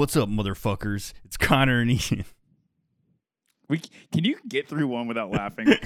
[0.00, 1.12] What's up, motherfuckers?
[1.26, 2.24] It's Connor and Ian.
[3.68, 5.66] We can you get through one without laughing?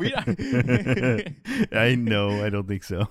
[0.00, 0.12] we
[1.72, 2.44] I know.
[2.44, 3.06] I don't think so.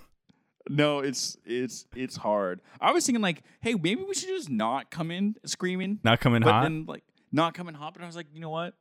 [0.69, 2.59] no, it's it's it's hard.
[2.81, 6.41] I was thinking like, hey, maybe we should just not come in screaming, Not coming
[6.41, 6.63] but hot.
[6.63, 7.93] then like not coming hot.
[7.93, 8.73] But I was like, you know what?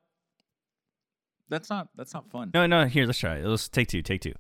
[1.50, 2.50] That's not that's not fun.
[2.52, 2.86] No, no.
[2.86, 3.46] Here, let's try it.
[3.46, 4.02] Let's take two.
[4.02, 4.34] Take two.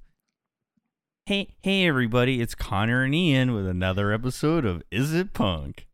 [1.26, 2.40] Hey, hey, everybody!
[2.40, 5.86] It's Connor and Ian with another episode of Is It Punk?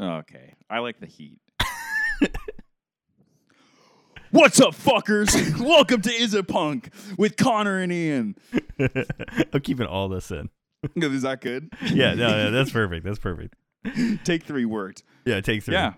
[0.00, 1.38] Okay, I like the heat.
[4.30, 5.58] What's up, fuckers?
[5.64, 8.34] Welcome to Is It Punk with Connor and Ian.
[9.52, 10.50] I'm keeping all this in.
[10.96, 11.70] Is that good?
[11.92, 13.04] Yeah, no, no, that's perfect.
[13.04, 13.54] That's perfect.
[14.24, 15.04] Take three worked.
[15.24, 15.74] Yeah, take three.
[15.74, 15.92] Yeah.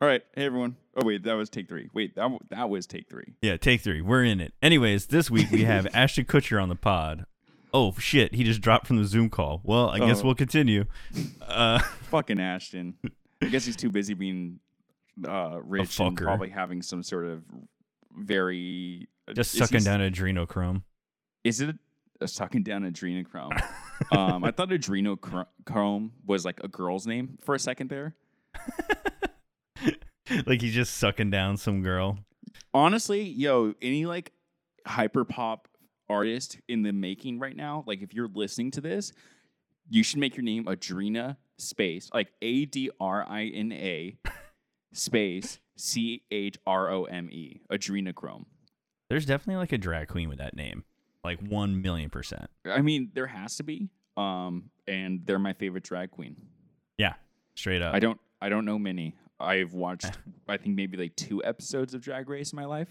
[0.00, 0.22] All right.
[0.34, 0.76] Hey, everyone.
[0.96, 1.22] Oh, wait.
[1.24, 1.90] That was take three.
[1.92, 3.34] Wait, that, that was take three.
[3.42, 4.00] Yeah, take three.
[4.00, 4.54] We're in it.
[4.62, 7.26] Anyways, this week we have Ashton Kutcher on the pod.
[7.74, 9.60] Oh shit, he just dropped from the Zoom call.
[9.64, 10.26] Well, I guess Oh.
[10.26, 10.86] we'll continue.
[11.42, 11.80] Uh,
[12.10, 12.94] Fucking Ashton.
[13.42, 14.60] I guess he's too busy being
[15.26, 16.22] uh, rich and fucker.
[16.22, 17.42] probably having some sort of
[18.16, 19.08] very.
[19.34, 20.82] just is sucking he- down adrenochrome.
[21.44, 21.76] Is it
[22.20, 23.60] a sucking down adrenochrome?
[24.16, 28.14] um, I thought adrenochrome was like a girl's name for a second there.
[30.46, 32.18] like he's just sucking down some girl.
[32.74, 34.32] Honestly, yo, any like
[34.86, 35.68] hyper pop
[36.08, 39.12] artist in the making right now, like if you're listening to this,
[39.88, 44.16] you should make your name Adrena space, like A D R I N A
[44.92, 48.44] space C H R O M E, Adrenochrome.
[49.08, 50.84] There's definitely like a drag queen with that name.
[51.22, 52.50] Like one million percent.
[52.64, 53.90] I mean, there has to be.
[54.16, 56.36] Um, and they're my favorite drag queen.
[56.98, 57.14] Yeah.
[57.54, 57.94] Straight up.
[57.94, 59.14] I don't I don't know many.
[59.38, 60.06] I've watched
[60.48, 62.88] I think maybe like two episodes of Drag Race in my life.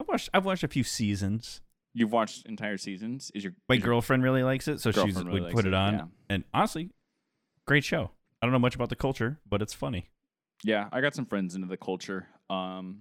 [0.00, 1.60] I've watched I've watched a few seasons.
[1.96, 3.30] You've watched entire seasons?
[3.34, 5.64] Is your My is your girlfriend really likes it, so she's girlfriend really would put
[5.64, 5.94] it, it, on.
[5.94, 6.04] yeah.
[6.28, 6.90] And honestly,
[7.66, 8.10] great show.
[8.40, 10.10] I don't know much about the culture, but it's funny.
[10.62, 12.26] Yeah, I got some friends into the culture.
[12.50, 13.00] Um,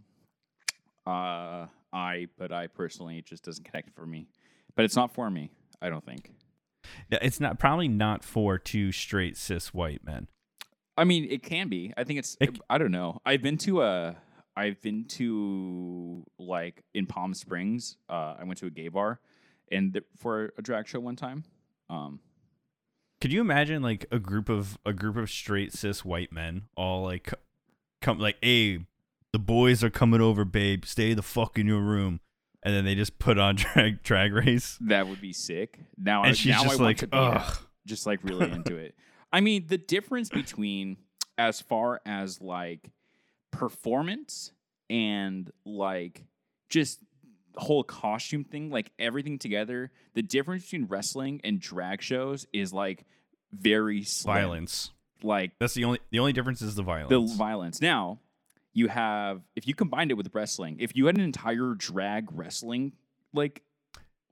[1.06, 4.28] uh, I, but I personally it just doesn't connect for me.
[4.76, 5.52] But it's not for me.
[5.82, 6.32] I don't think.
[7.10, 10.28] Yeah, it's not probably not for two straight cis white men.
[10.98, 11.94] I mean, it can be.
[11.98, 12.38] I think it's.
[12.40, 13.20] It- I don't know.
[13.26, 14.16] I've been to a.
[14.56, 17.98] I've been to like in Palm Springs.
[18.10, 19.20] Uh, I went to a gay bar,
[19.72, 21.44] and th- for a drag show one time.
[21.90, 22.20] Um,
[23.24, 27.06] Could you imagine like a group of a group of straight cis white men all
[27.06, 27.34] like
[28.02, 28.80] come like, "Hey,
[29.32, 30.84] the boys are coming over, babe.
[30.84, 32.20] Stay the fuck in your room."
[32.64, 34.78] And then they just put on drag drag race.
[34.82, 35.80] that would be sick.
[35.98, 38.94] Now, I, And she's now just want like, "Ugh." just like really into it.
[39.32, 40.98] I mean, the difference between
[41.38, 42.92] as far as like
[43.52, 44.52] performance
[44.90, 46.26] and like
[46.68, 47.00] just
[47.56, 53.06] whole costume thing, like everything together, the difference between wrestling and drag shows is like
[53.52, 54.36] very slim.
[54.36, 54.92] Violence.
[55.22, 57.32] Like That's the only the only difference is the violence.
[57.32, 57.82] the violence.
[57.82, 58.20] Now,
[58.74, 62.94] you have if you combined it with wrestling, if you had an entire drag wrestling
[63.34, 63.62] like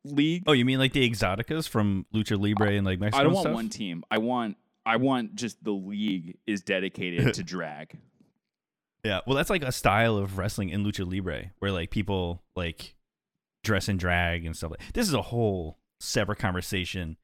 [0.04, 3.20] league, oh, you mean like the exoticas from Lucha Libre and like Mexico?
[3.20, 3.54] I don't want stuff?
[3.54, 4.04] one team.
[4.12, 7.98] I want I want just the league is dedicated to drag.
[9.04, 12.96] Yeah, well, that's like a style of wrestling in lucha libre where like people like
[13.64, 14.72] dress and drag and stuff.
[14.72, 17.18] like This is a whole separate conversation,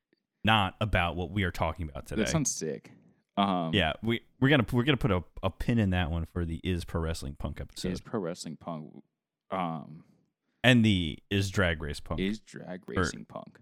[0.43, 2.23] not about what we are talking about today.
[2.23, 2.91] That sounds sick.
[3.37, 6.43] Um, yeah, we we're gonna we're gonna put a, a pin in that one for
[6.43, 9.03] the is pro wrestling punk episode is pro wrestling punk.
[9.51, 10.03] Um,
[10.63, 12.19] and the is drag race punk.
[12.19, 13.59] is drag racing punk?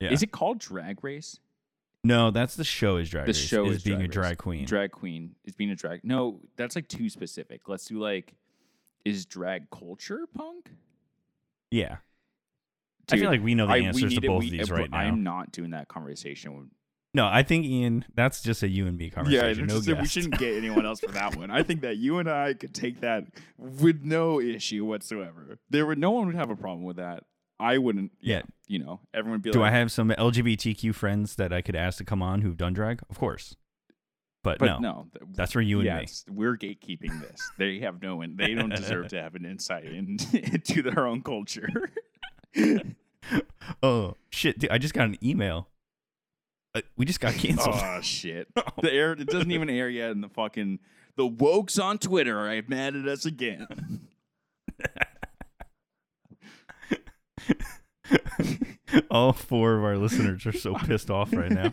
[0.00, 0.10] yeah.
[0.10, 1.38] Is it called drag race?
[2.02, 3.36] no, that's the show is drag The race.
[3.36, 4.64] show is, is being Drag a drag queen.
[4.64, 6.00] Drag queen is being a drag.
[6.02, 7.68] No, that's like too specific.
[7.68, 8.32] Let's do like,
[9.04, 10.70] is drag culture punk?
[11.70, 11.96] Yeah,
[13.10, 14.52] I Dude, feel like we know the I- answers to need it- both we- of
[14.52, 14.98] these uh, right now.
[14.98, 16.70] I'm not doing that conversation.
[17.14, 19.66] no, I think Ian, that's just a you and me conversation.
[19.66, 21.50] no just we shouldn't get anyone else for that one.
[21.50, 23.24] I think that you and I could take that
[23.58, 25.58] with no issue whatsoever.
[25.70, 27.24] There would no one would have a problem with that.
[27.58, 28.12] I wouldn't.
[28.20, 28.42] Yeah, Yeah.
[28.68, 31.60] you know, everyone would be like, Do like, I have some LGBTQ friends that I
[31.62, 33.00] could ask to come on who've done drag?
[33.10, 33.54] Of course.
[34.42, 36.06] But, but no, no, that's for you and me.
[36.30, 37.40] we're gatekeeping this.
[37.58, 41.90] they have no, in- they don't deserve to have an insight into their own culture.
[43.82, 44.58] Oh, shit.
[44.58, 45.68] Dude, I just got an email.
[46.74, 47.76] Uh, we just got canceled.
[47.78, 48.48] oh shit!
[48.80, 50.78] The air it doesn't even air yet, and the fucking
[51.16, 54.08] the wokes on Twitter are mad at us again.
[59.10, 61.72] All four of our listeners are so pissed off right now.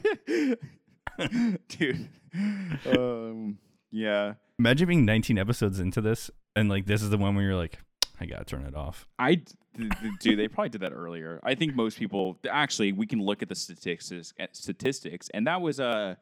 [1.70, 2.10] dude.
[2.86, 3.58] Um,
[3.92, 7.56] yeah, Imagine being 19 episodes into this and like this is the one where you're
[7.56, 7.80] like,
[8.20, 9.08] I gotta turn it off.
[9.20, 9.46] I d-
[9.78, 9.90] d-
[10.20, 11.40] dude, they probably did that earlier.
[11.44, 15.62] I think most people actually we can look at the statistics at statistics, and that
[15.62, 16.16] was uh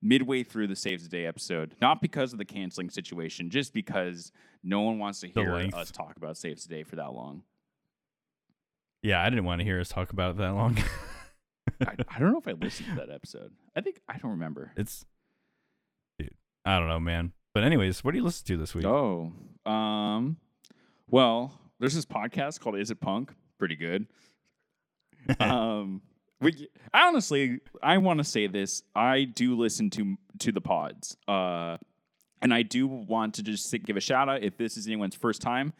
[0.00, 4.32] midway through the Saves the Day episode, not because of the canceling situation, just because
[4.64, 7.42] no one wants to hear us talk about Saves the Day for that long.
[9.02, 10.78] Yeah, I didn't want to hear us talk about it that long.
[11.80, 13.52] I, I don't know if I listened to that episode.
[13.76, 14.72] I think I don't remember.
[14.76, 15.04] it's,
[16.64, 17.32] I don't know, man.
[17.54, 18.86] But anyways, what do you listen to this week?
[18.86, 19.32] Oh,
[19.66, 20.36] um,
[21.08, 23.32] well, there's this podcast called Is It Punk?
[23.58, 24.06] Pretty good.
[25.40, 26.02] um,
[26.40, 28.82] we, I honestly, I want to say this.
[28.94, 31.76] I do listen to to the pods, uh,
[32.40, 35.42] and I do want to just give a shout out if this is anyone's first
[35.42, 35.72] time.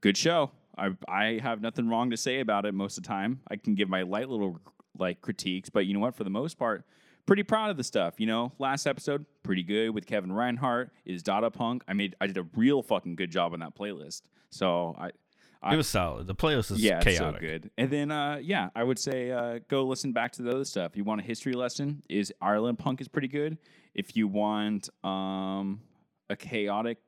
[0.00, 0.50] Good show.
[0.76, 3.40] I I have nothing wrong to say about it most of the time.
[3.48, 4.60] I can give my light little
[4.98, 6.14] like critiques, but you know what?
[6.14, 6.84] For the most part,
[7.26, 8.14] pretty proud of the stuff.
[8.18, 10.90] You know, last episode pretty good with Kevin Reinhart.
[11.04, 11.82] Is Dada Punk?
[11.88, 14.22] I made I did a real fucking good job on that playlist.
[14.50, 15.10] So I
[15.62, 16.26] I- it was solid.
[16.26, 17.40] The playlist is yeah, it's so chaotic.
[17.40, 17.70] good.
[17.78, 20.96] And then, uh, yeah, I would say uh, go listen back to the other stuff.
[20.96, 23.58] You want a history lesson, is Ireland punk is pretty good.
[23.94, 25.80] If you want um,
[26.30, 26.98] a chaotic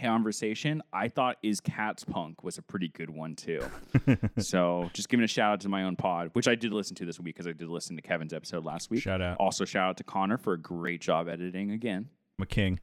[0.00, 3.62] conversation, I thought is Cats punk was a pretty good one too.
[4.38, 7.04] so just giving a shout out to my own pod, which I did listen to
[7.04, 9.02] this week because I did listen to Kevin's episode last week.
[9.02, 12.08] Shout out, Also, shout out to Connor for a great job editing again.
[12.38, 12.80] I'm a king.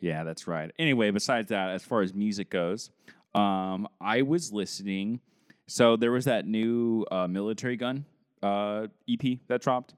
[0.00, 0.70] Yeah, that's right.
[0.78, 2.90] Anyway, besides that, as far as music goes,
[3.34, 5.20] um, I was listening.
[5.66, 8.04] So there was that new uh, military gun
[8.42, 9.94] uh, EP that dropped.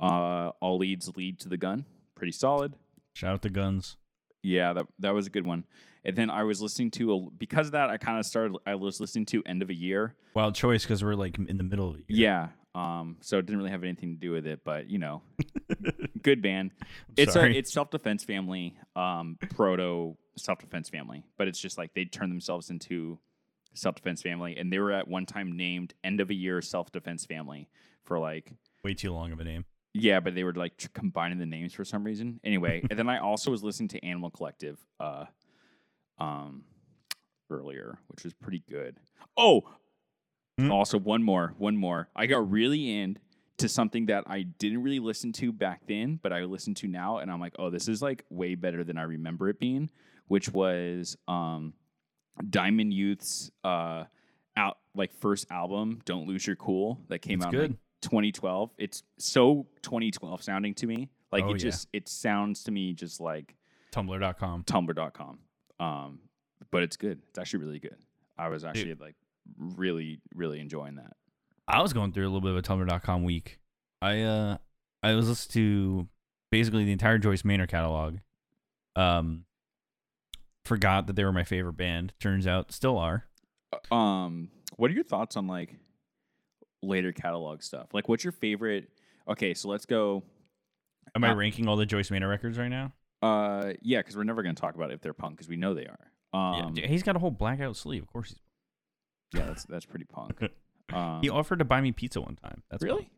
[0.00, 1.84] Uh, All leads lead to the gun.
[2.14, 2.74] Pretty solid.
[3.14, 3.96] Shout out the guns.
[4.42, 5.64] Yeah, that that was a good one.
[6.04, 8.56] And then I was listening to a, because of that I kind of started.
[8.66, 10.14] I was listening to End of a Year.
[10.34, 12.28] Wild choice because we're like in the middle of the year.
[12.30, 12.48] Yeah.
[12.74, 13.16] Um.
[13.20, 15.22] So it didn't really have anything to do with it, but you know,
[16.22, 16.70] good band.
[17.16, 21.94] It's a it's self defense family, um, proto self defense family, but it's just like
[21.94, 23.18] they turned themselves into
[23.74, 26.92] self defense family, and they were at one time named end of a year self
[26.92, 27.68] defense family
[28.04, 28.52] for like
[28.84, 29.64] Way too long of a name.
[29.92, 32.38] yeah, but they were like combining the names for some reason.
[32.44, 35.24] Anyway, and then I also was listening to Animal Collective, uh,
[36.18, 36.64] um,
[37.50, 38.96] earlier, which was pretty good.
[39.36, 39.62] Oh,
[40.58, 40.72] Hmm?
[40.72, 42.08] also one more, one more.
[42.16, 46.40] I got really into something that I didn't really listen to back then, but I
[46.44, 49.48] listen to now, and I'm like, oh, this is like way better than I remember
[49.48, 49.88] it being.
[50.26, 51.74] Which was um,
[52.50, 54.04] Diamond Youth's uh,
[54.56, 57.78] out like first album, "Don't Lose Your Cool," that came It's out in, like, good.
[58.02, 58.70] 2012.
[58.78, 61.08] It's so 2012 sounding to me.
[61.32, 61.70] Like Oh, it yeah.
[61.70, 63.54] just it sounds to me just like
[63.92, 64.64] Tumblr.com.
[64.64, 65.38] tumblr.com.
[65.80, 66.20] Um
[66.70, 67.20] but it's good.
[67.30, 67.96] It's actually really good.
[68.36, 69.14] I was actually like
[69.58, 71.14] really really enjoying that.
[71.66, 73.58] I was going through a little bit of a Tumblr.com week.
[74.02, 74.56] I uh
[75.02, 76.08] I was listening to
[76.50, 78.18] basically the entire Joyce Manor catalog.
[78.96, 79.44] Um
[80.64, 82.12] forgot that they were my favorite band.
[82.20, 83.24] Turns out still are.
[83.90, 85.76] Um what are your thoughts on like
[86.82, 87.88] later catalog stuff?
[87.92, 88.88] Like what's your favorite
[89.28, 90.22] Okay, so let's go
[91.14, 92.92] Am I Uh, ranking all the Joyce Manor records right now?
[93.22, 95.56] Uh yeah, cuz we're never going to talk about it if they're punk cuz we
[95.56, 96.12] know they are.
[96.32, 98.02] Um yeah, he's got a whole blackout sleeve.
[98.02, 98.40] Of course he's
[99.40, 100.38] yeah, that's that's pretty punk.
[100.90, 102.62] Um He offered to buy me pizza one time.
[102.70, 103.10] That's Really?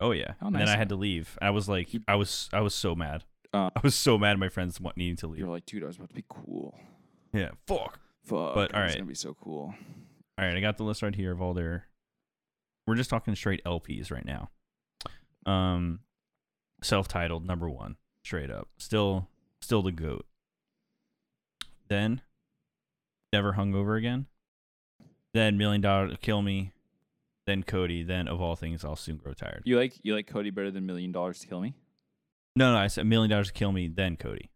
[0.00, 0.34] Oh yeah.
[0.40, 1.36] How and then I had to leave.
[1.42, 3.24] I was like, I was, I was so mad.
[3.52, 5.40] Uh, I was so mad at my friends needing to leave.
[5.40, 6.78] You're like, "Dude, I was about to be cool."
[7.32, 7.50] Yeah.
[7.66, 7.98] Fuck.
[8.24, 8.54] Fuck.
[8.54, 8.90] But, it's alright.
[8.90, 9.74] going to be so cool.
[10.38, 11.86] All right, I got the list right here of all their.
[12.86, 14.50] We're just talking straight LPs right now.
[15.46, 16.00] Um,
[16.82, 19.28] self-titled number one, straight up, still,
[19.60, 20.26] still the goat.
[21.88, 22.20] Then,
[23.32, 24.26] never hungover again.
[25.34, 26.72] Then million dollar to kill me.
[27.46, 28.02] Then Cody.
[28.02, 29.62] Then of all things, I'll soon grow tired.
[29.64, 31.74] You like you like Cody better than Million Dollars to Kill Me?
[32.56, 33.88] No, no, I said million dollars to kill me.
[33.88, 34.50] Then Cody.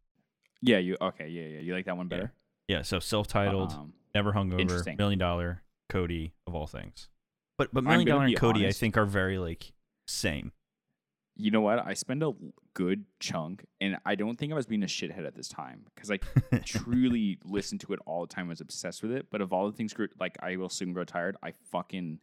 [0.61, 1.29] Yeah, you okay?
[1.29, 1.61] Yeah, yeah.
[1.61, 2.33] You like that one better?
[2.69, 7.09] Yeah, so self-titled, Um, never hungover, million dollar, Cody of all things.
[7.59, 9.73] But but million gonna and Cody, I think, are very like
[10.07, 10.53] same.
[11.37, 11.85] You know what?
[11.85, 12.33] I spend a
[12.75, 16.11] good chunk, and I don't think I was being a shithead at this time because
[16.11, 16.19] I
[16.65, 18.47] truly listened to it all the time.
[18.47, 19.27] I was obsessed with it.
[19.31, 21.37] But of all the things, like I will soon grow tired.
[21.43, 22.19] I fucking,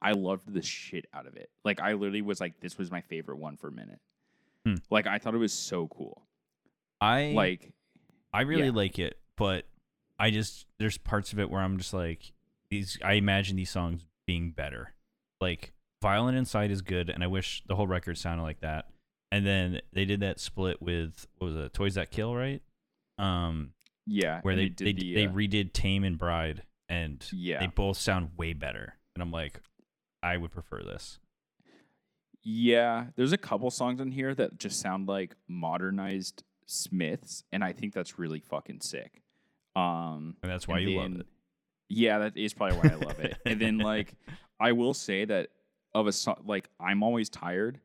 [0.00, 1.50] I loved the shit out of it.
[1.64, 4.00] Like I literally was like, this was my favorite one for a minute.
[4.64, 4.74] Hmm.
[4.90, 6.22] Like I thought it was so cool.
[7.00, 7.72] I Like
[8.32, 8.72] I really yeah.
[8.72, 9.66] like it, but
[10.18, 12.32] I just there's parts of it where I'm just like
[12.70, 12.98] these.
[13.04, 14.94] I imagine these songs being better.
[15.40, 18.86] Like Violent Inside is good, and I wish the whole record sounded like that.
[19.30, 22.62] And then they did that split with what was it, Toys That Kill, right?
[23.18, 23.72] Um,
[24.06, 27.66] yeah, where they did they, the, they uh, redid Tame and Bride, and yeah they
[27.66, 28.94] both sound way better.
[29.14, 29.60] And I'm like,
[30.22, 31.18] I would prefer this.
[32.42, 37.72] Yeah, there's a couple songs on here that just sound like modernized Smiths, and I
[37.72, 39.22] think that's really fucking sick.
[39.74, 41.26] Um, And that's why you love it.
[41.88, 43.36] Yeah, that is probably why I love it.
[43.44, 44.14] And then like,
[44.60, 45.48] I will say that
[45.94, 47.80] of a song like "I'm Always Tired,"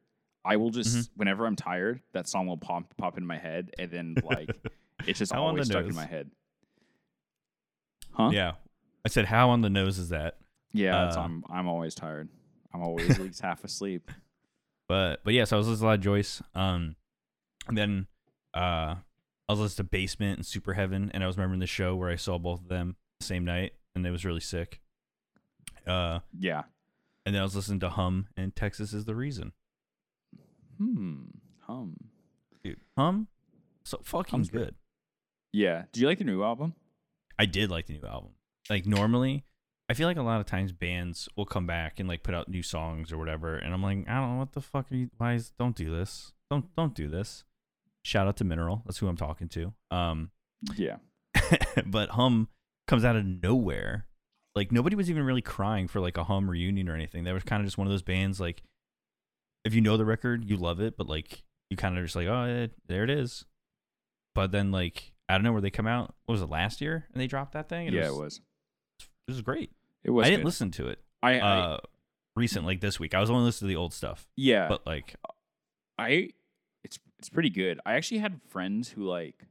[0.46, 1.10] I will just Mhm.
[1.16, 4.50] whenever I'm tired, that song will pop pop in my head, and then like
[5.08, 6.32] it's just How always the stuck in my head.
[8.12, 8.30] Huh?
[8.32, 8.54] Yeah.
[9.06, 10.38] I said, how on the nose is that?
[10.72, 12.30] Yeah, Uh, I'm I'm always tired.
[12.74, 14.10] I'm always at least half asleep.
[14.88, 16.42] But but yeah, so I was listening to a lot of Joyce.
[16.56, 16.96] Um,
[17.68, 18.08] and then
[18.54, 18.96] uh,
[19.48, 22.10] I was listening to Basement and Super Heaven, and I was remembering the show where
[22.10, 24.82] I saw both of them the same night, and it was really sick.
[25.88, 26.64] Uh, Yeah.
[27.26, 29.54] And then I was listening to Hum and Texas is the reason.
[30.78, 31.24] Hmm.
[31.62, 31.96] Hum.
[32.64, 33.28] Dude, Hum,
[33.84, 34.66] so fucking Hum's great.
[34.66, 34.76] good.
[35.52, 35.84] Yeah.
[35.92, 36.74] Do you like the new album?
[37.38, 38.32] I did like the new album.
[38.70, 39.44] Like normally,
[39.90, 42.48] I feel like a lot of times bands will come back and like put out
[42.48, 45.10] new songs or whatever, and I'm like, I don't know what the fuck are you.
[45.18, 46.34] Why is don't do this?
[46.50, 47.44] Don't don't do this.
[48.04, 48.82] Shout out to Mineral.
[48.86, 49.74] That's who I'm talking to.
[49.92, 50.32] Um,
[50.76, 50.98] Yeah.
[51.86, 52.48] but Hum
[52.88, 54.08] comes out of nowhere.
[54.56, 57.24] Like nobody was even really crying for like a Hum reunion or anything.
[57.24, 58.62] That was kind of just one of those bands like,
[59.66, 62.28] if you know the record, you love it, but like you kind of just like,
[62.28, 63.46] oh, there it is.
[64.36, 66.14] But then like I don't know where they come out.
[66.26, 67.08] What was it last year?
[67.14, 67.88] And they dropped that thing.
[67.88, 68.42] and yeah, was, it was.
[69.28, 69.72] It was great.
[70.04, 70.26] It was.
[70.26, 70.48] I didn't good.
[70.48, 71.00] listen to it.
[71.22, 71.78] I, I Uh,
[72.36, 73.16] recent like this week.
[73.16, 74.28] I was only listening to the old stuff.
[74.36, 74.68] yeah.
[74.68, 75.16] But like,
[75.98, 76.30] I
[76.84, 77.80] it's it's pretty good.
[77.86, 79.46] I actually had friends who like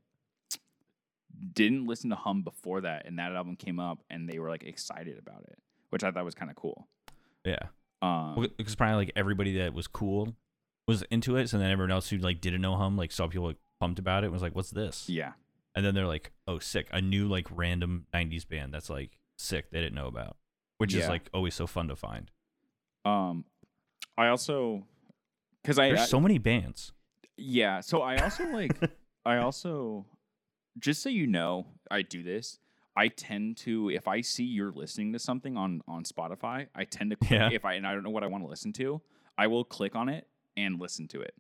[1.53, 4.63] didn't listen to Hum before that, and that album came up, and they were like
[4.65, 5.59] excited about it,
[5.91, 6.89] which I thought was kind of cool.
[7.45, 7.59] yeah,
[8.01, 10.37] Um, Well, because probably like everybody that was cool
[10.89, 11.49] was into it.
[11.49, 14.23] So then everyone else who like didn't know Hum like saw people like pumped about
[14.25, 14.27] it.
[14.27, 15.09] and Was like, what's this?
[15.09, 15.33] yeah,
[15.75, 16.89] And then they're like, oh, sick.
[16.93, 19.71] A new like random '90s band that's like sick.
[19.71, 20.37] They didn't know about,
[20.79, 22.31] which is like always so fun to find.
[23.05, 23.45] um,
[24.19, 24.85] I also
[25.63, 26.93] because I, There's I so many bands.
[27.37, 28.77] yeah, so I also like
[29.25, 30.05] I also
[30.79, 32.59] just so you know, I do this.
[32.97, 37.11] I tend to if I see you're listening to something on on Spotify, I tend
[37.11, 37.51] to click Yeah.
[37.51, 39.01] if I and I don't know what I want to listen to,
[39.39, 40.27] I will click on it
[40.57, 41.35] and listen to it.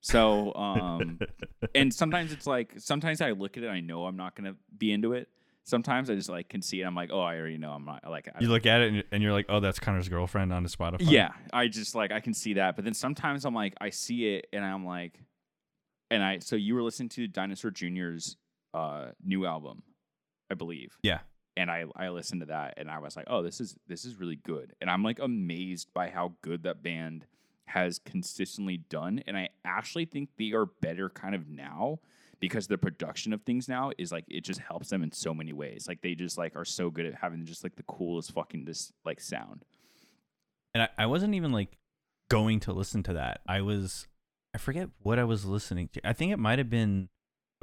[0.00, 1.20] So um
[1.74, 4.58] and sometimes it's like sometimes I look at it I know I'm not going to
[4.76, 5.28] be into it.
[5.62, 8.02] Sometimes I just like can see it I'm like, "Oh, I already know I'm not
[8.08, 10.64] like I you look at it and, and you're like, oh, that's Connor's girlfriend on
[10.64, 10.98] the Spotify.
[11.02, 14.34] yeah, I just like I can see that, but then sometimes I'm like I see
[14.34, 15.20] it and I'm like,
[16.10, 18.36] and I so you were listening to Dinosaur Jr.'s
[18.76, 19.82] uh, new album,
[20.50, 20.96] I believe.
[21.02, 21.20] Yeah.
[21.56, 24.16] And I I listened to that and I was like, oh, this is this is
[24.20, 27.24] really good, and I'm like amazed by how good that band
[27.68, 31.98] has consistently done, and I actually think they are better kind of now
[32.40, 35.54] because the production of things now is like it just helps them in so many
[35.54, 35.86] ways.
[35.88, 38.92] Like they just like are so good at having just like the coolest fucking this
[39.06, 39.64] like sound.
[40.74, 41.78] and I, I wasn't even like
[42.28, 43.40] going to listen to that.
[43.48, 44.06] I was,
[44.54, 46.06] I forget what I was listening to.
[46.06, 47.08] I think it might have been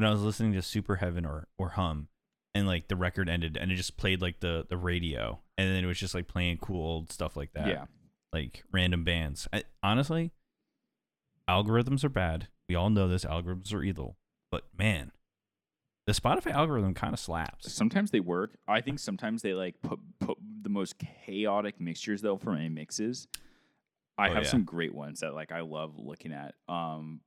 [0.04, 2.08] when I was listening to Super Heaven or or Hum,
[2.54, 5.84] and like the record ended and it just played like the the radio, and then
[5.84, 7.68] it was just like playing cool old stuff like that.
[7.68, 7.86] Yeah.
[8.34, 9.48] like random bands.
[9.54, 10.32] I, honestly,
[11.50, 12.48] algorithms are bad.
[12.70, 13.26] We all know this.
[13.26, 14.18] Algorithms are evil.
[14.52, 15.12] But man,
[16.08, 17.72] the Spotify algorithm kind of slaps.
[17.72, 18.58] Sometimes they work.
[18.68, 20.96] I think sometimes they like put, put the most
[21.26, 23.28] chaotic mixtures though for my mixes.
[24.18, 24.50] I Oh, have yeah.
[24.50, 26.56] some great ones that like I love looking at.
[26.68, 27.22] Um,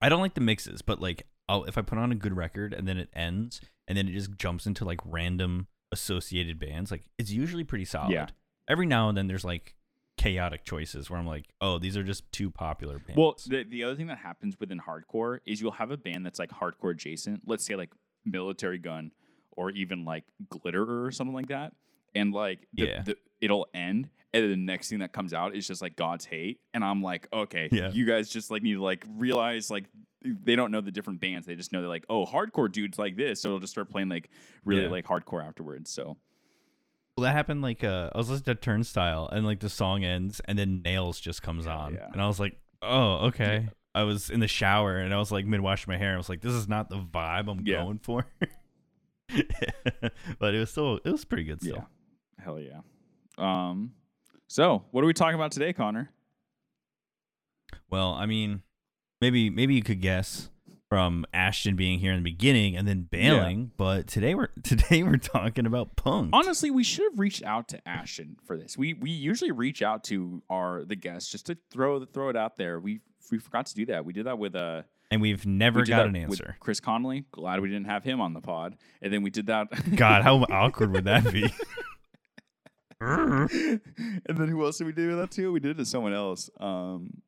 [0.00, 2.72] I don't like the mixes, but like I'll if I put on a good record
[2.72, 7.04] and then it ends and then it just jumps into like random associated bands, like
[7.18, 8.12] it's usually pretty solid.
[8.12, 8.26] Yeah.
[8.68, 9.74] Every now and then there's like
[10.16, 13.16] chaotic choices where I'm like, oh, these are just too popular bands.
[13.16, 16.38] well, the the other thing that happens within hardcore is you'll have a band that's
[16.38, 17.42] like hardcore adjacent.
[17.46, 17.90] Let's say like
[18.24, 19.10] Military Gun
[19.52, 21.72] or even like Glitterer or something like that,
[22.14, 23.02] and like the, Yeah.
[23.02, 24.08] the, it'll end.
[24.34, 27.28] And the next thing that comes out is just like God's hate, and I'm like,
[27.34, 27.90] okay, Yeah.
[27.90, 29.84] you guys just like need to like realize like
[30.24, 31.46] they don't know the different bands.
[31.46, 34.08] They just know they're like, oh, hardcore dudes like this, so they'll just start playing
[34.08, 34.30] like
[34.64, 34.88] really Yeah.
[34.88, 35.90] like hardcore afterwards.
[35.90, 36.16] So
[37.16, 40.40] Well, that happened like uh, I was listening to Turnstile and like the song ends
[40.46, 42.08] and then Nails just comes on yeah.
[42.12, 43.68] and I was like, oh okay.
[43.94, 46.14] I was in the shower and I was like mid washing my hair.
[46.14, 47.82] I was like, this is not the vibe I'm Yeah.
[47.84, 48.24] going for.
[50.38, 51.76] but it was still it was pretty good still.
[52.38, 52.80] yeah, hell yeah.
[53.38, 53.92] Um,
[54.48, 56.10] so what are we talking about today, Connor?
[57.90, 58.62] Well, I mean,
[59.22, 60.50] maybe maybe you could guess
[60.88, 65.16] from Ashton being here in the beginning and then bailing, but today we're today we're
[65.16, 66.30] talking about punk.
[66.34, 68.76] Honestly, we should have reached out to Ashton for this.
[68.76, 72.56] We we usually reach out to our the guests just to throw throw it out
[72.56, 72.78] there.
[72.78, 73.00] We
[73.30, 74.04] we forgot to do that.
[74.04, 76.56] We did that with uh and we've never we got an answer.
[76.58, 77.24] Chris Conley.
[77.30, 78.76] Glad we didn't have him on the pod.
[79.00, 79.68] And then we did that.
[79.96, 81.44] God, how awkward would that be?
[83.00, 83.80] and
[84.26, 85.52] then who else did we do that to?
[85.52, 86.48] We did it to someone else.
[86.58, 87.22] Um,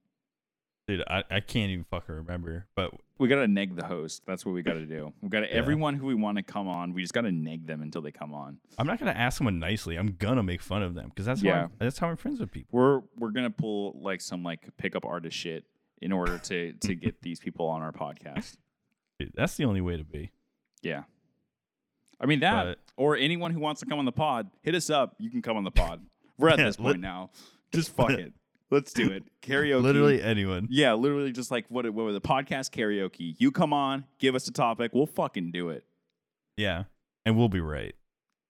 [0.87, 2.67] Dude, I, I can't even fucking remember.
[2.77, 4.23] But we gotta neg the host.
[4.27, 5.15] That's what we gotta do.
[5.23, 5.55] We gotta Yeah.
[5.55, 6.93] everyone who we want to come on.
[6.93, 8.59] We just gotta neg them until they come on.
[8.77, 9.97] I'm not gonna ask someone nicely.
[9.97, 11.55] I'm gonna make fun of them because that's Yeah.
[11.55, 12.69] how I'm, that's how I'm friends with people.
[12.79, 15.65] We're we're gonna pull like some like pickup artist shit
[16.03, 18.59] in order to to get these people on our podcast.
[19.19, 20.33] Dude, that's the only way to be.
[20.83, 21.05] Yeah.
[22.21, 24.91] I mean that But- or anyone who wants to come on the pod, hit us
[24.91, 25.17] up.
[25.19, 26.05] You can come on the pod.
[26.37, 27.31] We're at Yeah, this point lit- now.
[27.73, 28.35] Just fuck it.
[28.75, 29.23] Let's do it.
[29.43, 29.83] Karaoke.
[29.83, 30.67] Literally anyone.
[30.71, 33.35] Yeah, literally just like what what was the podcast karaoke.
[33.39, 35.85] You come on, give us a topic, we'll fucking do it.
[36.57, 36.85] Yeah.
[37.25, 37.95] And we'll be right.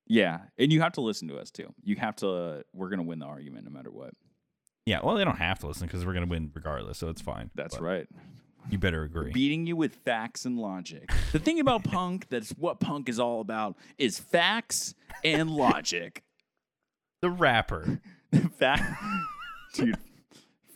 [0.07, 1.73] Yeah, and you have to listen to us too.
[1.83, 2.29] You have to.
[2.29, 4.11] Uh, we're gonna win the argument no matter what.
[4.87, 5.01] Yeah.
[5.03, 7.51] Well, they don't have to listen because we're gonna win regardless, so it's fine.
[7.55, 8.07] That's But right.
[8.71, 9.31] You better agree.
[9.33, 11.11] Beating you with facts and logic.
[11.33, 16.23] The thing about punk, that's what punk is all about, is facts and logic.
[17.23, 18.01] the rapper
[18.59, 19.01] Fact,
[19.75, 19.97] dude.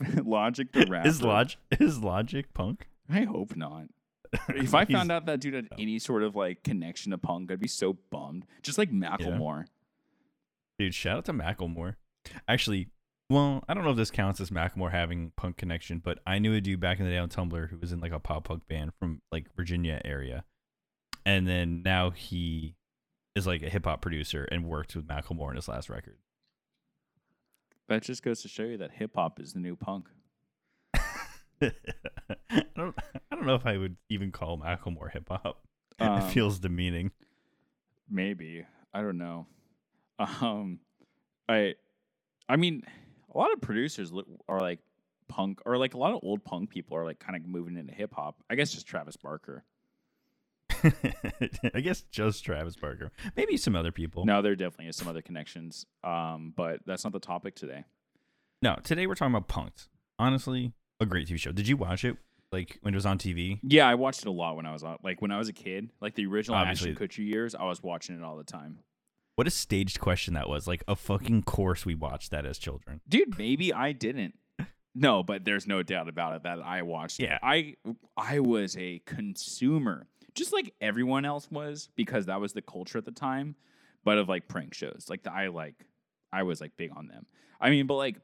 [0.25, 1.09] Logic the rapper.
[1.09, 1.59] is logic.
[1.79, 2.89] Is logic punk?
[3.11, 3.85] I hope not.
[4.51, 7.61] If I found out that dude had any sort of like connection to punk, I'd
[7.61, 8.45] be so bummed.
[8.63, 9.65] Just like Macklemore.
[10.79, 11.95] Dude, shout out to Macklemore.
[12.47, 12.89] Actually,
[13.31, 16.55] well, I don't know if this counts as Macklemore having punk connection, but I knew
[16.55, 18.69] a dude back in the day on Tumblr who was in like a pop punk
[18.69, 20.45] band from like Virginia area,
[21.25, 22.75] and then now he
[23.35, 26.19] is like a hip hop producer and worked with Macklemore in his last record.
[27.89, 30.09] That just goes to show you that hip hop is the new punk.
[30.95, 31.73] I
[32.77, 32.95] don't,
[33.31, 35.63] I don't know if I would even call Macklemore hip hop.
[36.01, 37.11] Um, it feels demeaning.
[38.09, 38.65] Maybe
[38.95, 39.49] I don't know.
[40.21, 40.79] Um,
[41.49, 41.75] I,
[42.49, 42.85] I mean,
[43.35, 44.13] a lot of producers
[44.49, 44.79] are like
[45.27, 47.93] punk, or like a lot of old punk people are like kind of moving into
[47.93, 48.37] hip hop.
[48.49, 49.65] I guess just Travis Barker.
[51.75, 53.11] I guess just Travis Barker.
[53.37, 54.25] Maybe some other people.
[54.25, 55.87] No, there definitely is some other connections.
[56.05, 57.85] Um, but that's not the topic today.
[58.63, 59.89] No, today we're talking about Punked.
[60.19, 61.53] Honestly, a great TV show.
[61.53, 62.17] Did you watch it
[62.51, 63.61] like when it was on TV?
[63.63, 65.53] Yeah, I watched it a lot when I was on, like when I was a
[65.53, 66.91] kid, like the original Obviously.
[66.93, 67.55] Ashton Kutcher years.
[67.55, 68.81] I was watching it all the time.
[69.37, 70.67] What a staged question that was.
[70.67, 73.01] Like a fucking course we watched that as children.
[73.09, 74.35] dude maybe i didn't
[74.97, 77.25] no but there's no doubt about it that i watched it.
[77.25, 77.39] Yeah.
[77.43, 77.77] i
[78.17, 83.05] i was a consumer just like everyone else was because that was the culture at
[83.05, 83.55] the time
[84.05, 85.75] but of like prank shows like the, i like
[86.33, 87.27] i was like big on them
[87.61, 88.17] i mean but like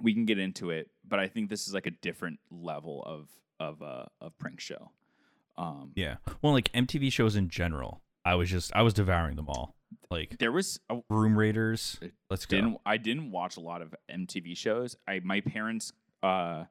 [0.00, 3.28] we can get into it but i think this is like a different level of
[3.60, 4.90] of uh of prank show
[5.58, 6.16] um Yeah.
[6.40, 8.00] Well, like MTV shows in general.
[8.24, 9.76] I was just I was devouring them all.
[10.10, 12.00] Like there was a, Room Raiders.
[12.30, 12.56] Let's go.
[12.56, 14.96] didn't I didn't watch a lot of MTV shows.
[15.06, 16.64] I my parents uh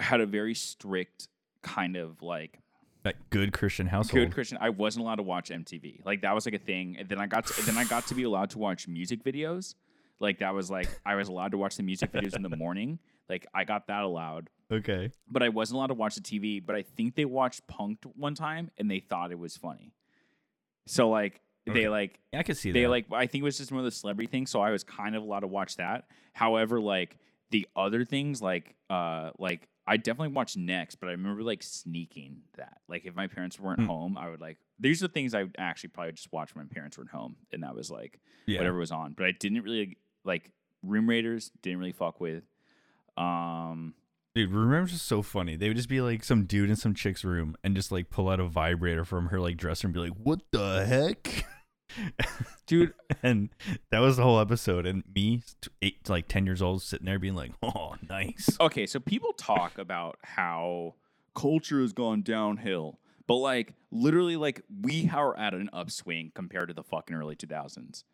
[0.00, 1.28] had a very strict
[1.62, 2.58] kind of like
[3.04, 4.24] that good Christian household.
[4.24, 4.58] good Christian.
[4.60, 6.04] I wasn't allowed to watch MTV.
[6.04, 6.96] Like that was like a thing.
[6.98, 9.74] And then I got to, then I got to be allowed to watch music videos.
[10.20, 12.98] Like that was like I was allowed to watch the music videos in the morning.
[13.28, 14.50] Like I got that allowed.
[14.72, 15.10] Okay.
[15.30, 16.64] But I wasn't allowed to watch the TV.
[16.64, 19.92] But I think they watched Punked one time and they thought it was funny.
[20.86, 21.80] So like Okay.
[21.82, 22.88] they like Yeah, I could see they that.
[22.90, 25.16] like I think it was just one of the celebrity things, so I was kind
[25.16, 26.04] of allowed to watch that.
[26.34, 27.16] However, like
[27.50, 32.38] the other things, like uh like I definitely watched next, but I remember like sneaking
[32.56, 32.78] that.
[32.88, 33.86] Like if my parents weren't Hmm.
[33.86, 36.74] home, I would like these are the things I actually probably just watch when my
[36.74, 38.58] parents weren't home, and that was like yeah.
[38.60, 39.12] whatever was on.
[39.12, 40.50] But I didn't really like
[40.82, 41.50] Room Raiders.
[41.62, 42.44] Didn't really fuck with.
[43.16, 43.94] Um,
[44.34, 45.54] Dude, Room Raiders was so funny.
[45.54, 48.28] They would just be like some dude in some chick's room and just like pull
[48.28, 51.46] out a vibrator from her like dresser and be like, "What the heck?"
[52.66, 53.50] dude, and
[53.90, 54.86] that was the whole episode.
[54.86, 55.42] And me,
[55.82, 59.78] eight, like ten years old, sitting there being like, "Oh, nice." okay, so people talk
[59.78, 60.94] about how
[61.34, 66.74] culture has gone downhill, but like literally, like we are at an upswing compared to
[66.74, 68.04] the fucking early 2000s.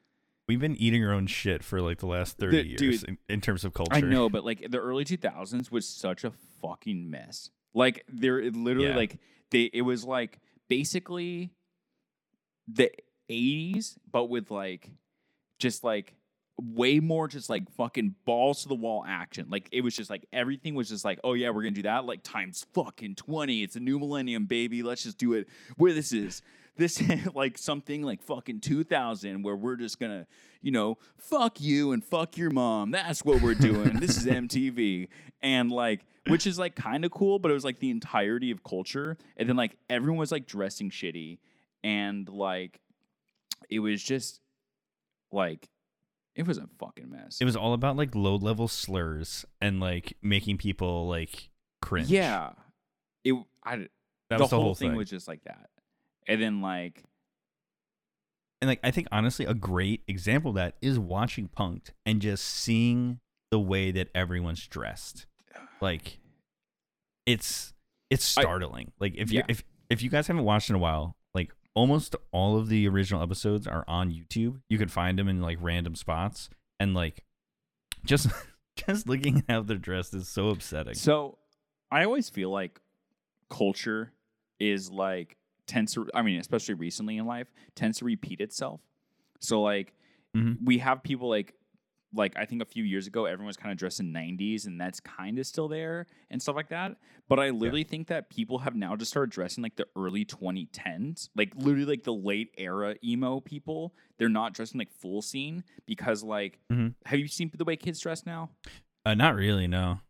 [0.49, 3.19] We've been eating our own shit for like the last thirty The- years dude, in,
[3.29, 3.95] in terms of culture.
[3.95, 7.51] I know, but like the early 2000s was such a fucking mess.
[7.73, 8.97] Like there, it literally, Yeah.
[8.97, 9.19] like
[9.53, 11.53] they, it was like basically
[12.67, 12.91] the
[13.31, 14.91] 80s, but with like
[15.59, 16.15] just like
[16.61, 19.47] way more just like fucking balls to the wall action.
[19.51, 22.05] Like it was just like everything was just like, oh yeah, we're gonna do that
[22.05, 23.63] like times fucking 20.
[23.63, 24.83] It's a new millennium, baby.
[24.83, 26.43] Let's just do it where this is.
[26.77, 27.03] This
[27.35, 30.27] like something like fucking 2000 where we're just gonna,
[30.61, 32.91] you know, fuck you and fuck your mom.
[32.91, 34.01] That's what we're doing.
[34.01, 35.09] this is MTV.
[35.43, 38.63] And like, which is like kind of cool, but it was like the entirety of
[38.63, 39.17] culture.
[39.37, 41.39] And then like everyone was like dressing shitty
[41.83, 42.81] and like
[43.71, 44.41] it was just
[45.33, 45.69] like
[46.35, 47.39] it was a fucking mess.
[47.41, 51.51] It was all about like low level slurs and like making people like
[51.83, 52.09] cringe.
[52.09, 52.53] yeah.
[53.25, 53.89] It I that
[54.31, 54.97] the, was the whole, whole thing thing.
[54.97, 55.71] was just like that.
[56.29, 57.03] And then like
[58.63, 62.45] and like I think honestly, a great example of that is watching Punked and just
[62.45, 65.27] seeing the way that everyone's dressed.
[65.81, 66.19] Like,
[67.27, 67.73] it's
[68.11, 68.93] it's I- startling.
[69.01, 71.17] like if you if if you guys haven't watched in a while,
[71.75, 74.61] almost all of the original episodes are on YouTube.
[74.69, 77.25] You can find them in like random spots, and like
[78.05, 78.29] just
[78.77, 80.95] just looking at how they're dressed is so upsetting.
[80.95, 81.39] so
[81.91, 82.81] I always feel like
[83.49, 84.13] culture
[84.59, 86.09] is like tends to.
[86.15, 88.81] I mean, especially recently in life, tends to repeat itself.
[89.41, 89.93] So like
[90.37, 90.59] Mhm.
[90.63, 91.55] we have people like
[92.13, 94.81] like I think a few years ago everyone was kind of dressed in 90s and
[94.81, 96.97] that's kind of still there and stuff like that.
[97.29, 101.29] But I literally think that people have now just started dressing like the early 2010s,
[101.37, 103.95] like literally like the late era emo people.
[104.19, 106.95] They're not dressing like full scene because like Mhm.
[107.07, 108.51] have you seen the way kids dress now?
[109.07, 109.67] Uh, not really.
[109.67, 110.01] No,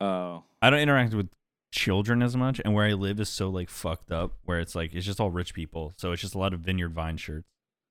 [0.00, 0.44] Oh.
[0.62, 1.28] I don't interact with
[1.72, 4.94] children as much, and where I live is so like fucked up, where it's like
[4.94, 7.46] it's just all rich people, so it's just a lot of Vineyard Vine shirts.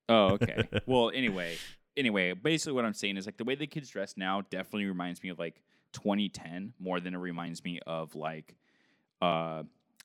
[0.09, 0.63] Oh, okay.
[0.85, 1.57] well, anyway,
[1.97, 5.21] anyway, basically what I'm saying is like the way the kids dress now definitely reminds
[5.23, 5.61] me of like
[5.93, 8.55] 2010 more than it reminds me of like
[9.21, 9.63] uh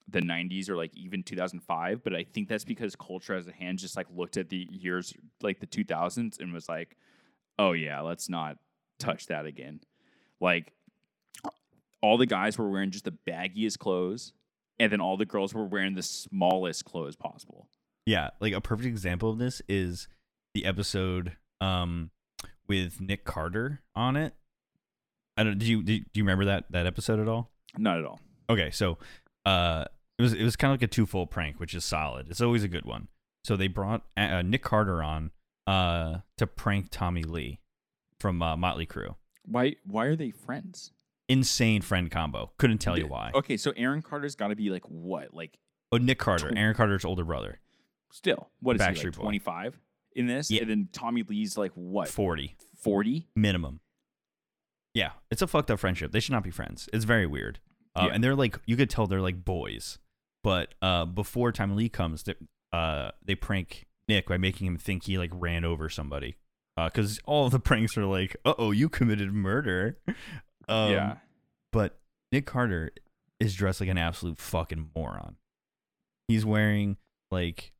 [0.09, 3.79] the 90s or like even 2005 but i think that's because culture as a hand
[3.79, 6.97] just like looked at the years like the 2000s and was like
[7.59, 8.57] oh yeah let's not
[9.03, 9.81] touch that again.
[10.41, 10.73] Like
[12.01, 14.33] all the guys were wearing just the baggiest clothes
[14.79, 17.69] and then all the girls were wearing the smallest clothes possible.
[18.07, 20.09] Yeah, like a perfect example of this is
[20.55, 22.11] the episode um
[22.69, 24.35] with Nick Carter on it.
[25.37, 25.59] I don't.
[25.59, 27.51] Do you do you remember that that episode at all?
[27.79, 28.21] not at all
[28.51, 28.99] Okay, so
[29.47, 29.85] uh,
[30.19, 32.27] it was it was kind of like a twofold prank, which is solid.
[32.29, 33.09] It's always a good one.
[33.45, 35.31] So they brought uh, Nick Carter on
[35.67, 37.61] uh to prank Tommy Lee
[38.19, 39.15] from uh, Motley Crue.
[39.47, 40.93] why why are they friends
[41.29, 42.51] Insane friend combo.
[42.59, 43.31] Couldn't tell you why.
[43.35, 45.33] Okay, so Aaron Carter's got to be like what?
[45.33, 45.57] Like
[45.93, 47.61] Oh, Nick Carter, Aaron Carter's older brother,
[48.11, 49.79] still, what is he Backstreet like 25
[50.15, 50.51] in this?
[50.51, 50.63] Yeah.
[50.63, 52.09] And then Tommy Lee's like what?
[52.09, 53.29] forty 40?
[53.37, 53.81] minimum.
[54.95, 56.13] Yeah, it's a fucked up friendship.
[56.13, 56.89] They should not be friends.
[56.93, 57.61] It's very weird.
[57.97, 58.15] Uh, Yeah.
[58.15, 59.99] And they're like, you could tell they're like boys.
[60.45, 62.35] But uh, before Tommy Lee comes, they,
[62.73, 66.37] uh, they prank Nick by making him think he like ran over somebody.
[66.77, 69.99] Uh because all the pranks are like, uh oh, you committed murder.
[70.69, 71.15] Um, yeah.
[71.73, 71.99] But
[72.31, 72.93] Nick Carter
[73.41, 75.37] is dressed like an absolute fucking moron.
[76.29, 76.97] He's wearing
[77.31, 77.73] like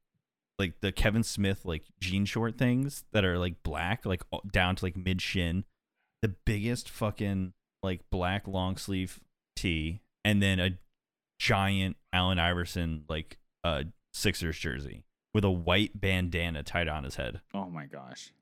[0.63, 4.85] like the Kevin Smith like jean short things that are like black, like down to
[4.85, 5.65] like mid shin.
[6.23, 9.19] The biggest fucking like black long sleeve
[9.57, 10.79] tee, and then a
[11.41, 13.83] giant Allen Iverson like uh
[14.15, 15.03] Sixers jersey
[15.35, 17.41] with a white bandana tied on his head.
[17.53, 18.33] Oh my gosh.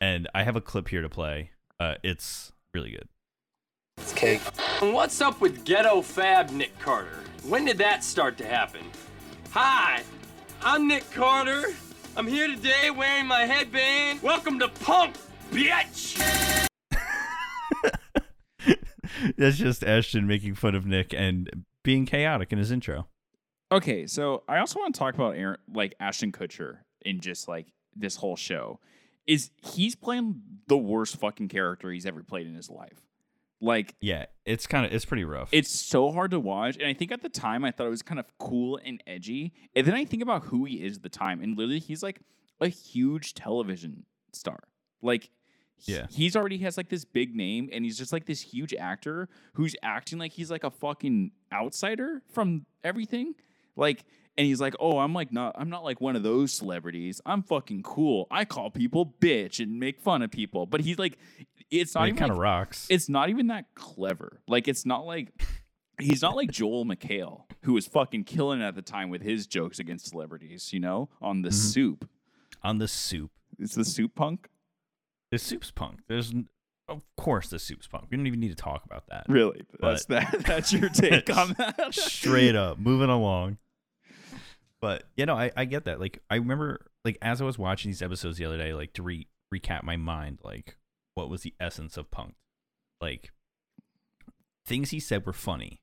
[0.00, 1.50] And I have a clip here to play.
[1.78, 3.08] Uh, it's really good.
[3.96, 4.40] It's cake.
[4.80, 7.18] What's up with ghetto fab Nick Carter?
[7.48, 8.82] When did that start to happen?
[9.50, 10.02] Hi,
[10.62, 11.64] I'm Nick Carter.
[12.16, 14.22] I'm here today wearing my headband.
[14.22, 15.16] Welcome to Punk,
[15.50, 16.18] bitch!
[19.38, 23.08] That's just Ashton making fun of Nick and being chaotic in his intro.
[23.72, 27.72] Okay, so I also want to talk about Aaron, like Ashton Kutcher in just like
[27.96, 28.80] this whole show.
[29.26, 33.00] Is he's playing the worst fucking character he's ever played in his life?
[33.60, 35.50] Like Yeah, it's kind of it's pretty rough.
[35.52, 38.02] it's so hard to watch, and I think at the time I thought it was
[38.02, 41.08] kind of cool and edgy, and then I think about who he is at the
[41.10, 42.20] time, and literally he's like
[42.60, 44.60] a huge television star.
[45.02, 45.30] Like,
[45.86, 46.06] Yeah.
[46.10, 49.74] he's already has like this big name, and he's just like this huge actor who's
[49.82, 53.34] acting like he's like a fucking outsider from everything.
[53.76, 54.04] Like,
[54.38, 57.20] and he's like, "Oh, I'm like not, I'm not like one of those celebrities.
[57.26, 58.26] I'm fucking cool.
[58.30, 61.18] I call people bitch and make fun of people." But he's like,
[61.70, 62.86] it's not it even kind like, of rocks.
[62.90, 64.40] it's not even that clever.
[64.48, 65.28] Like it's not like
[66.00, 69.46] he's not like Joel McHale, who was fucking killing it at the time with his
[69.46, 71.54] jokes against celebrities, you know, on the Mhm.
[71.54, 72.08] soup.
[72.62, 73.30] on the soup.
[73.58, 74.48] It's the soup punk?
[75.30, 76.00] The soup's punk.
[76.08, 76.32] There's
[76.88, 78.06] of course the soup's punk.
[78.10, 79.26] We don't even need to talk about that.
[79.28, 79.62] Really?
[79.78, 81.94] That's that that's your take on that.
[81.94, 83.58] Straight up, moving along.
[84.80, 86.00] But you know, I, I get that.
[86.00, 89.02] Like I remember like as I was watching these episodes the other day, like to
[89.02, 90.76] re- recap my mind, like
[91.20, 92.34] what was the essence of punk?
[93.00, 93.30] Like
[94.66, 95.82] things he said were funny,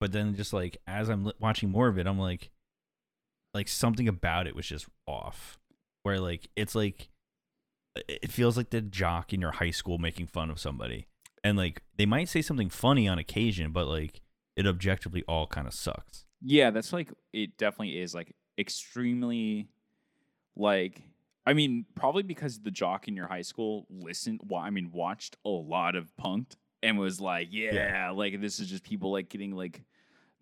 [0.00, 2.50] but then just like as I'm watching more of it, I'm like,
[3.54, 5.58] like something about it was just off.
[6.04, 7.08] Where like it's like
[8.08, 11.08] it feels like the jock in your high school making fun of somebody,
[11.42, 14.20] and like they might say something funny on occasion, but like
[14.56, 16.24] it objectively all kind of sucks.
[16.40, 19.68] Yeah, that's like it definitely is like extremely
[20.56, 21.02] like
[21.48, 25.36] I mean, probably because the jock in your high school listened well, I mean, watched
[25.44, 28.10] a lot of punked and was like, yeah, Yeah.
[28.10, 29.82] like this is just people like getting like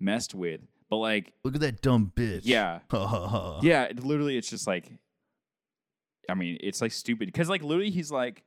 [0.00, 0.60] messed with.
[0.90, 2.42] But like Look at that dumb bitch.
[2.44, 2.80] Yeah.
[2.92, 3.58] yeah.
[3.62, 4.90] Yeah, it, literally, it's just like,
[6.28, 8.42] I mean, it's like stupid because like literally, he's like,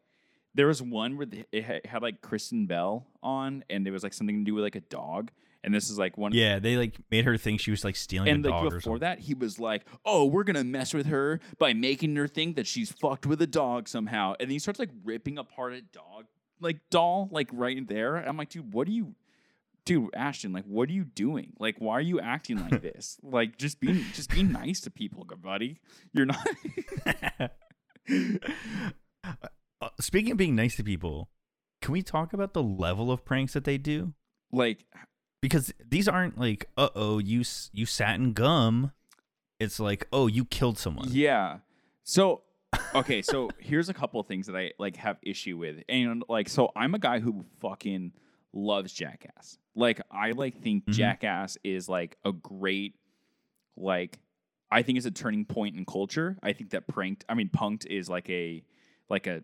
[0.56, 4.04] there was one where the, it had, had like Kristen Bell on, and it was
[4.04, 5.32] like something to do with like a dog,
[5.64, 6.34] and this is like one.
[6.34, 8.76] Yeah, they like made her think she was like stealing And a like dog or
[8.78, 12.56] before that, he was like, "Oh, we're gonna mess with her by making her think
[12.56, 15.82] that she's fucked with a dog somehow." And then he starts like ripping apart a
[15.82, 16.26] dog
[16.62, 18.16] like doll, like right there.
[18.18, 19.16] I'm like, dude, what are you
[19.86, 21.54] dude, Ashton, like, what are you doing?
[21.58, 23.18] Like, why are you acting like this?
[23.24, 25.80] like, just be just be nice to people, buddy.
[26.14, 26.48] You're not.
[29.82, 31.30] Uh, Speaking of being nice to people,
[31.82, 34.14] can we talk about the level of pranks that they do?
[34.52, 34.84] like,
[35.42, 38.92] Because these aren't like, uh oh, you you sat in gum.
[39.60, 41.08] It's like, oh, you killed someone.
[41.12, 41.60] Yeah.
[42.04, 42.44] So
[42.96, 45.78] okay, so here's a couple of things that I like have issue with.
[45.90, 48.12] And like so I'm a guy who fucking
[48.54, 49.58] loves Jackass.
[49.76, 50.94] Like I like think Mhm.
[50.94, 52.96] Jackass is like a great
[53.78, 54.20] like
[54.72, 56.38] I think it's a turning point in culture.
[56.44, 58.64] I think that pranked I mean punked is like a
[59.10, 59.42] like a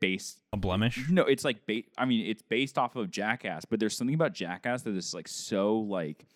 [0.00, 1.08] base A blemish.
[1.10, 4.32] no, it's like ba- I mean, it's based off of Jackass, but there's something about
[4.32, 6.26] Jackass that is like so like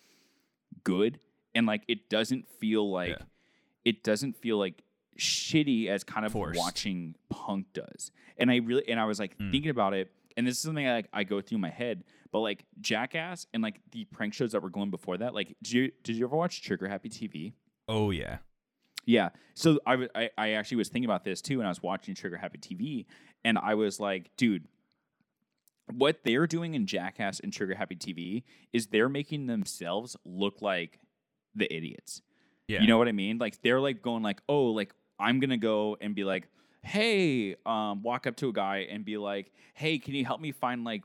[0.83, 1.19] good,
[1.53, 3.25] and like it doesn't feel like Yeah.
[3.83, 4.83] it doesn't feel like
[5.17, 6.59] shitty as kind of Forced.
[6.59, 8.11] watching Punk does.
[8.37, 9.51] And I really and I was like Mm.
[9.51, 12.03] thinking about it, and this is something I like I go through in my head.
[12.31, 15.71] But like Jackass and like the prank shows that were going before that, like did
[15.71, 17.53] you did you ever watch Trigger Happy TV?
[17.87, 18.39] Oh yeah.
[19.05, 19.29] Yeah.
[19.53, 22.57] So I I actually was thinking about this too, and I was watching Trigger Happy
[22.57, 23.05] TV,
[23.45, 24.67] and I was like, dude,
[25.93, 30.99] what they're doing in Jackass and Trigger Happy TV is they're making themselves look like
[31.53, 32.23] the idiots.
[32.67, 32.81] Yeah.
[32.81, 33.37] You know what I mean?
[33.37, 36.47] Like they're like going like, oh, like I'm gonna go and be like,
[36.81, 40.51] hey, um, walk up to a guy and be like, hey, can you help me
[40.51, 41.03] find like,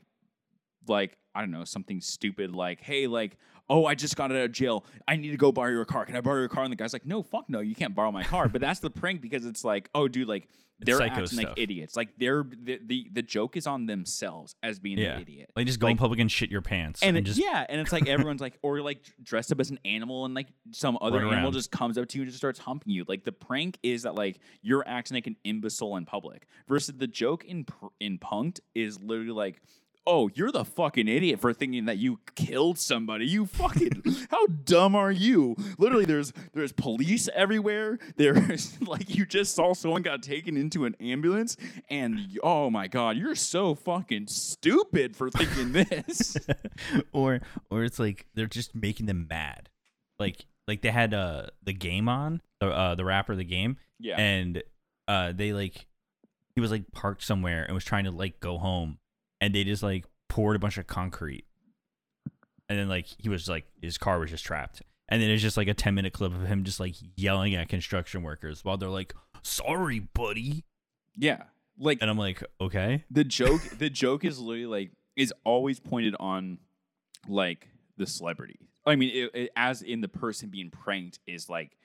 [0.87, 3.37] like I don't know, something stupid like, hey, like,
[3.73, 4.83] oh, I just got out of jail.
[5.07, 6.05] I need to go borrow your car.
[6.05, 6.63] Can I borrow your car?
[6.65, 8.49] And the guy's like, no, fuck no, you can't borrow my car.
[8.49, 10.49] but that's the prank because it's like, oh, dude, like
[10.83, 11.95] they're psycho acting like idiots.
[11.95, 15.15] Like they're the, the the joke is on themselves as being Yeah.
[15.15, 15.51] an idiot.
[15.55, 17.65] Like just go Like- in public and shit your pants And, and, it- just yeah,
[17.69, 20.97] and it's like everyone's like, or like dressed up as an animal, and like some
[20.99, 21.53] other animal around.
[21.53, 23.05] just comes up to you and just starts humping you.
[23.07, 27.07] Like the prank is that like you're acting like an imbecile in public, versus the
[27.07, 29.61] joke in pr- in Punked is literally like.
[30.07, 33.27] Oh, you're the fucking idiot for thinking that you killed somebody.
[33.27, 35.55] You fucking how dumb are you?
[35.77, 37.99] Literally there's there's police everywhere.
[38.15, 41.55] There's like you just saw someone got taken into an ambulance
[41.89, 46.35] and oh my god, you're so fucking stupid for thinking this.
[47.11, 49.69] or or it's like they're just making them mad.
[50.19, 54.19] Like like they had uh the game on the uh the rapper the game yeah.
[54.19, 54.63] and
[55.07, 55.85] uh they like
[56.55, 58.97] he was like parked somewhere and was trying to like go home
[59.41, 61.43] and they just like poured a bunch of concrete
[62.69, 65.57] and then like he was like his car was just trapped and then it's just
[65.57, 68.87] like a 10 minute clip of him just like yelling at construction workers while they're
[68.89, 70.63] like sorry buddy
[71.17, 71.43] Yeah.
[71.77, 76.15] Like and i'm like okay the joke the joke is literally like is always pointed
[76.19, 76.59] on
[77.27, 78.57] like the celebrity.
[78.85, 81.77] I mean, it, it- as in the person being pranked is like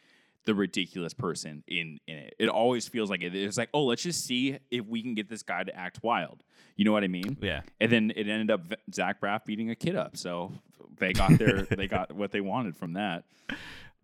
[0.47, 2.35] the ridiculous person in in it.
[2.39, 3.35] It always feels like it.
[3.35, 6.43] It's like, oh, let's just see if we can get this guy to act wild.
[6.77, 7.37] You know what I mean?
[7.41, 8.63] yeah And then it ended up
[8.95, 10.53] Zach Braff beating a kid up, so
[10.99, 13.25] they got their they got what they wanted from that.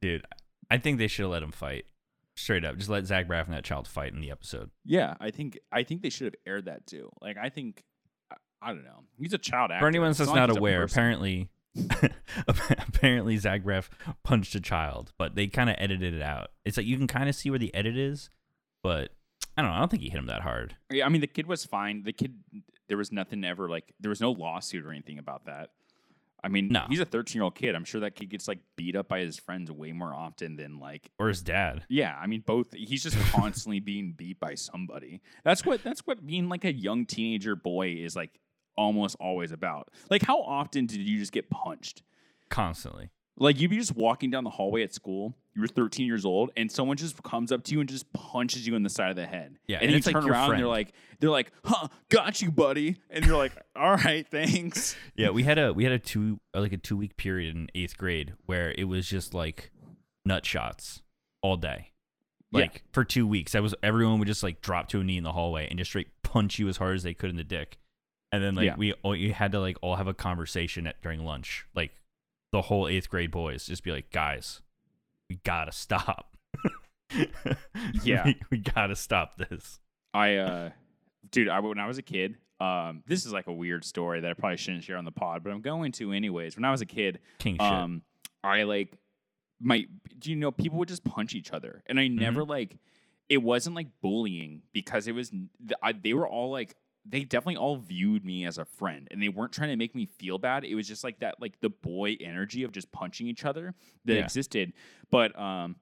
[0.00, 0.24] dude
[0.70, 1.84] i think they should have let him fight
[2.34, 5.30] straight up just let zach braff and that child fight in the episode Yeah, I
[5.30, 7.10] think I think they should have aired that too.
[7.20, 7.82] Like I think
[8.30, 9.04] I, I don't know.
[9.18, 9.82] He's a child actor.
[9.84, 11.48] For anyone that's not aware, apparently,
[12.48, 13.88] apparently Zach Braff
[14.22, 16.48] punched a child, but they kind of edited it out.
[16.64, 18.30] It's like you can kind of see where the edit is,
[18.82, 19.10] but
[19.56, 19.76] I don't know.
[19.76, 20.76] I don't think he hit him that hard.
[20.90, 22.02] Yeah, I mean, the kid was fine.
[22.04, 22.34] The kid,
[22.88, 25.70] there was nothing ever like there was no lawsuit or anything about that.
[26.44, 26.86] I mean, No.
[26.88, 27.76] he's a 13 year old kid.
[27.76, 30.80] I'm sure that kid gets like beat up by his friends way more often than
[30.80, 31.08] like.
[31.20, 31.84] Or his dad.
[31.88, 32.72] Yeah, I mean, both.
[32.72, 35.20] He's just constantly being beat by somebody.
[35.44, 35.84] That's what.
[35.84, 38.40] That's what being like a young teenager boy is like
[38.76, 39.88] almost always about.
[40.10, 42.02] Like, how often did you just get punched?
[42.48, 43.10] Constantly.
[43.38, 45.34] Like you'd be just walking down the hallway at school.
[45.54, 48.66] You were 13 years old, and someone just comes up to you and just punches
[48.66, 49.58] you in the side of the head.
[49.66, 51.88] Yeah, and, and you it's like turn your around and they're like, they're like, "Huh,
[52.08, 55.92] got you, buddy," and you're like, "All right, thanks." Yeah, we had a we had
[55.92, 59.34] a two uh, like a two week period in eighth grade where it was just
[59.34, 59.70] like
[60.24, 61.02] nut shots
[61.42, 61.90] all day.
[62.50, 62.60] Yeah.
[62.60, 65.24] Like for two weeks, that was everyone would just like drop to a knee in
[65.24, 67.78] the hallway and just straight punch you as hard as they could in the dick,
[68.32, 68.76] and then like Yeah.
[68.76, 71.92] we all you had to like all have a conversation at, during lunch, like
[72.50, 74.60] the whole eighth grade boys just be like, guys,
[75.30, 76.36] we gotta stop.
[78.02, 78.24] Yeah.
[78.24, 79.80] we, we gotta stop this.
[80.14, 80.70] I, uh,
[81.30, 84.30] dude, I when I was a kid, um, this is like a weird story that
[84.30, 86.56] I probably shouldn't share on the pod, but I'm going to anyways.
[86.56, 87.60] When I was a kid, King shit.
[87.62, 88.02] um,
[88.44, 88.92] I like
[89.60, 89.86] my.
[90.18, 92.18] Do you know people would just punch each other, and I Mm-hmm.
[92.18, 92.78] never like.
[93.28, 95.32] It wasn't like bullying because it was.
[95.82, 96.76] I, they were all like.
[97.04, 100.06] They definitely all viewed me as a friend, and they weren't trying to make me
[100.06, 100.64] feel bad.
[100.64, 104.14] It was just like that, like the boy energy of just punching each other that
[104.14, 104.24] Yeah.
[104.24, 104.72] existed.
[105.10, 105.76] But um,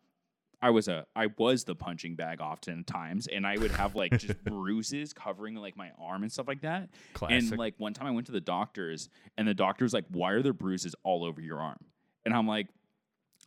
[0.62, 4.42] I was a I was the punching bag oftentimes, and I would have like just
[4.44, 6.88] bruises covering like my arm and stuff like that.
[7.12, 7.50] Classic.
[7.50, 10.32] And like one time I went to the doctors, and the doctor was like, "Why
[10.32, 11.78] are there bruises all over your arm?"
[12.24, 12.68] And I'm like,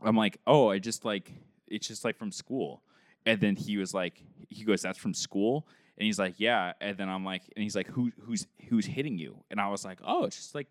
[0.04, 1.32] I'm like, "Oh, I just like
[1.68, 2.84] it's just like from school."
[3.26, 6.97] And then he was like, he goes, "That's from school." And he's like, "Yeah." And
[6.97, 9.99] then I'm like, and he's like, "Who who's who's hitting you?" And I was like,
[10.03, 10.67] "Oh, it's just like,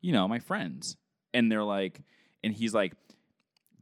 [0.00, 0.96] you know, my friends."
[1.34, 2.00] And they're like,
[2.42, 2.94] and he's like,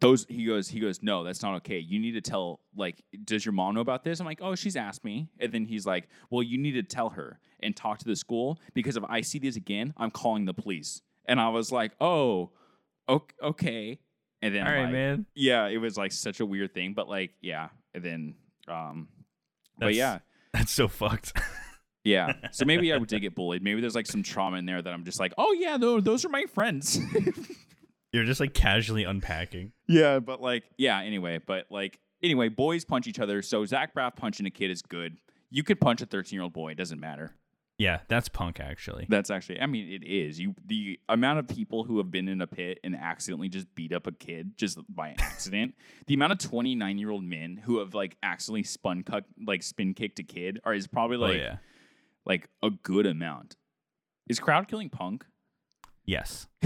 [0.01, 3.45] those he goes he goes no that's not okay you need to tell like does
[3.45, 6.09] your mom know about this i'm like oh she's asked me and then he's like
[6.31, 9.39] well you need to tell her and talk to the school because if i see
[9.39, 12.51] this again i'm calling the police and i was like oh
[13.09, 13.99] ok- okay
[14.43, 15.27] and then All right, like, man.
[15.35, 18.35] yeah it was like such a weird thing but like yeah and then
[18.69, 19.09] um
[19.79, 20.19] but yeah
[20.57, 21.39] That's so fucked.
[22.05, 24.95] yeah so maybe i did get bullied maybe there's like some trauma in there that
[24.95, 27.01] i'm just like oh yeah tho- those are my friends
[28.13, 29.73] You're just like casually unpacking.
[29.89, 33.43] Yeah, but like, yeah, anyway, but like, anyway, boys punch each other.
[33.43, 35.19] So Zach Braff punching a kid is good.
[35.51, 37.35] You could punch a 13 year old boy, it doesn't matter.
[37.79, 39.07] Yeah, that's punk actually.
[39.09, 40.41] That's actually, I mean, it is.
[40.41, 43.93] You, the amount of people who have been in a pit and accidentally just beat
[43.93, 45.75] up a kid just by accident,
[46.07, 49.93] the amount of 29 year old men who have like accidentally spun, cuck, like spin
[49.93, 51.57] kicked a kid are is probably oh, like, oh yeah.
[52.25, 53.57] like a good amount.
[54.29, 55.27] Is crowd killing punk?
[56.07, 56.47] Yes.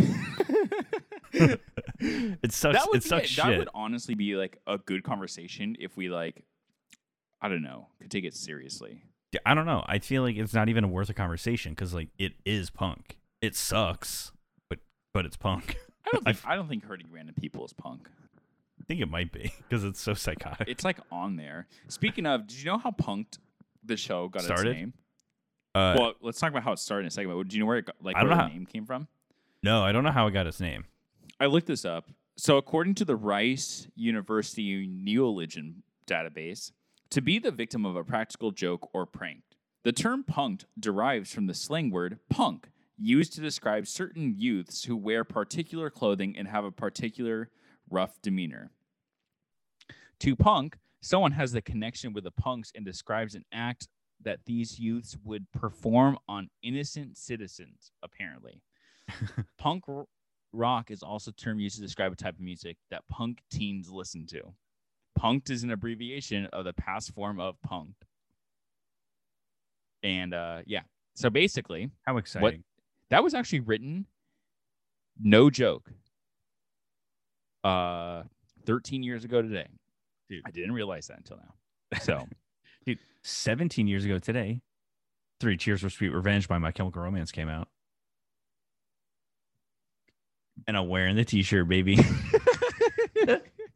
[1.33, 2.77] it sucks.
[2.77, 3.59] that would it be sucks that shit.
[3.59, 6.45] would honestly be like a good conversation if we like
[7.43, 9.03] I don't know, could take it seriously.
[9.33, 9.85] Yeah, I don't know.
[9.87, 13.17] I feel like it's not even worth a conversation because like it is punk.
[13.41, 14.33] It sucks,
[14.69, 14.81] but
[15.15, 15.77] but it's punk.
[16.07, 18.09] I don't think I don't think hurting random people is punk.
[18.81, 20.67] I think it might be because it's so psychotic.
[20.69, 21.69] It's like on there.
[21.89, 23.39] Speaking of, did you know how punked
[23.85, 24.67] the show got Started?
[24.71, 24.93] its name?
[25.75, 27.31] Uh, well, let's talk about how it started in a second.
[27.33, 28.85] But do you know where it got, like I don't where the how- name came
[28.87, 29.07] from?
[29.63, 30.87] no, I don't know how it got its name.
[31.39, 32.07] I looked this up.
[32.37, 36.73] So, according to the Rice University Neologism database,
[37.11, 39.43] to be the victim of a practical joke or prank.
[39.83, 44.97] The term punked derives from the slang word punk, used to describe certain youths who
[44.97, 47.49] wear particular clothing and have a particular
[47.89, 48.71] rough demeanor.
[50.21, 53.89] To punk, someone has the connection with the punks and describes an act
[54.23, 58.61] that these youths would perform on innocent citizens, apparently.
[59.59, 59.85] punk
[60.53, 63.91] rock is also a term used to describe a type of music that punk teens
[63.91, 64.43] listen to.
[65.19, 67.95] Punked is an abbreviation of the past form of punked.
[70.03, 70.83] And uh, yeah,
[71.15, 72.65] so basically, How exciting!
[73.11, 74.07] that was actually written,
[75.21, 75.91] no joke,
[77.65, 78.23] uh,
[78.65, 79.67] 13 years ago today.
[80.29, 80.43] Dude.
[80.47, 81.55] I didn't realize that until now.
[82.03, 82.27] So,
[82.87, 84.63] Dude, 17 years ago today,
[85.41, 87.69] Three Cheers for Sweet Revenge by My Chemical Romance came out.
[90.69, 91.99] And I'm wearing the t shirt, baby.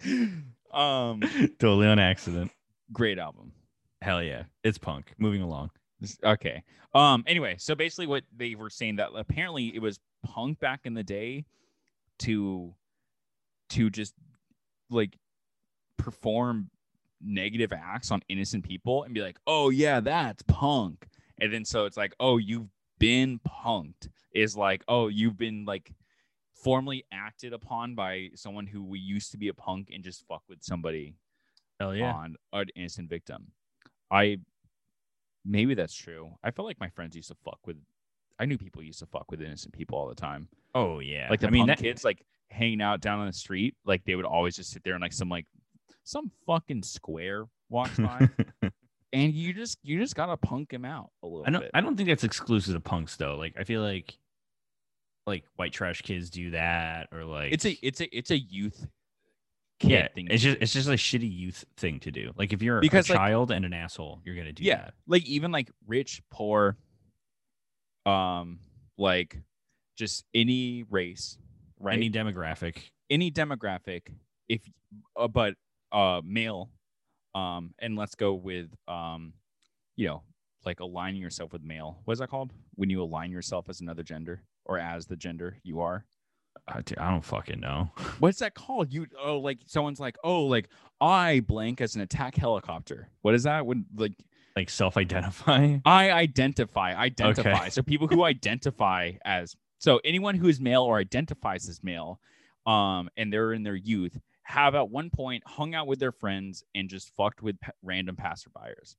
[0.75, 1.21] um,
[1.59, 2.51] totally on accident.
[2.93, 3.53] great album.
[4.03, 4.45] Hell yeah.
[4.63, 5.15] It's punk.
[5.19, 5.71] Moving along.
[6.23, 6.63] Okay.
[6.93, 7.25] Um.
[7.27, 11.03] Anyway, so basically, what they were saying that apparently it was punk back in the
[11.03, 11.45] day
[12.21, 12.75] to
[13.71, 14.15] to just
[14.91, 15.17] like
[15.97, 16.71] perform
[17.23, 21.09] negative acts on innocent people and be like, "Oh yeah, that's punk,"
[21.41, 25.93] and then so it's like, "Oh, you've been punked." Is like, "Oh, you've been like."
[26.64, 30.42] Formally acted upon by someone who we used to be a punk and just fuck
[30.48, 31.14] with somebody
[31.79, 32.12] Hell yeah.
[32.12, 33.48] on an innocent victim.
[34.11, 34.38] I
[35.44, 36.31] maybe that's true.
[36.42, 37.77] I felt like my friends used to fuck with.
[38.38, 40.48] I knew people used to fuck with innocent people all the time.
[40.74, 41.29] Oh yeah.
[41.31, 43.74] Like the I mean, punk that, kids, like hanging out down on the street.
[43.85, 45.46] Like they would always just sit there and like some like
[46.05, 48.29] some fucking square walks by,
[49.12, 51.61] and you just you just gotta punk him out a little I don't.
[51.62, 51.70] bit.
[51.74, 53.37] I don't think that's exclusive to punks though.
[53.37, 54.16] Like I feel like,
[55.27, 58.87] like white trash kids do that, or like it's a it's a it's a youth
[59.81, 60.09] kid yeah.
[60.15, 60.29] thing.
[60.31, 62.33] It's just it's just a shitty youth thing to do.
[62.37, 64.95] Like if you're Because, a like- child and an asshole, you're gonna do yeah that.
[65.07, 66.77] like even like rich poor
[68.07, 68.59] um
[68.99, 69.39] like
[69.97, 71.39] just any race
[71.81, 72.91] right Any demographic.
[73.09, 74.03] any demographic
[74.49, 74.61] if
[75.16, 75.55] uh, but
[75.91, 76.70] uh male
[77.35, 79.33] um and let's go with um
[79.97, 80.22] you know
[80.66, 84.03] like aligning yourself with male what is that called when you align yourself as another
[84.03, 86.05] gender or as the gender you are
[86.69, 87.91] I, I don't fucking know.
[88.21, 90.69] what's that called you oh like someone's like oh like
[91.01, 94.12] i blank as an attack helicopter what is that when like
[94.57, 95.79] Like self-identify.
[95.85, 97.69] I identify, identify.
[97.71, 102.21] So people who identify as so anyone who is male or identifies as male,
[102.65, 106.62] um, and they're in their youth, have at one point hung out with their friends
[106.75, 108.95] and just fucked with pa- random passerbyers.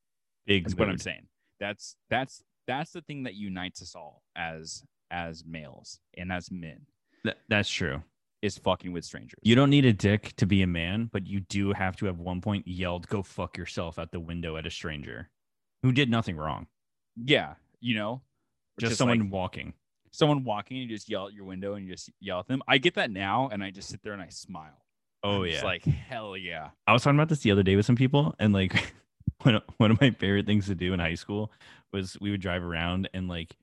[0.46, 0.66] Big.
[0.66, 1.26] That's what I'm saying.
[1.60, 6.82] That's that's that's the thing that unites us all as as males and as men.
[7.24, 8.04] Th- that's true.
[8.42, 9.40] is fucking with strangers.
[9.42, 12.20] You don't need a dick to be a man, but you do have to have
[12.20, 15.30] one point yelled, "Go fuck yourself" out the window at a stranger
[15.82, 16.68] who did nothing wrong.
[17.16, 18.22] yeah, you know,
[18.80, 19.74] Just, someone like, walking.
[20.12, 22.62] someone walking you just yell at your window and you just yell at them.
[22.68, 24.86] I get that now, and I just sit there and I smile.
[25.24, 25.52] Oh I'm yeah.
[25.54, 26.70] just like hell yeah.
[26.86, 28.94] I was talking about this the other day with some people, and like
[29.42, 31.52] one of, one of my favorite things to do in high school
[31.92, 33.56] was we would drive around and like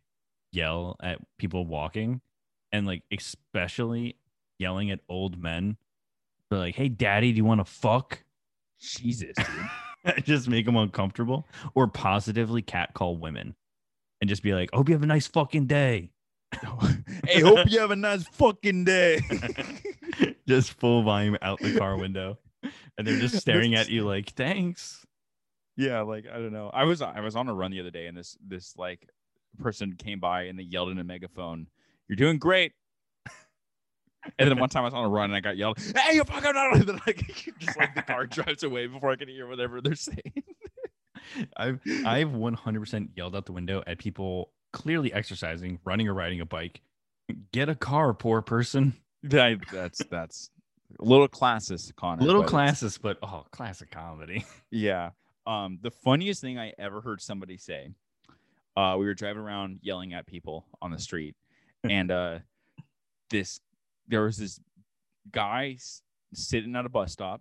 [0.52, 2.20] yell at people walking,
[2.70, 4.16] and like especially
[4.58, 5.76] yelling at old men.
[6.50, 8.22] They're like, "Hey, daddy, do you want to fuck?"
[8.80, 9.46] Jesus, dude.
[10.24, 13.54] just make them uncomfortable, or positively catcall women,
[14.20, 16.10] and just be like, "Hope you have a nice fucking day."
[17.26, 19.20] hey, hope you have a nice fucking day.
[20.48, 22.38] just full volume out the car window,
[22.98, 25.06] and they're just staring at you like, "Thanks."
[25.76, 26.70] yeah, like I don't know.
[26.72, 29.08] I was I was on a run the other day, and this this like
[29.58, 31.66] person came by and they yelled in a megaphone,
[32.08, 32.72] "You're doing great."
[34.38, 36.22] And then one time I was on a run and I got yelled, "Hey, you
[36.22, 37.26] fucking!" And then like
[37.58, 40.44] just like the car drives away before I can hear whatever they're saying.
[41.56, 46.46] I've I've 100% yelled out the window at people clearly exercising, running or riding a
[46.46, 46.80] bike.
[47.52, 48.94] Get a car, poor person.
[49.24, 50.50] That, that's that's
[50.98, 52.22] a little classist, Connor.
[52.22, 54.44] Little but classes, but oh, classic comedy.
[54.70, 55.10] Yeah.
[55.46, 57.90] Um, the funniest thing I ever heard somebody say,
[58.76, 61.36] uh, we were driving around yelling at people on the street,
[61.84, 62.38] and uh,
[63.30, 63.60] this
[64.08, 64.60] there was this
[65.30, 65.76] guy
[66.34, 67.40] sitting at a bus stop.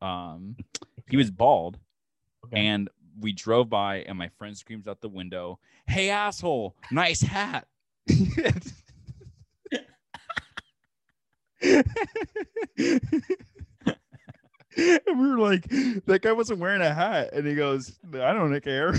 [0.00, 0.56] Um,
[1.08, 1.78] he was bald,
[2.52, 2.88] and
[3.20, 7.66] we drove by, and my friend screams out the window, "Hey asshole, nice hat!"
[8.08, 8.22] and
[14.76, 15.68] we were like,
[16.06, 18.94] "That guy wasn't wearing a hat," and he goes, "I don't care."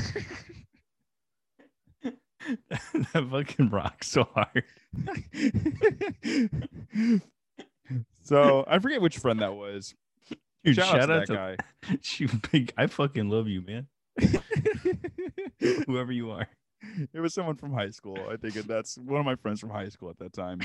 [2.69, 4.63] that fucking rocks so hard.
[8.21, 9.93] so I forget which friend that was.
[10.63, 11.57] Dude, shout, shout, out to out
[11.89, 12.73] that to you, big.
[12.77, 13.87] I fucking love you, man.
[15.85, 16.47] Whoever you are.
[17.13, 18.17] it was someone from high school.
[18.31, 20.61] I think that's one of my friends from high school at that time.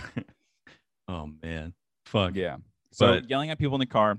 [1.09, 1.75] Oh man,
[2.07, 2.35] fuck.
[2.35, 2.57] Yeah.
[2.93, 4.19] So But- yelling at people in the car,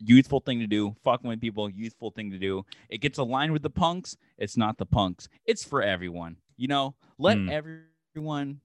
[0.00, 0.96] youthful thing to do.
[1.04, 2.64] Fucking with people, youthful thing to do.
[2.88, 4.16] It gets aligned with the punks.
[4.38, 5.28] It's not the punks.
[5.44, 6.36] It's for everyone.
[6.60, 7.48] You know, let Hmm.
[7.48, 8.60] everyone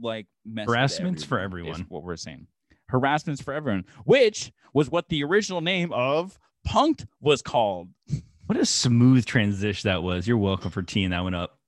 [0.00, 0.26] like
[0.56, 1.86] Harassment's for is everyone.
[1.88, 2.46] what we're saying.
[2.88, 7.88] Harassment's for everyone, which was what the original name of punked was called.
[8.46, 10.26] What a smooth transition that was.
[10.28, 11.58] You're welcome for teeing that one up.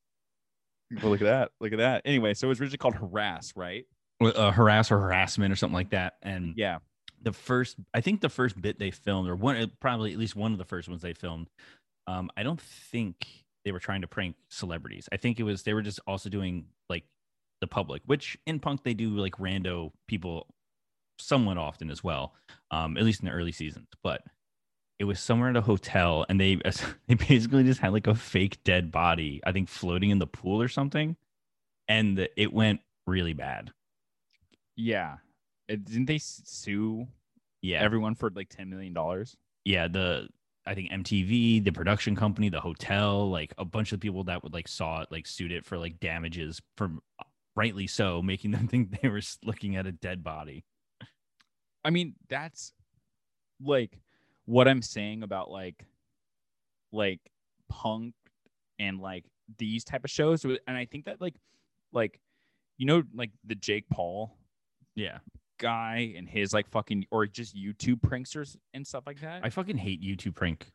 [1.01, 1.51] Well, look at that.
[1.61, 2.03] Look at that.
[2.05, 3.87] Anyway, so it was originally called harass, right?
[4.20, 6.14] Uh, harass or harassment or something like that.
[6.22, 6.79] And Yeah.
[7.22, 10.53] the first i think the first bit they filmed or one probably at least one
[10.53, 11.49] of the first ones they filmed
[12.07, 15.75] um i don't think they were trying to prank celebrities i think it was they
[15.75, 17.05] were just also doing like
[17.61, 20.47] the public which in punk they do like rando people
[21.19, 22.35] somewhat often as well
[22.71, 24.23] um at least in the early seasons but
[24.99, 26.57] it was somewhere at a hotel and they
[27.09, 30.61] they basically just had like a fake dead body i think floating in the pool
[30.61, 31.17] or something
[31.89, 33.71] and it went really bad
[34.77, 35.17] Yeah.
[35.69, 37.07] Didn't they sue
[37.62, 38.95] yeah everyone for like $10 million?
[39.65, 40.29] yeah the
[40.67, 44.53] i think mtv the production company the hotel like a bunch of people that would
[44.53, 47.01] like saw it like sued it for like damages from
[47.57, 50.65] rightly so making them think they were looking at a dead body
[51.85, 52.73] I mean, that's
[53.62, 53.99] like
[54.47, 55.85] what I'm saying about like
[56.93, 57.21] like
[57.69, 58.15] punk
[58.79, 59.25] and like
[59.59, 60.45] these type of shows.
[60.45, 61.35] And I think that like
[61.93, 62.19] like
[62.79, 64.37] you know like the Jake Paul
[64.97, 65.19] yeah
[65.59, 69.44] guy and his like fucking or just YouTube pranksters and stuff like that.
[69.44, 70.72] i fucking hate youtube prank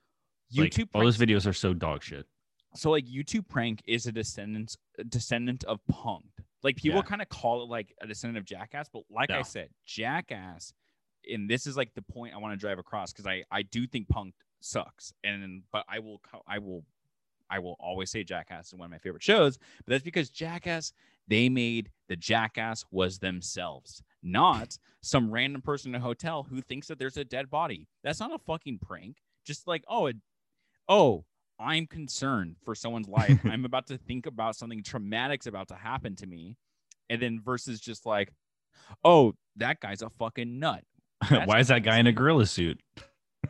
[0.55, 2.25] Like, YouTube all those videos are so dog shit
[2.75, 4.75] so like YouTube prank is a descendant
[5.09, 6.25] descendant of punk.
[6.61, 7.03] Like people Yeah.
[7.03, 10.71] kind of call it like a descendant of Jackass, but like I said, Jackass,
[11.33, 13.87] and this is like the point I want to drive across because I I do
[13.87, 16.83] think punk sucks, and but I will I will
[17.49, 20.93] I will always say Jackass is one of my favorite shows, but that's because Jackass
[21.27, 26.87] they made the Jackass was themselves, not some random person in a hotel who thinks
[26.87, 27.87] that there's a dead body.
[28.03, 29.17] That's not a fucking prank.
[29.45, 30.17] Just like oh it,
[30.87, 31.25] oh
[31.59, 33.39] I'm concerned for someone's life.
[33.43, 36.57] I'm about to think about something traumatic's about to happen to me.
[37.09, 38.31] And then versus just like,
[39.03, 40.83] oh, that guy's a fucking nut.
[41.45, 42.79] Why is that guy in a gorilla suit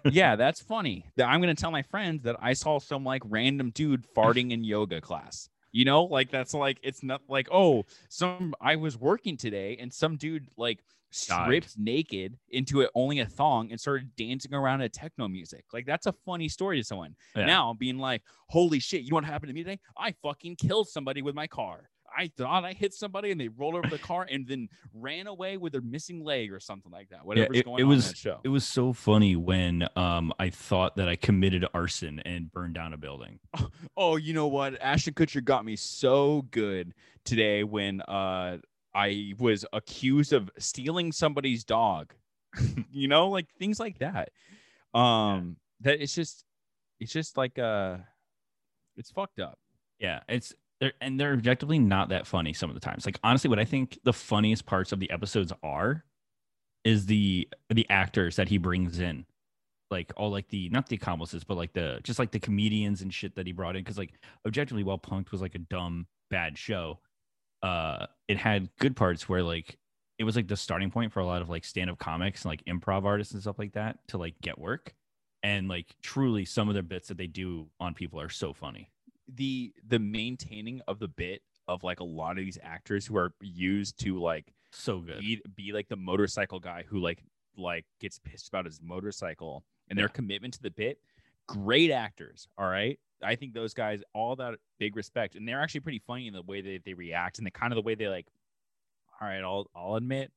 [0.11, 1.05] yeah, that's funny.
[1.17, 4.63] That I'm gonna tell my friends that I saw some like random dude farting in
[4.63, 5.49] yoga class.
[5.71, 9.93] You know, like that's like it's not like, oh, some I was working today and
[9.93, 10.79] some dude like
[11.11, 15.65] stripped naked into it only a thong and started dancing around to techno music.
[15.73, 17.15] Like that's a funny story to someone.
[17.35, 17.45] Yeah.
[17.45, 19.79] Now being like, holy shit, you know what happened to me today?
[19.97, 21.89] I fucking killed somebody with my car.
[22.19, 25.55] I thought I hit somebody and they rolled over the car and then ran away
[25.57, 27.25] with their missing leg or something like that.
[27.25, 28.39] Whatever's it- going it on was- in that show.
[28.43, 32.93] It was so funny when um I thought that I committed arson and burned down
[32.93, 33.39] a building.
[33.97, 34.81] Oh, you know what?
[34.81, 36.93] Ashton Kutcher got me so good
[37.25, 38.57] today when uh
[38.93, 42.13] I was accused of stealing somebody's dog.
[42.91, 44.29] you know, like things like that.
[44.93, 46.43] Um that it's just
[46.99, 47.97] it's just like uh
[48.97, 49.57] it's fucked up.
[49.99, 53.05] Yeah, it's they're and they're objectively not that funny some of the times.
[53.05, 56.05] Like honestly, what I think the funniest parts of the episodes are
[56.85, 59.25] is the the actors that he brings in.
[59.91, 63.13] Like all like the not the accomplices, but like the just like the comedians and
[63.13, 63.83] shit that he brought in.
[63.83, 64.13] Cause like
[64.45, 66.99] objectively, while Punked was like a dumb, bad show,
[67.63, 69.77] uh, it had good parts where like
[70.19, 72.63] it was like the starting point for a lot of like stand-up comics and like
[72.65, 74.93] improv artists and stuff like that to like get work.
[75.41, 78.91] And like truly some of their bits that they do on people are so funny.
[79.35, 83.31] The the maintaining of the bit of like a lot of these actors who are
[83.41, 85.19] used to like So good.
[85.19, 87.23] be, be like the motorcycle guy who like
[87.57, 90.97] like gets pissed about his motorcycle and their commitment to the bit
[91.47, 92.99] great actors all right?
[93.21, 95.35] I think those guys all that big respect.
[95.35, 97.75] And they're actually pretty funny in the way that they react and the kind of
[97.75, 98.27] the way they like
[99.21, 100.31] all right i'll i'll admit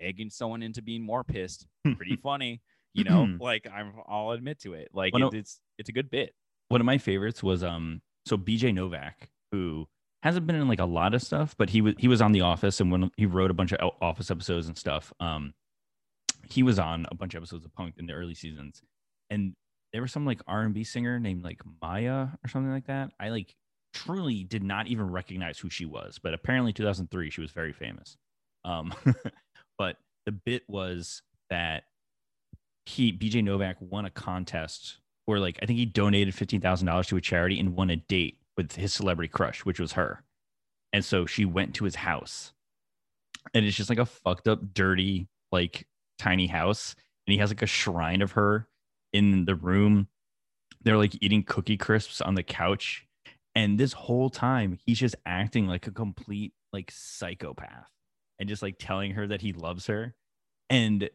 [0.00, 1.66] egging someone into being more pissed
[1.96, 2.60] pretty funny
[2.92, 3.26] you know?
[3.40, 4.88] Like i'm i'll admit to it.
[4.92, 6.34] Like it, no- it's it's a good bit.
[6.68, 9.86] One of my favorites was um so BJ Novak who
[10.22, 12.42] hasn't been in like a lot of stuff but he was he was on the
[12.42, 15.54] office and when he wrote a bunch of office episodes and stuff um
[16.48, 18.82] he was on a bunch of episodes of Punked in the early seasons.
[19.30, 19.54] And
[19.92, 23.10] there was some like R&B singer named like Maya or something like that.
[23.20, 23.54] I like
[23.92, 28.16] truly did not even recognize who she was but apparently 2003 she was very famous.
[28.64, 28.94] Um
[29.78, 29.96] but
[30.26, 31.84] the bit was that
[32.86, 34.98] he BJ Novak won a contest
[35.30, 37.96] where like I think he donated fifteen thousand dollars to a charity and won a
[37.96, 40.24] date with his celebrity crush, which was her.
[40.92, 42.52] And so she went to his house,
[43.54, 45.86] and it's just like a fucked up, dirty, like
[46.18, 48.66] tiny house, and he has like a shrine of her
[49.12, 50.08] in the room.
[50.82, 53.06] They're like eating cookie crisps on the couch,
[53.54, 57.88] and this whole time he's just acting like a complete like psychopath,
[58.40, 60.16] and just like telling her that he loves her,
[60.68, 61.08] and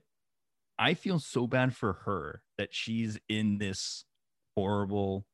[0.78, 4.06] I feel so bad for her that she's in this
[4.56, 5.26] horrible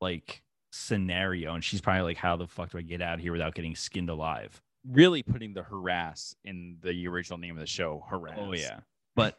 [0.00, 0.42] like
[0.72, 3.54] scenario and she's probably like how the fuck do I get out of here without
[3.54, 4.60] getting skinned alive?
[4.88, 8.80] really putting the harass in the original name of the show harass Oh yeah.
[9.14, 9.38] But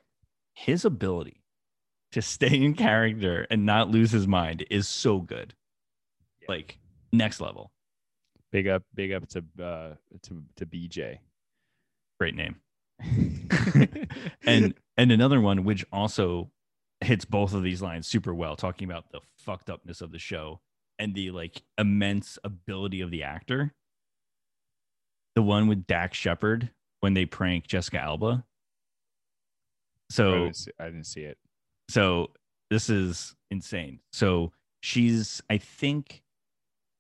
[0.53, 1.43] his ability
[2.11, 5.53] to stay in character and not lose his mind is so good.
[6.41, 6.47] Yeah.
[6.49, 6.79] Like
[7.11, 7.71] next level.
[8.51, 9.93] big up big up to uh
[10.23, 11.19] to to bj
[12.19, 12.55] Great name.
[14.43, 16.51] and and another one which also
[17.01, 20.59] hits both of these lines super well talking about the fucked upness of the show
[20.99, 23.73] and the like immense ability of the actor.
[25.35, 26.71] The one with Dax Shepard
[27.01, 28.43] when they prank Jessica Alba.
[30.09, 31.37] I, so didn't see, I didn't see it.
[31.89, 32.31] So
[32.71, 33.99] this is insane.
[34.11, 36.21] So she's i think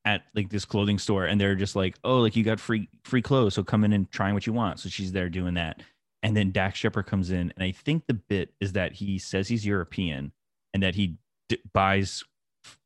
[0.03, 3.21] at like this clothing store and they're just like oh like you got free free
[3.21, 4.79] clothes so come in and try what you want.
[4.79, 5.81] So she's there doing that
[6.23, 9.47] and then Dax Shepard comes in and i think the bit is that he says
[9.47, 10.31] he's european
[10.73, 11.17] and that he
[11.49, 12.23] d- buys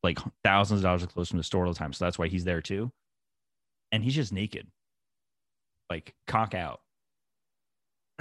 [0.02, 2.28] like thousands of dollars of clothes from the store all the time so that's why
[2.28, 2.90] he's there too.
[3.90, 4.68] And he's just naked.
[5.90, 6.80] Like cock out.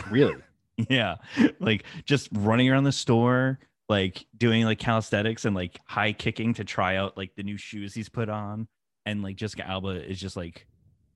[0.09, 0.35] Really?
[0.89, 1.17] Yeah.
[1.59, 6.63] Like just running around the store like doing like calisthenics and like high kicking to
[6.63, 8.67] try out like the new shoes he's put on.
[9.05, 10.65] And like jessica alba is just like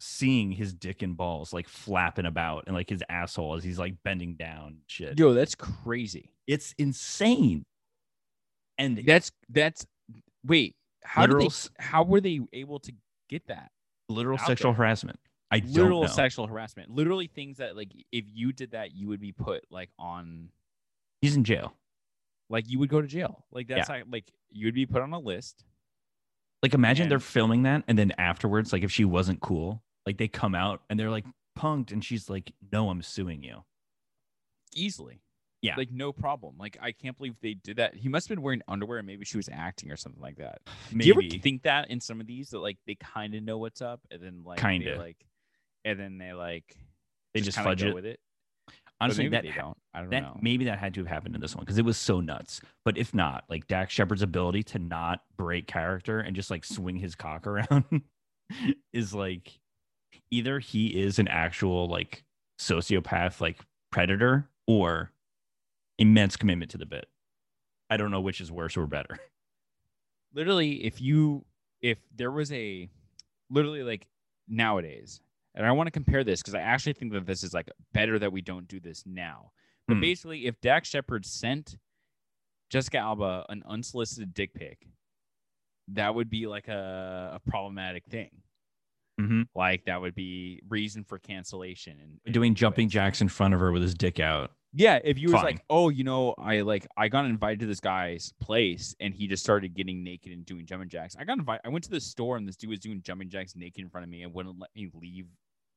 [0.06, 3.95] seeing his dick and balls like flapping about and like his asshole as he's like
[4.03, 5.18] bending down shit.
[5.18, 6.32] Yo that's crazy.
[6.47, 7.64] It's insane.
[8.78, 9.86] And that's that's
[10.45, 12.93] wait how Literal did they how were they able to
[13.30, 13.72] get that
[14.08, 14.78] literal sexual there.
[14.78, 15.20] harassment.
[15.51, 16.89] I literal sexual harassment.
[16.91, 20.49] Literally things that like if you did that you would be put like on
[21.22, 21.74] he's in jail.
[22.49, 23.43] Like you would go to jail.
[23.51, 25.64] Like that's like, like you would be put on a list.
[26.62, 30.28] Like imagine they're filming that and then afterwards like if she wasn't cool like they
[30.28, 31.26] come out and they're like
[31.58, 33.64] punked and she's like no i'm suing you.
[34.74, 35.22] Easily.
[35.62, 35.76] Yeah.
[35.78, 36.56] like no problem.
[36.60, 37.95] Like i can't believe they did that.
[37.95, 40.60] He must have been wearing underwear and maybe she was acting or something like that.
[40.91, 43.41] Maybe do you ever think that in some of these that like they kind of
[43.43, 44.97] know what's up and then like Kinda.
[44.97, 45.18] like
[45.84, 46.76] and then they like
[47.34, 47.95] They just kinda fudge it.
[47.95, 48.20] with it?
[49.01, 49.78] Honestly that they don't.
[49.93, 50.39] I don't that know.
[50.41, 52.62] maybe that had to have happened in this one because it was so nuts.
[52.86, 56.95] But if not, like Dax Shepard's ability to not break character and just like swing
[56.97, 57.84] his cock around
[58.93, 59.60] is like
[60.32, 62.24] either he is an actual like
[62.59, 63.57] sociopath, like
[63.91, 65.11] predator, or
[65.97, 67.07] immense commitment to the bit.
[67.89, 69.18] I don't know which is worse or better.
[70.34, 71.45] literally if you
[71.82, 72.89] if there was a
[73.49, 74.05] literally like
[74.47, 75.22] nowadays
[75.53, 78.20] and I want to compare this because I actually think that this is like better
[78.20, 79.51] that we don't do this now.
[79.88, 80.01] But Hmm.
[80.01, 81.78] basically, if Dax Shepard sent
[82.70, 84.88] Jessica Alba an unsolicited dick pic,
[85.89, 88.32] that would be like a, a problematic thing.
[89.20, 93.59] Hmm Like that would be reason for cancellation and, Doing jumping jacks in front of
[93.59, 94.51] her with his dick out.
[94.78, 97.80] Yeah, if you was like, oh, you know, I like I got invited to this
[97.80, 101.16] guy's place and he just started getting naked and doing jumping jacks.
[101.18, 101.61] I got invited.
[101.63, 104.03] I went to the store and this dude was doing jumping jacks naked in front
[104.03, 105.28] of me and wouldn't let me leave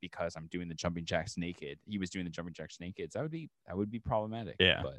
[0.00, 1.78] because I'm doing the jumping jacks naked.
[1.86, 3.12] He was doing the jumping jacks naked.
[3.12, 4.56] So that would be that would be problematic.
[4.58, 4.82] Yeah.
[4.82, 4.98] but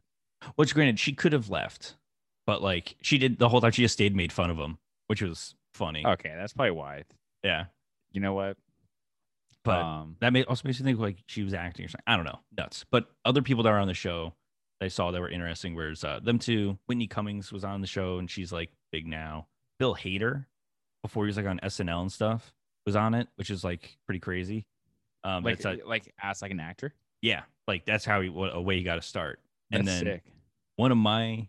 [0.55, 1.97] Which, granted, she could have left,
[2.47, 3.71] but like she did the whole time.
[3.71, 4.77] She just stayed, and made fun of him,
[5.07, 6.05] which was funny.
[6.05, 7.03] okay, that's probably why.
[7.43, 7.65] Yeah,
[8.11, 8.57] You know what?
[9.63, 12.03] but um, that made also makes me think like she was acting or something.
[12.07, 12.85] I don't know, nuts.
[12.89, 14.33] But other people that were on the show,
[14.79, 15.75] that I saw that were interesting.
[15.75, 19.47] Whereas uh, them two, Whitney Cummings was on the show, and she's like big now.
[19.77, 20.45] Bill Hader,
[21.03, 22.53] before he was like on SNL and stuff,
[22.85, 24.65] was on it, which is like pretty crazy.
[25.23, 26.93] Um, like it's like like as like an actor.
[27.21, 29.39] yeah, like that's how he what a way he got to start.
[29.71, 30.23] And That's then sick.
[30.77, 31.47] one of my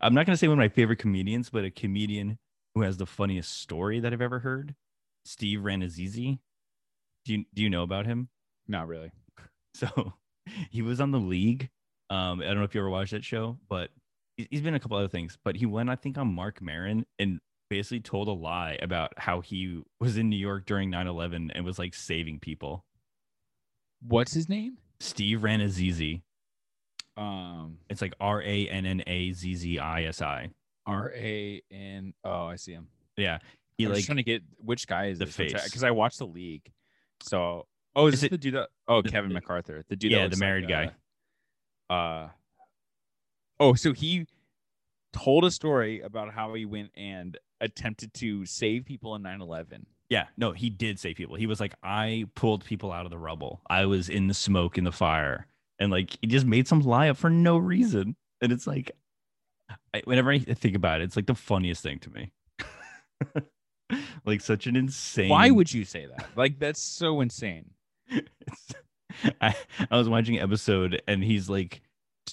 [0.00, 2.38] I'm not gonna say one of my favorite comedians, but a comedian
[2.74, 4.74] who has the funniest story that I've ever heard,
[5.24, 6.38] Steve Rannazzisi.
[7.24, 8.28] Do you do you know about him?
[8.68, 9.12] Not really.
[9.74, 10.14] So
[10.70, 11.70] he was on the league.
[12.10, 13.90] Um, I don't know if you ever watched that show, but
[14.36, 15.38] he's, been a couple other things.
[15.44, 19.40] But he went, I think, on Marc Maron and basically told a lie about how
[19.40, 22.84] he was in New York during 9-11 and was like saving people.
[24.06, 24.76] What's his name?
[25.00, 26.22] Steve Rannazzisi.
[27.16, 30.50] Um, It's like R A N N A Z Z I S I.
[30.86, 32.12] R A N.
[32.24, 32.88] Oh, I see him.
[33.16, 33.38] Yeah.
[33.78, 35.36] He I'm like just trying to get which guy is the this?
[35.36, 35.64] face.
[35.64, 36.70] because I watched the league.
[37.22, 37.66] So
[37.96, 38.68] oh, is, Is it- the dude that?
[38.88, 40.12] Oh, the- Kevin MacArthur, the dude.
[40.12, 40.92] Yeah, the married like,
[41.88, 42.28] Uh, uh,
[43.60, 44.26] oh, so he
[45.12, 49.84] told a story about how he went and attempted to save people in 9/11.
[50.08, 51.36] Yeah, no, he did save people.
[51.36, 53.62] He was like, I pulled people out of the rubble.
[53.70, 55.46] I was in the smoke, in the fire.
[55.78, 58.16] And like, he just made some lie up for no reason.
[58.42, 58.90] And it's like,
[59.94, 62.32] I, whenever I think about it, it's like the funniest thing to me.
[64.24, 65.28] like, such an insane.
[65.28, 66.26] Why would you say that?
[66.36, 67.70] Like that's so insane.
[69.40, 69.54] I,
[69.90, 71.82] I was watching an episode and he's like,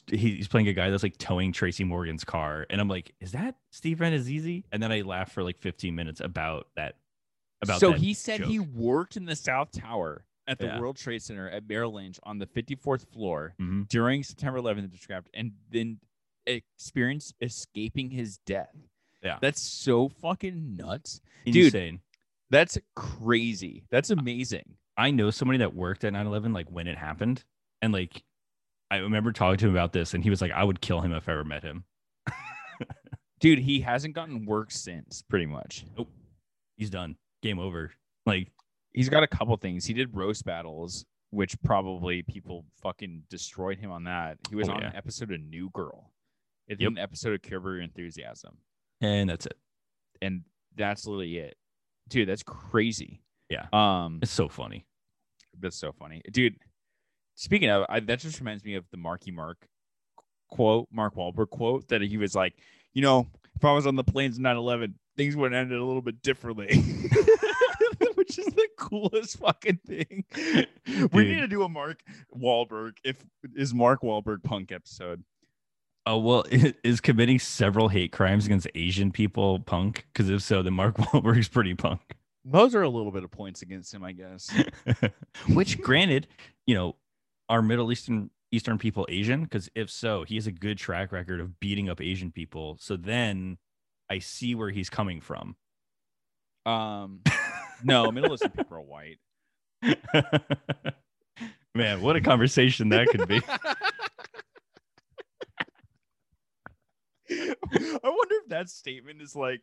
[0.07, 2.65] he's playing a guy that's like towing Tracy Morgan's car.
[2.69, 4.63] And I'm like, is that Steve Rannazzisi?
[4.71, 6.95] And then I laughed for like 15 minutes about that.
[7.61, 10.79] About so that he said he worked in the South Tower at the Yeah.
[10.79, 13.87] World Trade Center at Merrill Lynch on the 54th floor Mhm.
[13.89, 15.99] during September 11th described and then
[16.45, 18.73] experienced escaping his death.
[19.23, 19.37] Yeah.
[19.41, 21.21] That's so fucking nuts.
[21.45, 21.65] Dude.
[21.73, 21.99] insane.
[22.49, 23.83] That's crazy.
[23.91, 24.75] That's amazing.
[24.97, 27.43] I know somebody that worked at 9/11 like when it happened,
[27.81, 28.23] and like
[28.91, 31.13] I remember talking to him about this, and he was like, "I would kill him
[31.13, 31.83] if I ever met him."
[33.39, 35.85] Dude, he hasn't gotten work since, pretty much.
[36.75, 37.15] He's done.
[37.41, 37.91] Game over.
[38.25, 38.51] Like,
[38.93, 39.85] He's got a couple things.
[39.85, 44.39] He did roast battles, which probably people fucking destroyed him on that.
[44.49, 44.89] He was Oh, on yeah.
[44.89, 46.11] an episode of New Girl.
[46.67, 46.91] It's Yep.
[46.93, 48.57] an episode of Curb Your Enthusiasm.
[49.01, 49.57] And that's it.
[50.21, 50.43] and
[50.75, 51.55] that's literally it.
[52.09, 53.21] Dude that's crazy.
[53.49, 53.65] Yeah.
[53.73, 54.85] um It's so funny.
[55.59, 56.21] that's so funny.
[56.31, 56.55] Dude
[57.35, 59.67] speaking of I, that just reminds me of the marky mark
[60.49, 62.55] quote mark Wahlberg quote that he was like
[62.93, 65.83] you know if i was on the planes in 9-11 things would have ended a
[65.85, 66.67] little bit differently.
[68.15, 70.23] Which is the coolest fucking thing.
[71.11, 72.01] We need to do a mark
[72.35, 73.23] Wahlberg if
[73.55, 75.23] is mark Wahlberg punk episode
[76.09, 76.43] Oh well,
[76.83, 80.07] is committing several hate crimes against Asian people punk?
[80.11, 82.01] Because if so, then Mark Wahlberg's pretty punk.
[82.43, 84.49] those are a little bit of points against him i guess
[85.49, 86.25] Which, granted,
[86.65, 86.95] you know,
[87.47, 89.43] are Middle Eastern Eastern people Asian?
[89.43, 92.77] Because if so, he has a good track record of beating up Asian people.
[92.79, 93.59] So then
[94.09, 95.57] I see where he's coming from.
[96.65, 97.21] um
[97.83, 99.19] no middle eastern people are white
[101.75, 103.41] Man, what a conversation that could be.
[107.31, 109.61] I wonder if that statement is like,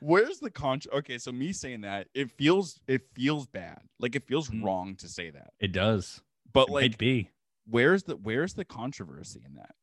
[0.00, 0.80] where's the con?
[0.92, 4.64] Okay, so me saying that it feels it feels bad, like it feels Mm.
[4.64, 5.50] wrong to say that.
[5.60, 6.20] It does.
[6.52, 7.30] But It like, be.
[7.66, 9.74] where's the where's the controversy in that?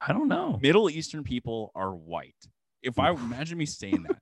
[0.00, 0.58] I don't know.
[0.62, 2.48] Middle Eastern people are white.
[2.82, 4.18] If I imagine me saying that,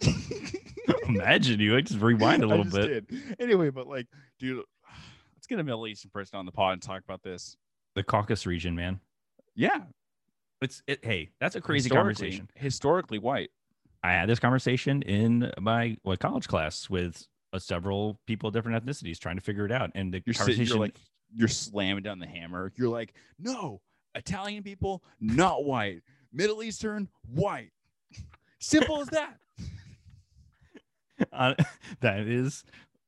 [1.08, 1.76] Imagine you.
[1.76, 3.06] I just rewind a little bit.
[3.08, 3.22] did.
[3.38, 4.06] Anyway, but like,
[4.38, 4.62] dude,
[5.36, 7.56] let's get a Middle Eastern person on the pod and talk about this.
[7.94, 9.00] The Caucasus region, man.
[9.54, 9.82] Yeah,
[10.64, 11.04] It's it.
[11.04, 12.50] Hey, that's a crazy historically- conversation.
[12.56, 13.50] Historically white.
[14.02, 18.84] I had this conversation in my what college class with uh, several people of different
[18.84, 19.92] ethnicities trying to figure it out.
[19.94, 20.96] And the You're sitting, conversation, you're like,
[21.34, 22.70] you're slamming down the hammer.
[22.76, 23.80] You're like, no,
[24.14, 26.02] Italian people, not white.
[26.32, 27.70] Middle Eastern, white.
[28.58, 29.38] Simple as that.
[31.32, 31.54] uh,
[32.00, 32.64] that is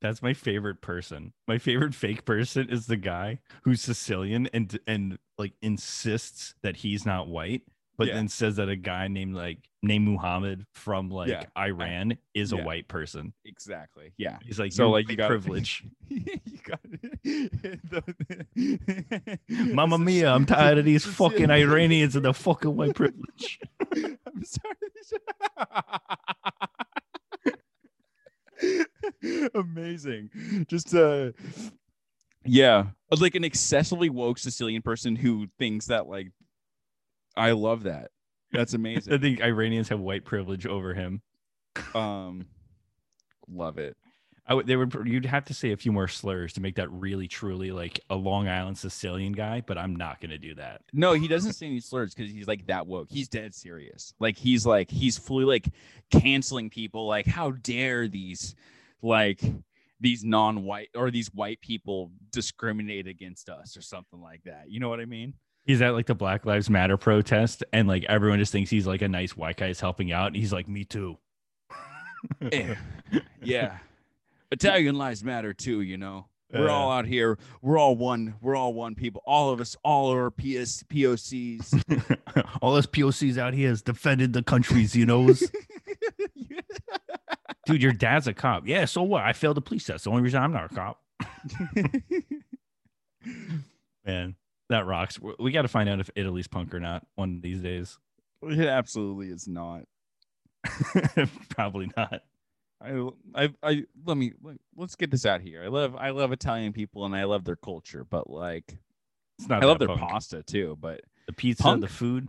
[0.06, 1.32] That's my favorite person.
[1.48, 7.04] My favorite fake person is the guy who's Sicilian and and like insists that he's
[7.04, 7.62] not white,
[7.98, 8.14] but Yeah.
[8.14, 11.44] then says that a guy named like named Muhammad from like Yeah.
[11.58, 13.32] Iran is a white person.
[13.44, 14.12] Exactly.
[14.16, 14.38] Yeah.
[14.44, 15.84] He's like, So, "You're like, you got- privilege.
[16.08, 16.80] you got
[19.48, 23.58] Mamma mia, I'm tired of these fucking Iranians and the fucking white privilege.
[23.92, 24.76] I'm sorry.
[29.54, 30.30] Amazing.
[30.68, 31.32] Just uh
[32.44, 36.32] yeah, like an excessively woke Sicilian person who thinks that like
[37.36, 38.10] I love that.
[38.52, 41.22] That's amazing I think Iranians have white privilege over him.
[41.94, 42.46] um
[43.48, 43.96] love it.
[44.48, 46.90] I would, they would, you'd have to say a few more slurs to make that
[46.92, 50.82] really, truly like a Long Island Sicilian guy, but I'm not going to do that.
[50.92, 53.08] No, he doesn't say any slurs because he's like that woke.
[53.10, 54.14] He's dead serious.
[54.20, 55.68] Like he's like he's fully like
[56.12, 57.06] canceling people.
[57.06, 58.54] Like how dare these
[59.02, 59.40] like
[60.00, 64.64] these non-white or these white people discriminate against us or something like that.
[64.68, 65.34] You know what I mean?
[65.64, 69.02] He's at like the Black Lives Matter protest, and like everyone just thinks he's like
[69.02, 70.28] a nice white guy is helping out.
[70.28, 71.18] And he's like, me too.
[72.52, 72.74] Yeah.
[73.42, 73.78] yeah.
[74.50, 76.26] Italian lives matter too, you know.
[76.52, 76.72] We're Uh.
[76.72, 77.38] all out here.
[77.62, 78.34] We're all one.
[78.40, 79.22] We're all one people.
[79.26, 82.16] All of us, all our PS POCs.
[82.62, 85.28] All us POCs out here has defended the countries, you know.
[87.66, 88.66] Dude, your dad's a cop.
[88.66, 89.22] Yeah, so what?
[89.24, 90.04] I failed the police test.
[90.04, 91.02] The only reason I'm not a cop.
[94.04, 94.36] Man,
[94.68, 95.18] that rocks.
[95.38, 97.98] We- got to find out if Italy's punk or not one of these days.
[98.42, 99.82] it absolutely is not.
[101.50, 102.22] Probably not.
[102.80, 105.62] I, I, I, let me let, let's get this out here.
[105.64, 108.76] I love, I love Italian people and I love their culture, but like,
[109.38, 109.62] It's not.
[109.62, 110.00] I love their punk.
[110.00, 110.76] pasta too.
[110.80, 111.80] But The pizza, Punk?
[111.80, 112.28] the food.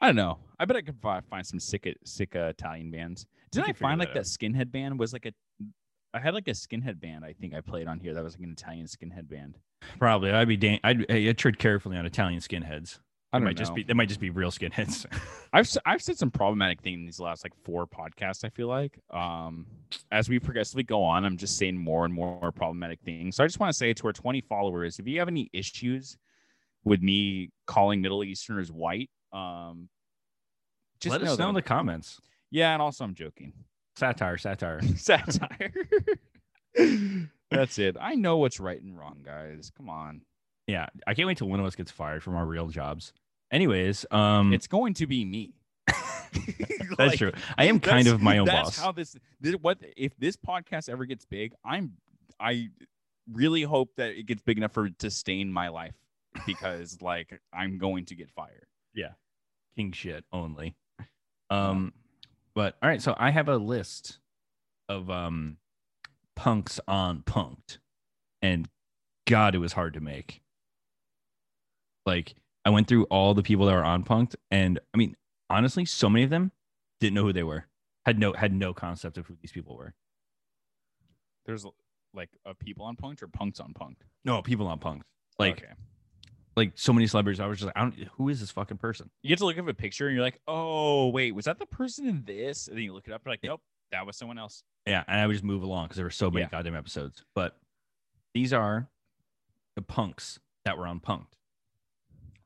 [0.00, 0.38] I don't know.
[0.58, 3.26] I bet I could find some sick, sick uh, Italian bands.
[3.50, 5.32] Did I find like that that skinhead band was like a?
[6.14, 7.24] I had like a skinhead band.
[7.24, 8.14] I think I played on here.
[8.14, 9.58] That was like an Italian skinhead band.
[9.98, 10.30] Probably.
[10.30, 10.56] I'd be.
[10.56, 12.98] Dan- I'd, I'd tread carefully on Italian skinheads.
[13.32, 13.60] I don't might know.
[13.60, 13.82] just be.
[13.82, 15.06] They might just be real skinheads.
[15.52, 18.44] I've I've said some problematic things in these last like four podcasts.
[18.44, 19.66] I feel like um,
[20.10, 23.36] as we progressively go on, I'm just saying more and more problematic things.
[23.36, 26.16] So I just want to say to our 20 followers, if you have any issues
[26.84, 29.88] with me calling Middle Easterners white, um,
[31.00, 32.20] just Let know us know that in the comments.
[32.50, 33.52] yeah, and also I'm joking.
[33.96, 34.80] Satire, satire.
[34.96, 35.72] Satire.
[37.50, 37.96] That's it.
[38.00, 39.70] I know what's right and wrong, guys.
[39.76, 40.22] Come on.
[40.66, 43.12] Yeah, I can't wait till one of us gets fired from our real jobs.
[43.50, 45.54] Anyways, um, It's going to be me.
[45.86, 47.32] that's Like, true.
[47.58, 48.78] I am kind of my own that's boss.
[48.78, 51.92] how this, this what if this podcast ever gets big i'm
[52.38, 52.68] i
[53.32, 55.96] really hope that it gets big enough for to stain my life
[56.46, 58.66] because like i'm going to get fired
[59.76, 60.74] King shit only.
[61.48, 61.92] Um,
[62.54, 64.18] but all right, so I have a list
[64.88, 65.56] of um
[66.36, 67.78] punks on punked,
[68.42, 68.68] and
[69.26, 70.42] God, it was hard to make.
[72.04, 72.34] Like
[72.64, 75.16] I went through all the people that were on punked, and I mean,
[75.48, 76.52] honestly, so many of them
[77.00, 77.66] didn't know who they were.
[78.06, 79.94] Had no had no concept of who these people were.
[81.46, 81.64] there's
[82.12, 85.02] like a people on punked or punks on punked No, people on punked.
[85.38, 85.72] Like okay
[86.56, 87.40] like so many celebrities.
[87.40, 87.94] I was just like, I don't.
[88.16, 89.08] Who is this fucking person?
[89.22, 91.66] you get to look up a picture and you're like oh wait was that the
[91.66, 93.60] person in this and then you look it up you're like nope
[93.92, 96.30] that was someone else Yeah, and I would just move along because there were so
[96.30, 96.48] many Yeah.
[96.50, 97.24] goddamn episodes.
[97.34, 97.56] But
[98.34, 98.88] these are
[99.76, 101.32] the punks that were on Punked.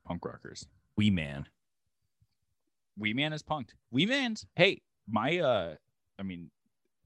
[0.06, 1.46] punk rockers Wee Man.
[2.96, 3.70] Wee Man is punked.
[3.90, 5.74] Wee Man's hey, my uh
[6.18, 6.50] I mean,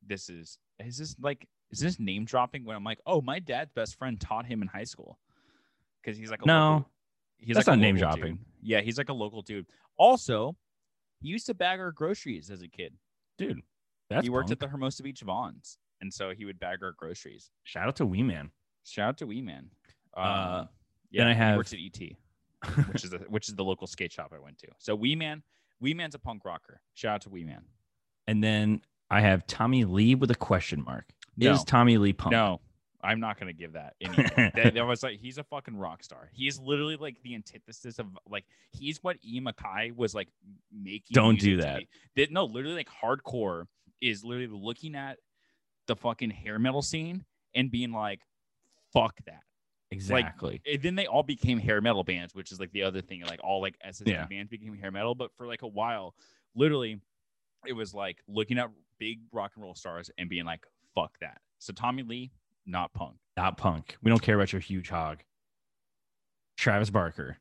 [0.07, 3.73] this is is this like is this name dropping when I'm like, oh, my dad's
[3.73, 5.19] best friend taught him in high school.
[6.09, 6.91] Because he's like a No, local,
[7.39, 8.37] he's that's like not name dropping.
[8.37, 8.39] dude.
[8.63, 9.67] Yeah, he's like a local dude.
[9.99, 10.57] Also,
[11.21, 12.95] he used to bag our groceries as a kid.
[13.37, 13.61] Dude,
[14.09, 14.53] that's he worked punk.
[14.53, 15.77] at the Hermosa Beach Vons.
[16.01, 17.51] And so he would bag our groceries.
[17.65, 18.51] Shout out to Wee Man.
[18.85, 19.69] Shout out to Wee Man.
[20.17, 20.65] Um, Uh,
[21.11, 22.17] yeah, I he have- works at ET,
[22.93, 24.69] which is the which is the local skate shop I went to.
[24.79, 25.43] So Wee Man,
[25.81, 26.81] Wee Man's a punk rocker.
[26.95, 27.65] Shout out to Wee Man.
[28.27, 28.81] and then
[29.11, 31.07] I have Tommy Lee with a question mark.
[31.37, 31.53] No.
[31.53, 32.33] Is Tommy Lee punk?
[32.33, 32.61] No,
[33.03, 33.95] I'm not gonna give that.
[34.55, 36.29] That, that was like he's a fucking rock star.
[36.33, 40.29] He's literally like the antithesis of like he's what E MacKaye was like
[40.73, 41.15] making.
[41.15, 41.83] Don't do that.
[42.17, 43.65] That- no, literally like hardcore
[44.01, 45.19] is literally looking at
[45.87, 47.25] the fucking hair metal scene
[47.55, 48.21] and being like,
[48.93, 49.43] "Fuck that."
[49.91, 50.61] Exactly.
[50.71, 53.23] And then they all became hair metal bands, which is like the other thing.
[53.23, 54.27] Like all like SSD Yeah.
[54.27, 56.15] bands became hair metal, but for like a while,
[56.55, 57.01] literally,
[57.67, 58.69] it was like looking at
[58.99, 62.31] big rock and roll stars and being like, "Fuck that." So Tommy Lee,
[62.69, 63.17] not punk.
[63.37, 63.97] Not punk.
[64.03, 65.23] We don't care about your huge hog.
[66.57, 67.39] Travis Barker.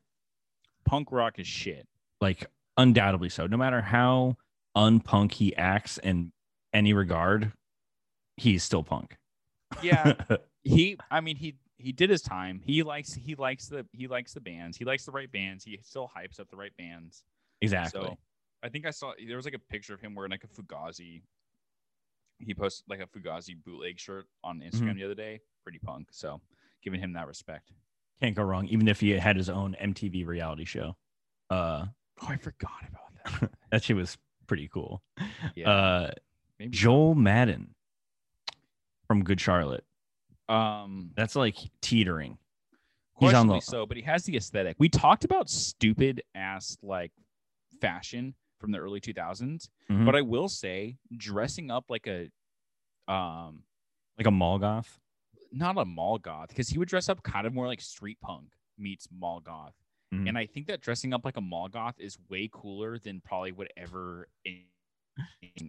[0.84, 1.86] Punk rock is shit.
[2.20, 3.46] like undoubtedly so.
[3.46, 4.36] No matter how
[4.76, 6.32] unpunk he acts in
[6.72, 7.52] any regard,
[8.36, 9.16] he's still punk.
[9.82, 10.14] Yeah,
[10.64, 10.96] he.
[11.10, 12.60] I mean, he he did his time.
[12.64, 14.76] He likes he likes the he likes the bands.
[14.76, 15.64] He likes the right bands.
[15.64, 17.24] He still hypes up the right bands.
[17.60, 18.00] exactly.
[18.02, 18.16] So
[18.62, 21.22] I think I saw there was like a picture of him wearing like a Fugazi.
[22.38, 25.40] He posted like a Fugazi bootleg shirt on Instagram the other day.
[25.64, 26.08] Pretty punk.
[26.12, 26.40] So
[26.82, 27.72] giving him that respect.
[28.22, 30.96] Can't go wrong, even if he had his own MTV reality show.
[31.50, 31.86] Uh,
[32.20, 33.50] Oh, I forgot about that.
[33.70, 34.18] that shit was
[34.48, 35.02] pretty cool.
[35.54, 36.10] Yeah, Uh,
[36.58, 36.70] maybe.
[36.72, 37.76] Joel Madden
[39.06, 39.84] from Good Charlotte.
[40.48, 42.38] Um, That's like teetering.
[43.20, 44.76] He's on the- so, but he has the aesthetic.
[44.78, 47.12] We talked about stupid ass like
[47.80, 50.04] fashion from the early 2000s, Mhm.
[50.04, 52.30] but I will say dressing up like a
[53.10, 53.64] um
[54.18, 55.00] Like a mall goth.
[55.52, 58.52] not a mall goth because he would dress up kind of more like street punk
[58.76, 59.74] meets mall goth.
[60.12, 60.28] Mhm.
[60.28, 63.52] And I think that dressing up like a mall goth is way cooler than probably
[63.52, 64.28] whatever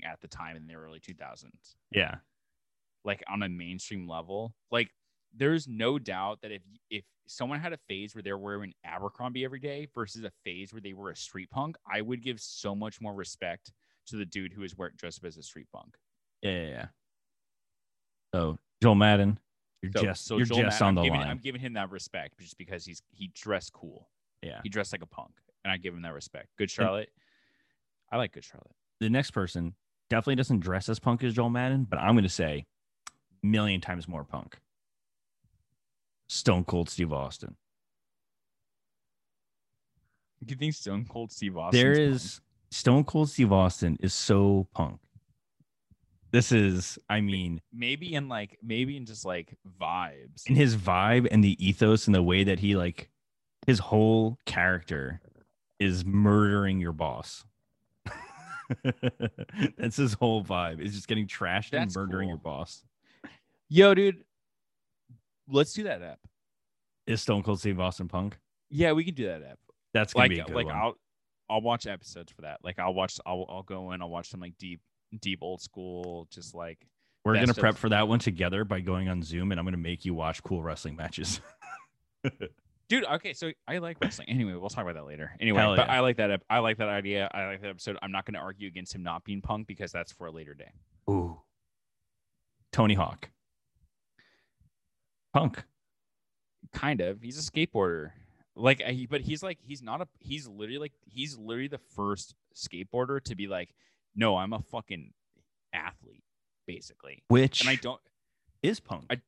[0.03, 1.75] at the time in the early 2000s.
[1.91, 2.19] Yeah.
[3.03, 4.91] Like on a mainstream level, like
[5.35, 9.59] there's no doubt that if if someone had a phase where they're wearing Abercrombie every
[9.59, 12.99] day versus a phase where they were a street punk, I would give so much
[13.01, 13.71] more respect
[14.07, 15.95] to the dude who is wearing dressed up as a street punk.
[16.41, 16.51] Yeah.
[16.51, 16.67] Yeah.
[16.67, 16.85] yeah.
[18.33, 19.39] So Joel Madden,
[19.81, 21.29] you're So, just so you're Joel just Madden, on the I'm giving, line.
[21.29, 24.09] I'm giving him that respect just because he's he dressed cool.
[24.41, 24.59] yeah.
[24.63, 25.31] He dressed like a punk,
[25.63, 26.47] and I give him that respect.
[26.57, 27.09] Good Charlotte.
[28.11, 28.71] I like Good Charlotte.
[28.99, 29.75] The next person
[30.09, 32.65] definitely doesn't dress as punk as Joel Madden, but I'm going to say
[33.43, 34.57] million times more punk.
[36.29, 37.55] Stone Cold Steve Austin.
[40.45, 41.81] Do you think Stone Cold Steve Austin?
[41.81, 42.39] there is
[42.71, 44.99] Stone Cold Steve Austin is so punk.
[46.31, 50.47] This is, I mean, maybe in like maybe in just like vibes.
[50.47, 53.09] in his vibe and the ethos and the way that he like
[53.65, 55.19] his whole character
[55.79, 57.43] is murdering your boss.
[59.77, 60.79] That's his whole vibe.
[60.79, 62.33] Is just getting trashed That's and murdering cool.
[62.35, 62.83] your boss.
[63.67, 64.23] Yo, dude,
[65.49, 66.19] let's do that app.
[67.07, 68.37] Is Stone Cold Steve Austin punk?
[68.69, 69.59] Yeah, we can do that app.
[69.93, 70.75] That's gonna Like, be a good like one.
[70.75, 70.95] I'll
[71.49, 72.59] I'll watch episodes for that.
[72.63, 73.19] Like I'll watch.
[73.25, 74.01] I'll I'll go in.
[74.01, 74.81] I'll watch some like deep
[75.19, 76.27] deep old school.
[76.31, 76.85] Just like
[77.25, 80.05] We're gonna prep for that one together by going on Zoom, and I'm gonna make
[80.05, 81.41] you watch cool wrestling matches.
[82.89, 83.05] dude.
[83.05, 84.29] Okay, so I like wrestling.
[84.29, 85.31] Anyway, we'll talk about that later.
[85.39, 85.89] Anyway, Hell but.
[85.89, 86.41] I like that.
[86.49, 87.29] I like that idea.
[87.33, 87.97] I like that episode.
[88.01, 90.53] I'm not going to argue against him not being punk because that's for a later
[90.53, 90.71] day.
[91.09, 91.39] Ooh,
[92.73, 93.29] Tony Hawk,
[95.33, 95.63] punk.
[96.73, 97.21] kind of.
[97.21, 98.11] He's a skateboarder.
[98.55, 103.23] Like but he's like he's not a he's literally like he's literally the first skateboarder
[103.23, 103.73] to be like
[104.15, 105.13] no i'm a fucking
[105.73, 106.23] athlete
[106.67, 107.23] basically.
[107.29, 108.01] Which and i don't
[108.61, 109.05] is punk.
[109.09, 109.21] I-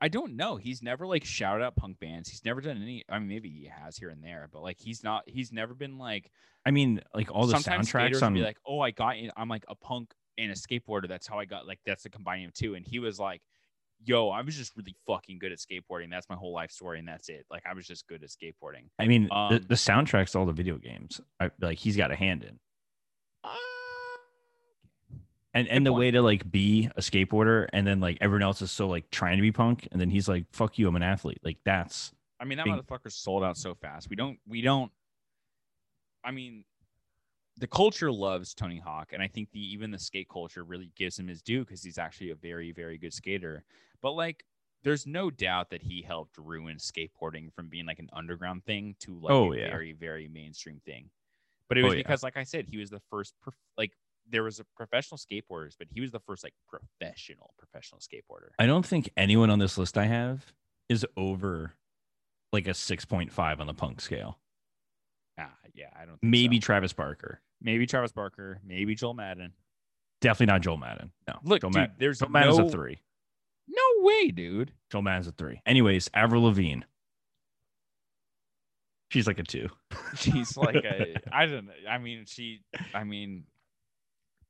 [0.00, 0.56] i don't know.
[0.56, 2.30] He's never like shouted out punk bands.
[2.30, 5.04] He's never done any i mean maybe he has here and there but like he's
[5.04, 6.30] not he's never been like
[6.64, 9.64] I mean, like all the soundtracks on be like oh i got in i'm like
[9.68, 11.06] a punk and a skateboarder.
[11.08, 12.74] That's how i got like that's the combining of two.
[12.76, 13.42] And he was like
[14.04, 17.06] yo i was just really fucking good at skateboarding that's my whole life story and
[17.06, 20.32] that's it like i was just good at skateboarding I mean, the, Um, the soundtracks
[20.32, 21.20] to all the video games.
[21.38, 22.58] I like he's got a hand in,
[25.52, 26.00] and and the point.
[26.00, 29.36] way to like be a skateboarder, and then like everyone else is so like trying
[29.36, 32.44] to be punk, and then he's like, "Fuck you, I'm an athlete." Like that's I
[32.44, 34.08] mean, that Big- motherfucker sold out so fast.
[34.08, 34.90] We don't, we don't.
[36.24, 36.64] I mean,
[37.60, 41.18] the culture loves Tony Hawk, and I think the even the skate culture really gives
[41.18, 43.64] him his due because he's actually a very, very good skater.
[44.02, 44.44] But like,
[44.82, 49.18] there's no doubt that he helped ruin skateboarding from being like an underground thing to
[49.20, 49.68] like Oh, a yeah.
[49.70, 51.10] very, very mainstream thing.
[51.68, 52.02] But it Oh, was yeah.
[52.02, 53.92] because, like I said, he was the first, prof- like,
[54.28, 58.50] there was a professional skateboarders, but he was the first like professional, professional skateboarder.
[58.58, 60.52] I don't think anyone on this list I have
[60.88, 61.74] is over
[62.52, 64.38] like a six point five on the punk scale.
[65.38, 66.20] Ah, yeah, I don't.
[66.20, 66.64] Think Maybe so.
[66.64, 69.52] Travis Barker, maybe Travis Barker, maybe Joel Madden.
[70.20, 71.10] definitely not Joel Madden.
[71.28, 73.00] No, Look, Joel, dude, Mad- there's Joel Madden's no, a three.
[73.68, 74.72] no way, dude.
[74.90, 75.60] Joel Madden's a three.
[75.66, 76.82] Anyways, Avril Lavigne.
[79.10, 79.68] She's like a two.
[80.16, 81.72] She's like a, I don't know.
[81.88, 82.60] I mean, she,
[82.94, 83.44] I mean,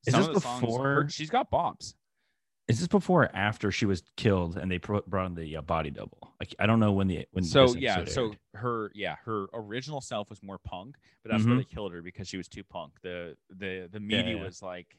[0.06, 1.94] Is this before- she's got bops.
[2.68, 5.90] Is this before or after she was killed and they brought in the uh, body
[5.90, 6.30] double?
[6.41, 7.45] Like I don't know when the when.
[7.45, 11.49] So yeah, episode so her, yeah, her original self was more punk, but that's Mhm.
[11.49, 12.95] where they killed her because she was too punk.
[13.03, 14.43] The the the media yeah.
[14.43, 14.97] was like,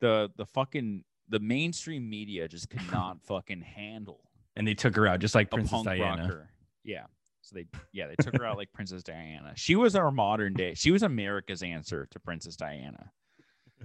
[0.00, 5.06] the the fucking the mainstream media just could not fucking handle and they took her
[5.06, 6.22] out just like Princess Diana.
[6.22, 6.50] rocker.
[6.84, 7.06] Yeah.
[7.42, 9.52] So they yeah, they took her out like Princess Diana.
[9.54, 10.74] She was our modern day.
[10.74, 13.12] She was America's answer to Princess Diana.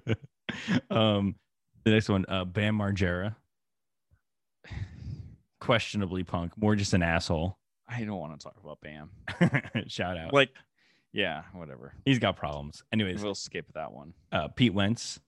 [0.89, 1.35] um,
[1.85, 3.35] the next one, uh, Bam Margera,
[5.63, 7.57] questionably punk, more just an asshole.
[7.87, 9.09] I don't want to talk about Bam.
[9.87, 10.33] Shout out.
[10.33, 10.49] Like,
[11.13, 11.93] yeah, whatever.
[12.05, 12.83] He's got problems.
[12.91, 14.13] Anyways, We'll skip that one.
[14.31, 15.19] uh, Pete Wentz,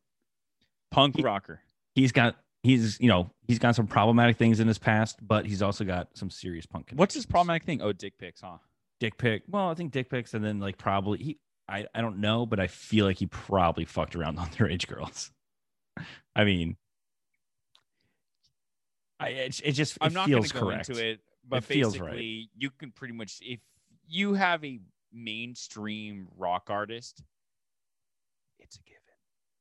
[0.91, 1.61] Punk He- rocker.
[1.93, 5.61] he's got he's you know he's got some problematic things in his past, but he's
[5.61, 6.91] also got some serious punk.
[6.93, 7.81] What's his problematic thing?
[7.81, 8.57] Oh, dick pics, huh?
[8.99, 9.43] Dick pic.
[9.47, 11.39] Well, I think dick pics, and then like probably he.
[11.69, 15.31] I I don't know, but I feel like he probably fucked around underage girls.
[16.35, 16.77] I mean,
[19.19, 20.89] I it, it just it I'm not going feels to go correct.
[20.89, 22.11] into it, but It feels right.
[22.11, 23.59] basically, you can pretty much if
[24.07, 24.79] you have a
[25.13, 27.23] mainstream rock artist,
[28.59, 29.01] it's a given.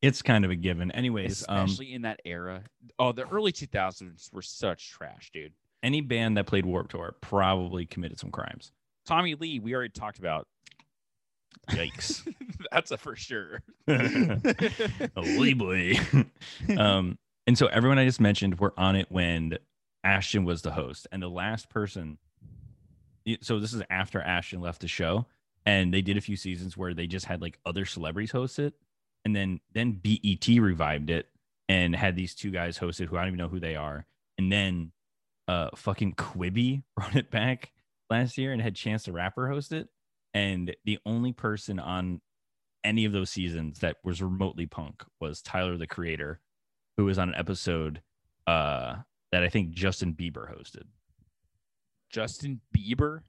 [0.03, 0.91] It's kind of a given.
[0.91, 2.63] Anyways, um, Especially in that era.
[2.99, 5.53] Oh, the early 2000s were such trash, dude.
[5.83, 8.73] any band that played Warped Tour probably committed some crimes.
[9.07, 10.47] Tommy Lee, we already talked about.
[11.71, 12.27] Yikes.
[12.73, 13.63] That's a for sure.
[15.17, 15.95] Holy boy.
[16.79, 19.59] um, and so everyone I just mentioned were on it when
[20.03, 22.19] Ashton was the host, and the last person.
[23.41, 25.27] So this is after Ashton left the show,
[25.65, 28.75] and they did a few seasons where they just had like other celebrities host it,
[29.25, 31.27] and then then BET revived it
[31.69, 34.07] and had these two guys host it who I don't even know who they are,
[34.39, 34.93] and then
[35.49, 37.73] uh fucking Quibi brought it back
[38.11, 39.89] last year and had Chance the Rapper host it,
[40.35, 42.21] and the only person on
[42.85, 46.41] any of those seasons that was remotely punk was Tyler the Creator,
[46.97, 48.01] who was on an episode
[48.47, 48.97] uh
[49.33, 50.85] that I think Justin Bieber hosted.
[52.11, 53.21] Justin Bieber.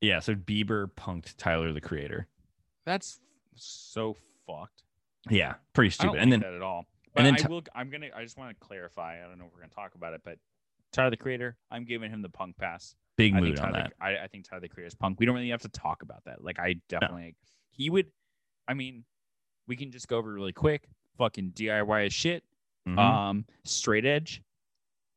[0.00, 2.26] Yeah, so Bieber punked Tyler the Creator.
[2.84, 3.20] That's
[3.54, 4.82] so fucked.
[5.30, 6.12] Yeah, pretty I stupid.
[6.14, 6.86] don't and then that at all.
[7.14, 7.62] But and then I will.
[7.74, 8.08] I'm gonna.
[8.14, 9.22] I just want to clarify.
[9.24, 10.38] I don't know if we're gonna talk about it, but
[10.92, 11.56] Tyler the Creator.
[11.70, 12.96] I'm giving him the punk pass.
[13.16, 13.92] big I mood on that.
[14.00, 15.20] I, I think Tyler the Creator is punk.
[15.20, 16.42] We don't really have to talk about that.
[16.42, 17.36] Like I definitely.
[17.70, 18.06] He would.
[18.66, 19.04] I mean,
[19.68, 20.88] we can just go over really quick.
[21.18, 22.42] Fucking DIY as shit.
[22.86, 22.98] Mhm.
[22.98, 24.42] Um, straight edge.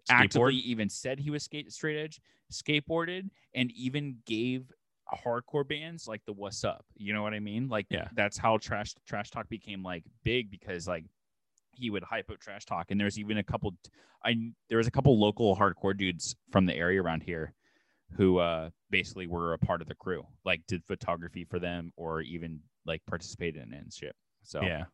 [0.09, 0.23] Skateboard?
[0.23, 4.71] Actively even said he was skate straight edge, skateboarded, and even gave
[5.13, 6.85] hardcore bands like the What's Up.
[6.95, 7.67] You know what I mean?
[7.67, 8.07] Like Yeah.
[8.13, 11.05] that's how trash trash talk became like big because like
[11.73, 13.75] he would hype up trash talk, and there's even a couple.
[14.23, 17.53] I there was a couple local hardcore dudes from the area around here
[18.15, 22.21] who uh basically were a part of the crew, like did photography for them or
[22.21, 24.15] even like participated in it and shit.
[24.43, 24.85] So yeah.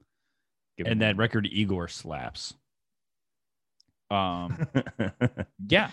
[0.80, 2.56] And that record Igor slaps.
[4.14, 4.68] Um
[5.68, 5.90] Yeah.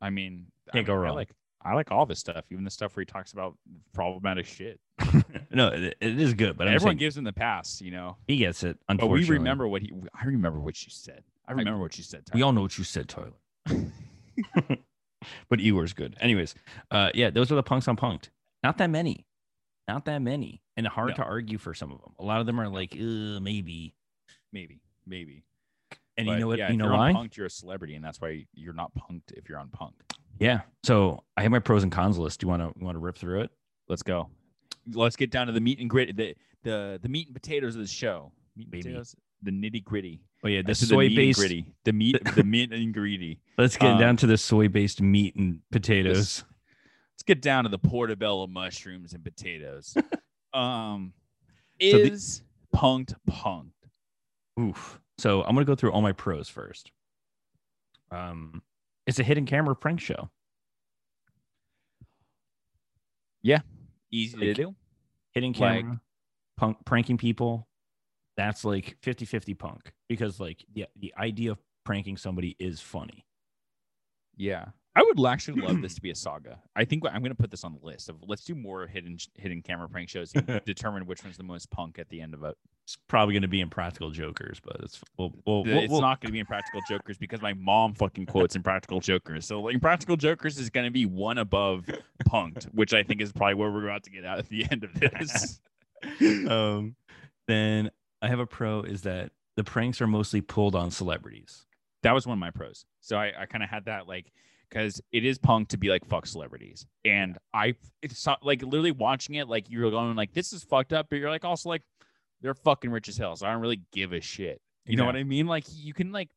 [0.00, 1.14] I mean, I Can't go mean, I wrong.
[1.16, 1.30] like
[1.62, 3.54] I like all this stuff, even the stuff where he talks about
[3.92, 4.80] problematic shit.
[5.50, 8.16] no, it, it is good, but I'm Everyone saying gives him the pass, you know.
[8.26, 8.78] he gets it.
[8.88, 9.92] But we remember what he.
[10.18, 11.22] I remember what you said.
[11.46, 12.24] I remember what you said.
[12.24, 12.36] Tyler.
[12.38, 13.32] We all know what you said, Tyler.
[15.50, 16.16] but Igor's good.
[16.20, 16.54] Anyways,
[16.90, 18.30] uh, yeah, those are the punks on punked.
[18.62, 19.26] Not that many,
[19.88, 21.14] not that many, and hard No.
[21.16, 22.12] to argue for some of them.
[22.18, 23.94] A lot of them are like, maybe.
[24.52, 25.44] maybe, maybe.
[26.20, 26.58] And But you know what?
[26.58, 27.12] Yeah, you if know you're why?
[27.12, 30.00] Unpunked, you're a celebrity, and that's why you're not punked if you're unpunked.
[30.38, 30.60] Yeah.
[30.84, 32.40] So I have my pros and cons list.
[32.40, 33.50] Do you want to want to rip through it?
[33.88, 34.28] Let's go.
[34.92, 36.16] Let's get down to the meat and grit.
[36.16, 38.32] The the the meat and potatoes of the show.
[38.56, 38.82] Meat and Baby.
[38.84, 39.14] potatoes.
[39.42, 40.20] The nitty gritty.
[40.44, 41.38] Oh yeah, the said soy based.
[41.38, 41.66] gritty.
[41.84, 42.22] The meat.
[42.34, 43.40] the meat and gritty.
[43.58, 46.44] Let's get Um, down to the soy based meat and potatoes.
[47.14, 49.94] Let's get down to the portobello mushrooms and potatoes.
[50.54, 51.12] um,
[51.80, 52.42] So the- is
[52.74, 53.72] punked punked?
[54.58, 55.00] Oof.
[55.20, 56.90] So I'm gonna go through all my pros first.
[58.10, 58.62] Um,
[59.06, 60.30] it's a hidden camera prank show.
[63.42, 63.60] Yeah,
[64.10, 64.74] easy Like, to do.
[65.32, 66.00] Hidden Like- camera,
[66.56, 67.68] punk pranking people.
[68.36, 73.26] That's like 50-50 punk because like the the idea of pranking somebody is funny.
[74.36, 76.58] Yeah, I would actually love this to be a saga.
[76.74, 79.18] I think I'm going to put this on the list of let's do more hidden
[79.36, 82.42] hidden camera prank shows and determine which one's the most punk at the end of
[82.42, 82.56] it.
[82.84, 86.30] It's probably gonna be Impractical Jokers, but it's we'll, we'll, we'll, it's we'll- not going
[86.30, 89.46] to be Impractical Jokers because my mom fucking quotes Impractical Jokers.
[89.46, 91.84] So like, Impractical Jokers is going to be one above
[92.26, 94.82] punked, which I think is probably where we're about to get out at the end
[94.82, 95.60] of this.
[96.50, 96.96] um,
[97.46, 97.90] then
[98.22, 101.66] I have a pro is that the pranks are mostly pulled on celebrities.
[102.02, 102.86] that was one of my pros.
[103.00, 104.32] So I, I kind of had that like
[104.70, 108.92] because it is punk to be like fuck celebrities, and I it's not, like literally
[108.92, 111.82] watching it like you're going like this is fucked up, but you're like also like
[112.40, 114.60] they're fucking rich as hell, so I don't really give a shit.
[114.86, 115.46] You know what I mean?
[115.46, 116.30] Like you can like,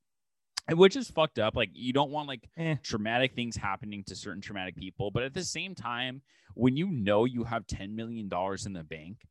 [0.71, 1.55] which is fucked up.
[1.55, 2.75] Like you don't want like Eh.
[2.83, 6.21] traumatic things happening to certain traumatic people, but at the same time,
[6.55, 9.25] when you know you have ten million dollars in the bank,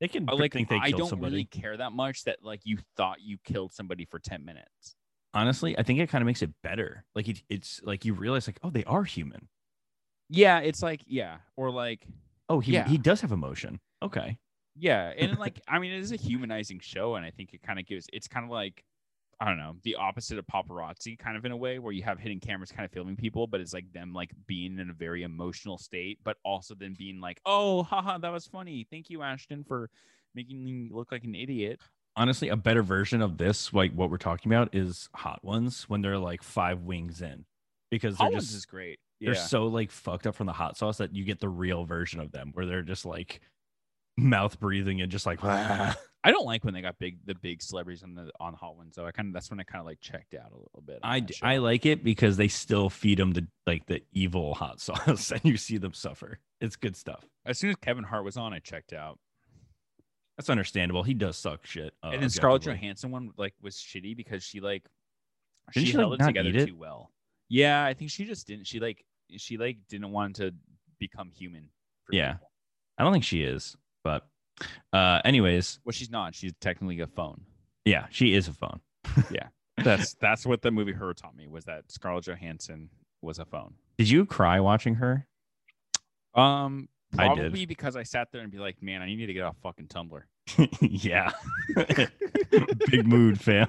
[0.00, 1.32] They can uh, like think they I don't somebody.
[1.32, 4.94] really care that much that like you thought you killed somebody for ten minutes.
[5.32, 7.04] Honestly, I think it kind of makes it better.
[7.14, 9.48] Like it, it's like you realize like, oh, they are human.
[10.28, 12.06] Yeah, it's like yeah, or like
[12.48, 12.88] Oh, he Yeah.
[12.88, 13.80] he does have emotion.
[14.02, 14.38] Okay.
[14.76, 17.78] yeah, and like I mean, it is a humanizing show, and I think it kind
[17.78, 18.84] of gives it's kind of like
[19.40, 22.18] I don't know the opposite of paparazzi, kind of in a way where you have
[22.20, 25.22] hidden cameras kind of filming people, but it's like them like being in a very
[25.24, 28.86] emotional state, but also then being like, oh, haha, that was funny.
[28.90, 29.90] Thank you, Ashton, for
[30.34, 31.80] making me look like an idiot.
[32.16, 36.02] Honestly a better version of this, like what we're talking about, is Hot Ones when
[36.02, 37.44] they're like five wings in,
[37.90, 38.98] because they're Hot Ones just is great.
[39.20, 42.20] they're so like fucked up from the hot sauce that you get the real version
[42.20, 43.40] of them where they're just like
[44.16, 45.42] mouth breathing and just like
[46.22, 48.94] I don't like when they got big the big celebrities on the on Hot Ones
[48.96, 49.06] though.
[49.06, 50.98] I kind of that's when I kind of like checked out a little bit.
[51.02, 51.34] I, d-.
[51.40, 55.40] I like it because they still feed them the like the evil hot sauce and
[55.44, 56.38] you see them suffer.
[56.60, 57.24] It's good stuff.
[57.46, 59.18] as soon as Kevin Hart was on, I checked out.
[60.40, 61.02] That's understandable.
[61.02, 61.92] He does suck shit.
[62.02, 62.62] Uh, and then Scarlett.
[62.62, 64.84] Johansson one like was shitty because she like
[65.74, 66.66] Didn't she she, like, held it together it?
[66.66, 67.10] too well.
[67.50, 68.66] Yeah, I think she just didn't.
[68.66, 69.04] She like
[69.36, 70.54] she like didn't want to
[70.98, 71.68] become human.
[72.06, 72.32] for Yeah.
[72.32, 72.50] people.
[72.96, 74.26] I don't think she is, but
[74.94, 76.34] uh anyways, Well, she's not.
[76.34, 77.42] She's technically a phone.
[77.84, 78.80] yeah, she is a phone.
[79.30, 82.88] Yeah, that's that's what the movie Her taught me was that Scarlett Johansson
[83.20, 83.74] was a phone.
[83.98, 85.26] Did you cry watching her?
[86.34, 86.88] Um,
[87.18, 87.36] I did.
[87.38, 89.88] probably because I sat there and be like, man, I need to get off fucking
[89.88, 90.22] Tumblr.
[90.80, 91.30] yeah.
[92.90, 93.68] Big mood, fam.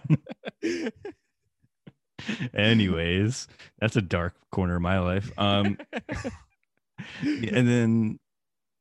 [2.54, 3.48] Anyways,
[3.80, 5.32] that's a dark corner of my life.
[5.38, 5.78] Um
[7.22, 8.20] and then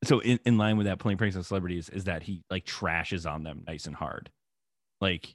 [0.05, 3.31] so in, in line with that playing pranks on celebrities is that he like trashes
[3.31, 4.31] on them nice and hard
[5.01, 5.35] like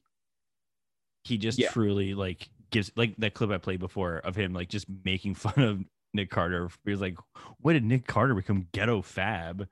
[1.23, 1.69] he just Yeah.
[1.69, 5.59] truly like gives like that clip i played before of him like just making fun
[5.63, 5.83] of
[6.15, 7.17] nick carter he was like
[7.59, 9.67] when did nick carter become ghetto fab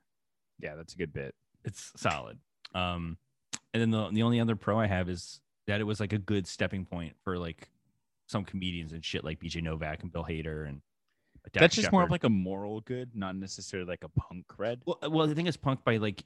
[0.60, 1.36] yeah, that's a good bit.
[1.66, 2.38] it's solid
[2.74, 3.18] um
[3.74, 6.18] and then the, the only other pro i have is that it was like a
[6.18, 7.70] good stepping point for like
[8.28, 10.82] some comedians and shit like bj novak and bill hader and
[11.52, 14.80] that's just more of like a moral good, not necessarily like a punk cred.
[14.86, 16.24] Well, uh, well, the thing is punk by like,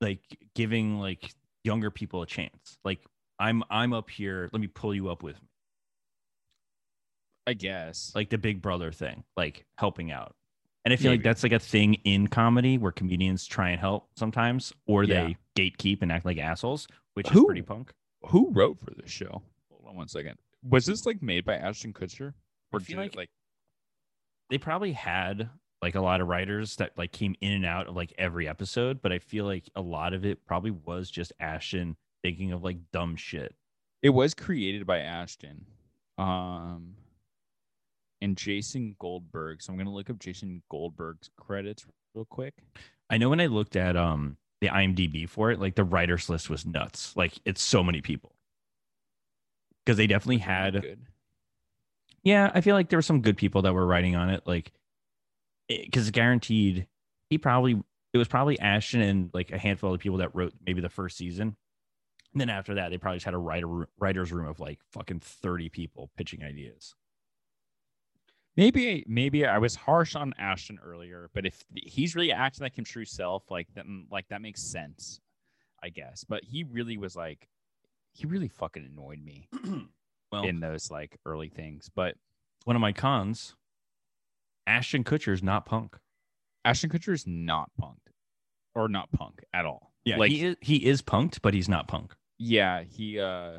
[0.00, 0.20] like
[0.54, 1.34] giving like
[1.64, 2.78] younger people a chance.
[2.84, 3.00] Like
[3.38, 4.48] I'm, I'm up here.
[4.52, 5.48] Let me pull you up with me.
[7.48, 8.12] I guess.
[8.14, 10.34] Like the Big Brother thing, like helping out.
[10.84, 14.08] And I feel like that's like a thing in comedy where comedians try and help
[14.16, 15.28] sometimes, or Yeah.
[15.56, 17.46] they gatekeep and act like assholes, which is Who?
[17.46, 17.92] pretty punk.
[18.28, 19.42] Who wrote for this show?
[19.70, 20.36] Hold on one second.
[20.62, 22.34] Was this like made by Ashton Kutcher?
[22.72, 23.30] Or I feel did it, like- like
[24.50, 25.50] They probably had
[25.82, 29.00] like a lot of writers that like came in and out of like every episode,
[29.02, 32.78] but I feel like a lot of it probably was just Ashton thinking of like
[32.92, 33.54] dumb shit.
[34.02, 35.66] it was created by Ashton.
[36.18, 36.94] Um
[38.20, 39.62] and Jason Goldberg.
[39.62, 42.54] So I'm gonna look up Jason Goldberg's credits real quick.
[43.10, 46.50] I know when I looked at um the IMDb for it, like the writers list
[46.50, 47.16] was nuts.
[47.16, 48.34] Like it's so many people.
[49.84, 50.98] Because they definitely Was it not had good.
[52.22, 54.42] yeah, I feel like there were some good people that were writing on it.
[54.46, 54.72] Like
[55.68, 56.86] because guaranteed
[57.30, 57.80] he probably
[58.12, 61.16] it was probably Ashton and like a handful of people that wrote maybe the first
[61.16, 61.56] season.
[62.32, 65.20] And then after that, they probably just had a writer writer's room of like fucking
[65.20, 66.94] 30 people pitching ideas.
[68.58, 72.88] Maybe maybe I was harsh on Ashton earlier, but if he's really acting like his
[72.88, 75.20] true self, like then like that makes sense,
[75.80, 76.24] I guess.
[76.24, 77.48] But he really was like,
[78.14, 79.48] he really fucking annoyed me
[80.32, 81.88] Well, in those like early things.
[81.94, 82.16] But
[82.64, 83.54] one of my cons,
[84.66, 85.96] Ashton Kutcher's not punk.
[86.64, 88.10] Ashton Kutcher is not punked,
[88.74, 89.92] or not punk at all.
[90.04, 92.16] Yeah, like he is he is punked, but he's not punk.
[92.38, 93.58] yeah, he uh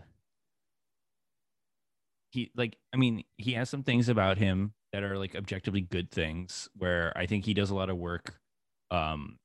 [2.31, 6.11] he like i mean he has some things about him that are like objectively good
[6.11, 8.39] things where i think he does a lot of work
[8.91, 9.37] um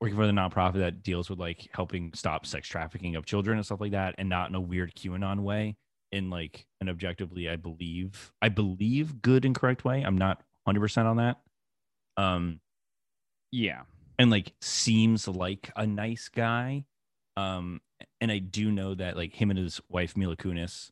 [0.00, 3.64] working for the nonprofit that deals with like helping stop sex trafficking of children and
[3.64, 5.76] stuff like that and not in a weird qanon way
[6.10, 11.04] in like an objectively i believe i believe good and correct way i'm not 100%
[11.04, 11.40] on that
[12.16, 12.60] um
[13.52, 13.82] yeah.
[14.18, 16.84] and like seems like a nice guy.
[17.36, 17.80] Um,
[18.20, 20.90] and I do know that like him and his wife Mila Kunis,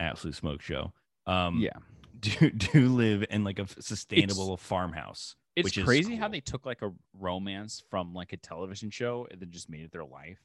[0.00, 0.92] absolute smoke show.
[1.26, 1.76] Um, yeah.
[2.38, 5.36] do do live in like a sustainable farmhouse.
[5.56, 9.26] It's which is crazy how they took like a romance from like a television show
[9.30, 10.38] and then just made it their life.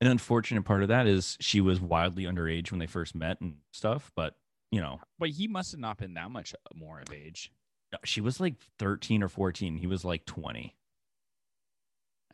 [0.00, 3.56] An unfortunate part of that is she was wildly underage when they first met and
[3.72, 4.12] stuff.
[4.14, 4.34] But
[4.70, 7.52] you know, But he must have not been that much uh, more of age.
[8.04, 9.76] she was like thirteen or fourteen.
[9.76, 10.76] He was like twenty.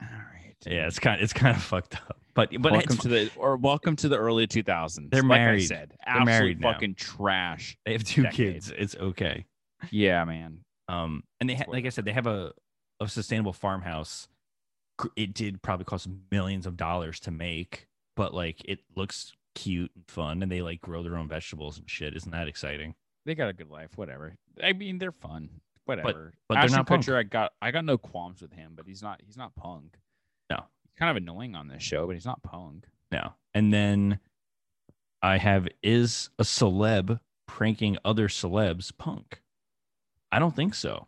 [0.01, 0.57] All right.
[0.67, 2.21] Yeah, it's kind of, it's kind of fucked up.
[2.35, 5.11] But but welcome to the or welcome to the early 2000s.
[5.11, 5.67] They're like I married.
[5.69, 6.73] said, They're absolute married now.
[6.73, 7.77] fucking trash.
[7.87, 8.37] they have two decade.
[8.55, 8.73] kids.
[8.77, 9.47] It's okay.
[9.91, 10.61] Yeah, man.
[10.89, 12.53] Um, and they ha- like I said, they have a
[13.01, 14.29] a sustainable farmhouse.
[15.17, 17.87] It did probably cost millions of dollars to make,
[18.17, 21.89] but like it looks cute and fun, and they like grow their own vegetables and
[21.89, 22.17] shit.
[22.17, 22.95] Isn't that exciting?
[23.27, 23.97] They got a good life.
[23.97, 24.35] Whatever.
[24.63, 25.49] I mean, they're fun.
[25.87, 26.33] Whatever.
[26.49, 27.09] but but they're Ashton not punk.
[27.09, 29.97] I got I got no qualms with him, but he's not he's not punk.
[30.51, 30.65] No.
[30.99, 32.87] Kind of annoying on this show, but he's not punk.
[33.11, 33.33] No.
[33.55, 34.19] And then
[35.23, 39.41] I have is a celeb pranking other celebs punk?
[40.31, 41.07] I don't think so.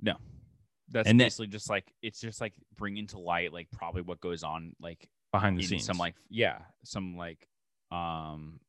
[0.00, 0.14] No.
[0.88, 4.20] That's And that- basically just like it's just like bringing to light like probably what
[4.20, 5.84] goes on like behind the scenes.
[5.84, 7.48] some like yeah some like
[7.90, 8.60] um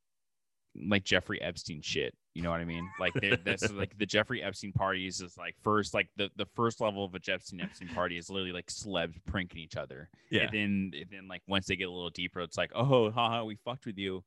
[0.76, 2.16] like Jeffrey Epstein shit.
[2.38, 2.88] You know what I mean?
[3.00, 7.04] Like that's like the Jeffrey Epstein parties is like first like the the first level
[7.04, 10.08] of a Jeffrey Epstein party is literally like celebs pranking each other.
[10.30, 10.44] yeah.
[10.44, 13.44] And then and then like once they get a little deeper, it's like oh haha
[13.44, 14.24] we fucked with you.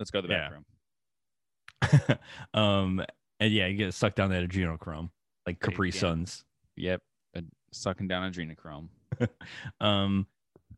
[0.00, 0.48] Let's go to the Yeah.
[1.80, 2.18] bathroom.
[2.54, 3.04] um,
[3.38, 5.10] and yeah, you get sucked down that adrenochrome
[5.46, 6.00] like Capri damn.
[6.00, 6.44] Suns.
[6.76, 7.00] Yep,
[7.72, 8.88] sucking down adrenochrome.
[9.80, 10.26] Um,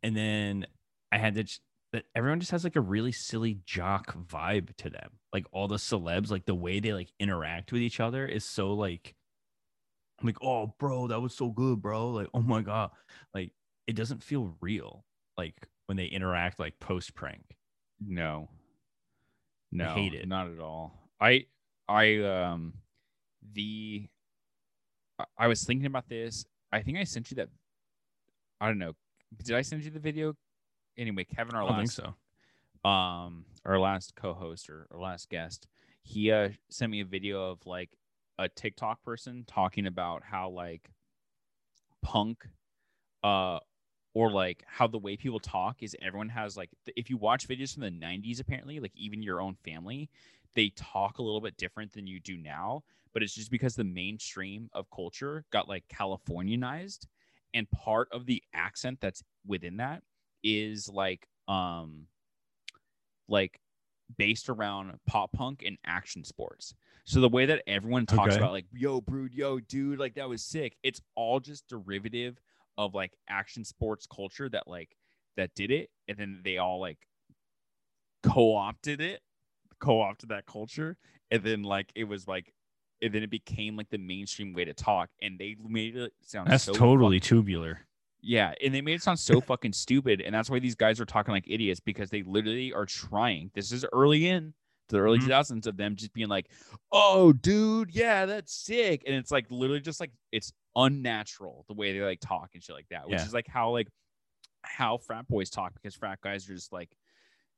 [0.03, 0.67] and then
[1.11, 1.45] I had to.
[1.93, 5.11] That everyone just has like a really silly jock vibe to them.
[5.33, 8.73] Like all the celebs, like the way they like interact with each other is so
[8.73, 9.15] like.
[10.21, 12.11] I'm like, oh, bro, that was so good, bro.
[12.11, 12.91] Like, oh my god,
[13.35, 13.51] like
[13.87, 15.05] it doesn't feel real.
[15.37, 17.57] Like when they interact, like post prank.
[18.01, 18.49] No.
[19.71, 19.95] No.
[19.95, 20.29] hate it.
[20.29, 21.11] Not at all.
[21.21, 21.47] I
[21.89, 22.75] I um
[23.53, 24.09] the
[25.19, 26.45] I- I was thinking about this.
[26.71, 27.49] I think I sent you that
[28.61, 28.95] I don't know.
[29.43, 30.35] Did I send you the video?
[30.99, 32.15] Anyway, Kevin, our I don't think last so.
[32.89, 35.67] um our last co-host or, or last guest,
[36.03, 37.91] he uh sent me a video of like
[38.39, 40.91] a TikTok person talking about how like
[42.03, 42.47] punk
[43.23, 43.59] uh
[44.15, 47.49] or like how the way people talk is everyone has like th- if you watch
[47.49, 50.11] videos from the 90s apparently like even your own family
[50.55, 52.83] they talk a little bit different than you do now
[53.13, 57.07] but it's just because the mainstream of culture got like californianized
[57.55, 60.03] and part of the accent that's within that
[60.43, 62.07] is like um
[63.29, 63.61] like
[64.19, 66.75] based around pop punk and action sports
[67.05, 68.37] so the way that everyone talks Okay.
[68.37, 72.39] about like yo brood yo dude like that was sick it's all just derivative
[72.77, 74.97] of like action sports culture that like
[75.37, 76.99] that did it and then they all like
[78.23, 79.21] co-opted it
[79.81, 80.97] co-opted that culture
[81.31, 82.53] and then like it was like
[83.01, 86.49] and then it became like the mainstream way to talk and they made it sound
[86.49, 87.81] That's so totally fuck- tubular.
[88.23, 91.05] Yeah and they made it sound so fucking stupid and that's why these guys are
[91.05, 94.55] talking like idiots because they literally are trying this is early in
[94.89, 95.27] to the early Mhm.
[95.29, 96.49] 2000s of them just being like
[96.93, 101.93] oh dude yeah that's sick and it's like literally just like it's unnatural the way
[101.93, 103.27] they like talk and shit like that which Yeah.
[103.27, 103.89] is like how like
[104.63, 106.91] how frat boys talk because frat guys are just like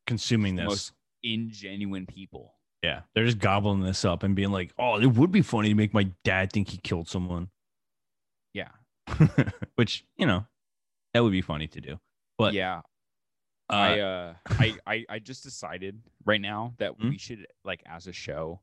[0.07, 0.65] Consuming this.
[0.67, 0.93] most
[1.25, 5.41] ingenuine people Yeah, they're just gobbling this up and being like, "Oh, it would be
[5.41, 7.49] funny to make my dad think he killed someone,"
[8.53, 8.69] yeah
[9.77, 10.45] which you know
[11.15, 11.99] that would be funny to do.
[12.37, 12.83] But yeah
[13.71, 17.09] uh, I uh I, I I just decided right now that Mhm.
[17.11, 18.61] we should like as a show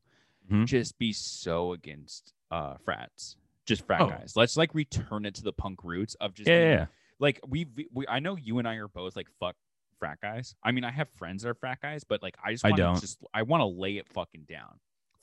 [0.50, 0.66] Mhm.
[0.66, 3.36] just be so against uh frats.
[3.66, 4.08] Just frat Oh.
[4.10, 4.34] guys.
[4.36, 6.86] Let's like return it to the punk roots of just yeah, being- yeah,
[7.18, 9.56] like we we I know you and I are both like fuck
[9.98, 10.54] frat guys.
[10.62, 13.00] I mean I have friends that are frat guys, but like I just I don't.
[13.00, 14.78] just I want to lay it fucking down.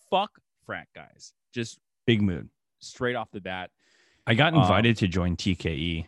[0.10, 1.34] Fuck frat guys.
[1.54, 2.50] Just big mood.
[2.82, 3.72] straight off the bat.
[4.26, 6.08] I got Um, invited to join TKE.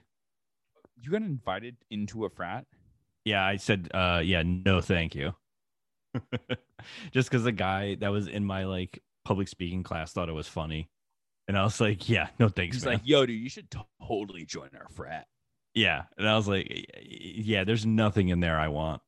[1.02, 2.65] You got invited into a frat?
[3.26, 5.34] Yeah, I said, uh, yeah, no, thank you.
[7.11, 10.48] Just because the guy that was in my like public speaking class thought it was
[10.48, 10.90] funny,
[11.48, 12.78] and I was like, yeah, no thanks.
[12.78, 12.95] He's man.
[12.95, 13.68] like, yo, dude, you should
[14.02, 15.28] totally join our frat.
[15.73, 16.03] Yeah.
[16.18, 19.02] And I was like, "Y- y- yeah, there's nothing in there I want.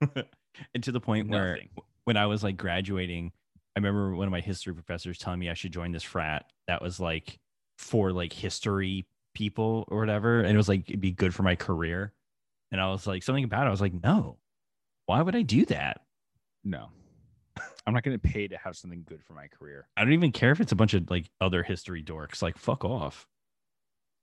[0.00, 1.68] and to the point where Nothing.
[2.04, 3.32] when I was like graduating,
[3.76, 6.80] I remember one of my history professors telling me I should join this frat that
[6.80, 7.38] was like
[7.76, 10.40] for like history people or whatever.
[10.40, 12.12] And it was like, it'd be good for my career.
[12.72, 13.68] And I was like, something about it.
[13.68, 14.38] I was like, no,
[15.06, 16.02] why would I do that?
[16.64, 16.88] No.
[17.86, 19.88] I'm not going to pay to have something good for my career.
[19.96, 22.42] I don't even care if it's a bunch of like other history dorks.
[22.42, 23.26] Like, fuck off.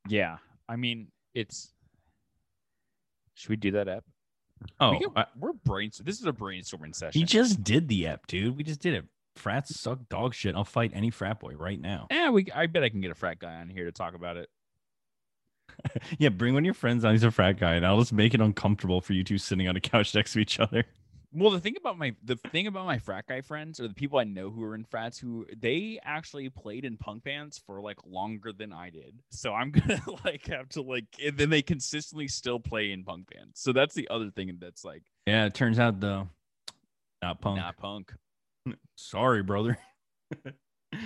[0.07, 0.37] Yeah.
[0.69, 1.73] I mean, it's.
[3.35, 4.03] Should we do that app?
[4.79, 5.07] Oh, we
[5.37, 6.05] we're brainstorming.
[6.05, 7.19] This is a brainstorming session.
[7.19, 8.57] he just did the app, dude.
[8.57, 9.05] We just did it.
[9.35, 10.55] Frats suck dog shit.
[10.55, 12.07] I'll fight any frat boy right now.
[12.09, 12.47] Yeah, we.
[12.55, 14.49] I bet I can get a frat guy on here to talk about it.
[16.19, 17.13] Yeah, bring one of your friends on.
[17.13, 19.75] He's a frat guy, and I'll just make it uncomfortable for you two sitting on
[19.75, 20.83] a couch next to each other.
[21.33, 24.17] Well, the thing about my the thing about my frat guy friends or the people
[24.17, 27.97] I know who are in frats who they actually played in punk bands for like
[28.05, 29.19] longer than I did.
[29.29, 33.29] So I'm gonna like have to like and then they consistently still play in punk
[33.33, 33.59] bands.
[33.59, 36.29] So that's the other thing that's like Yeah, it turns out though,
[37.21, 37.57] not punk.
[37.57, 38.13] not punk.
[38.95, 39.77] Sorry, brother.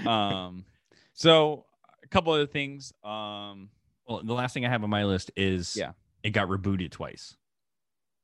[0.06, 0.66] Um,
[1.14, 1.66] so
[2.04, 2.94] a couple other things.
[3.04, 3.70] Um,
[4.12, 5.94] well, the last thing I have on my list is Yeah.
[6.24, 7.36] it got rebooted twice.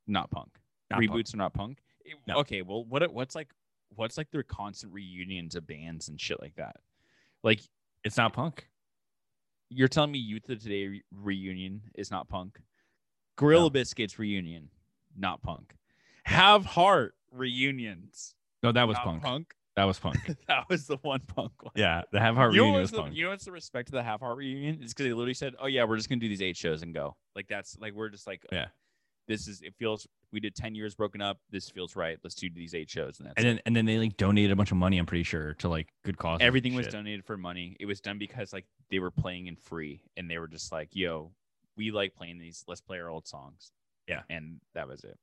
[0.09, 0.57] not punk.
[0.89, 1.33] Not Reboots punk.
[1.33, 1.83] are not punk.
[2.05, 2.37] It- No.
[2.37, 3.53] Okay, well, what what's like
[3.95, 6.77] what's like their constant reunions of bands and shit like that?
[7.43, 7.59] Like
[8.05, 8.69] It's not punk.
[9.69, 12.61] you're telling me Youth of Today re- reunion is not punk?
[13.35, 13.69] Gorilla No.
[13.69, 14.69] Biscuits reunion,
[15.17, 15.75] not punk.
[16.23, 19.21] Have Heart reunions, No, that was punk.
[19.23, 19.55] punk.
[19.77, 20.17] That was punk.
[20.49, 21.71] that was the one punk one.
[21.75, 23.15] yeah, the Have Heart You reunion was the, punk.
[23.15, 24.79] you know what's the respect to the Have Heart reunion?
[24.81, 26.93] It's because they literally said, "Oh yeah, we're just gonna do these eight shows and
[26.93, 28.65] go." Like that's like we're just like, Yeah.
[29.29, 31.37] this is it feels we did ten years broken up.
[31.51, 32.17] This feels right.
[32.23, 33.49] Let's do these eight shows and that's and it.
[33.51, 34.97] then and then they like donated a bunch of money.
[34.97, 36.39] I'm pretty sure to like good cause.
[36.41, 37.77] everything was donated for money.
[37.79, 40.89] It was done because like they were playing in free and they were just like,
[40.93, 41.31] "Yo,
[41.77, 42.63] we like playing these.
[42.67, 43.71] Let's play our old songs."
[44.07, 44.21] Yeah.
[44.29, 45.17] and that was it.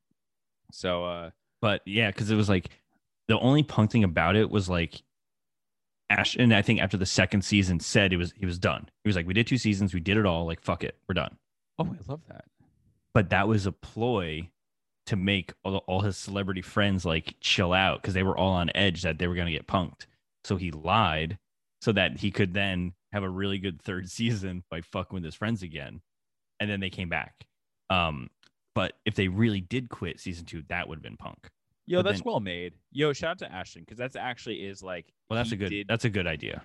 [0.70, 2.68] So uh, But yeah, because it was like
[3.28, 5.02] the only punk thing about it was like
[6.10, 8.88] Ash, and I think after the second season said it was he was done.
[9.02, 10.46] He was like, we did two seasons, we did it all.
[10.46, 11.36] Like fuck it, we're done.
[11.78, 12.44] oh, I love that.
[13.12, 14.50] But that was a ploy
[15.06, 18.70] to make all, all his celebrity friends like chill out because they were all on
[18.74, 20.06] edge that they were gonna get punked.
[20.44, 21.38] So he lied
[21.80, 25.34] so that he could then have a really good third season by fucking with his
[25.34, 26.00] friends again,
[26.60, 27.46] and then they came back.
[27.90, 28.30] Um,
[28.74, 31.48] but if they really did quit season two, that would have been punk.
[31.86, 32.74] Yo, But that's then- well made.
[32.92, 35.12] Yo, shout out to Ashton because that's actually is like.
[35.28, 35.70] Well, that's a good.
[35.70, 36.62] did- That's a good idea.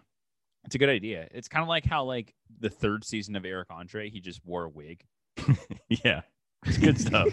[0.65, 1.27] it's a good idea.
[1.31, 4.65] It's kind of like how like the third season of Eric Andre, he just wore
[4.65, 5.03] a wig.
[5.89, 6.21] yeah,
[6.65, 7.27] it's good stuff.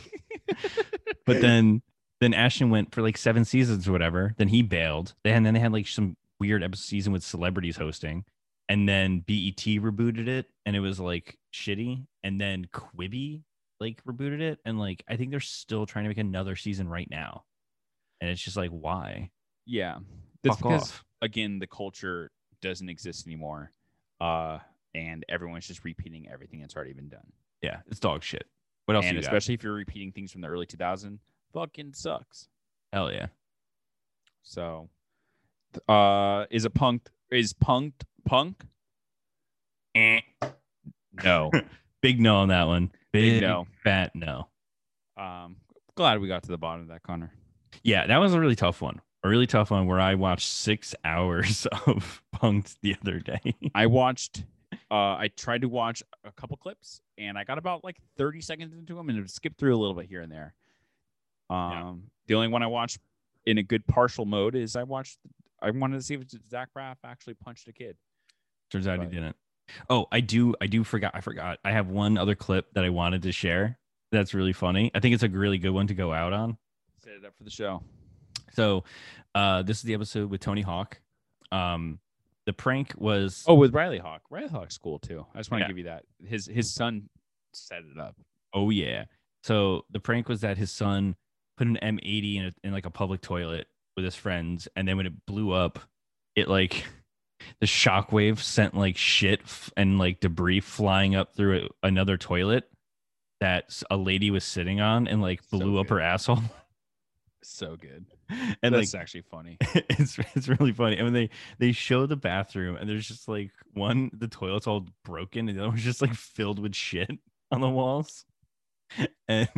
[1.26, 1.82] but then
[2.20, 4.34] then Ashton went for like seven seasons or whatever.
[4.36, 5.14] Then he bailed.
[5.24, 8.24] Then then they had like some weird episode season with celebrities hosting,
[8.68, 12.06] and then BET rebooted it, and it was like shitty.
[12.22, 13.42] And then Quibi
[13.80, 17.08] like rebooted it, and like I think they're still trying to make another season right
[17.10, 17.44] now,
[18.20, 19.30] and it's just like why?
[19.66, 19.98] Yeah,
[20.42, 21.04] that's Fuck because off.
[21.22, 22.30] again the culture
[22.62, 23.72] doesn't exist anymore,
[24.20, 24.58] uh,
[24.94, 27.32] and everyone's just repeating everything that's already been done.
[27.62, 28.46] Yeah, it's dog shit.
[28.86, 29.04] What else?
[29.04, 29.28] and you got?
[29.28, 31.18] especially if you're repeating things from the early 2000s,
[31.52, 32.48] fucking sucks.
[32.92, 33.26] Hell yeah.
[34.42, 34.88] So,
[35.88, 38.64] uh, is a punked is punked punk?
[39.94, 40.20] Eh.
[41.24, 41.50] No.
[42.02, 42.92] Big no on that one.
[43.12, 43.66] Big no.
[43.82, 44.48] Fat no.
[45.16, 45.56] um,
[45.96, 47.32] glad we got to the bottom of that, Connor.
[47.86, 49.00] Yeah, that was a really tough one.
[49.22, 53.54] A really tough one where I watched six hours of Punked the other day.
[53.74, 54.44] I watched.
[54.90, 58.74] Uh, I tried to watch a couple clips, and I got about like 30 seconds
[58.74, 60.54] into them, and it skipped through a little bit here and there.
[61.48, 62.98] Um, the only one I watched
[63.46, 65.18] in a good partial mode is I watched.
[65.62, 67.96] I wanted to see if Zach Braff actually punched a kid.
[68.70, 69.08] Turns out Right.
[69.08, 69.36] he didn't.
[69.88, 70.54] Oh, I do.
[70.60, 71.12] I do forgot.
[71.14, 71.60] I forgot.
[71.64, 73.78] I have one other clip that I wanted to share.
[74.10, 74.90] That's really funny.
[74.92, 76.58] I think it's a really good one to go out on.
[77.06, 77.82] Set it up for the show.
[78.54, 78.82] So,
[79.36, 81.00] uh, this is the episode with Tony Hawk.
[81.52, 82.00] Um,
[82.46, 84.22] the prank was Oh, with Riley Hawk.
[84.28, 85.24] Riley Hawk's cool too.
[85.32, 85.68] I just want to Yeah.
[85.68, 86.04] give you that.
[86.26, 87.08] His his son
[87.54, 88.16] set it up.
[88.52, 89.04] Oh yeah.
[89.44, 91.14] So the prank was that his son
[91.56, 94.96] put an M80 in, a, in like a public toilet with his friends, and then
[94.96, 95.78] when it blew up,
[96.34, 96.86] it like
[97.60, 102.68] the shockwave sent like shit f- and like debris flying up through a, another toilet
[103.40, 106.40] that a lady was sitting on, and like So blew up her asshole.
[107.48, 108.06] So good.
[108.28, 109.56] and That's like actually funny.
[109.60, 110.98] it's it's really funny.
[110.98, 114.86] I mean, they they show the bathroom, and there's just like one the toilet's all
[115.04, 117.10] broken, and the other one's just like filled with shit
[117.52, 118.24] on the walls.
[119.28, 119.48] And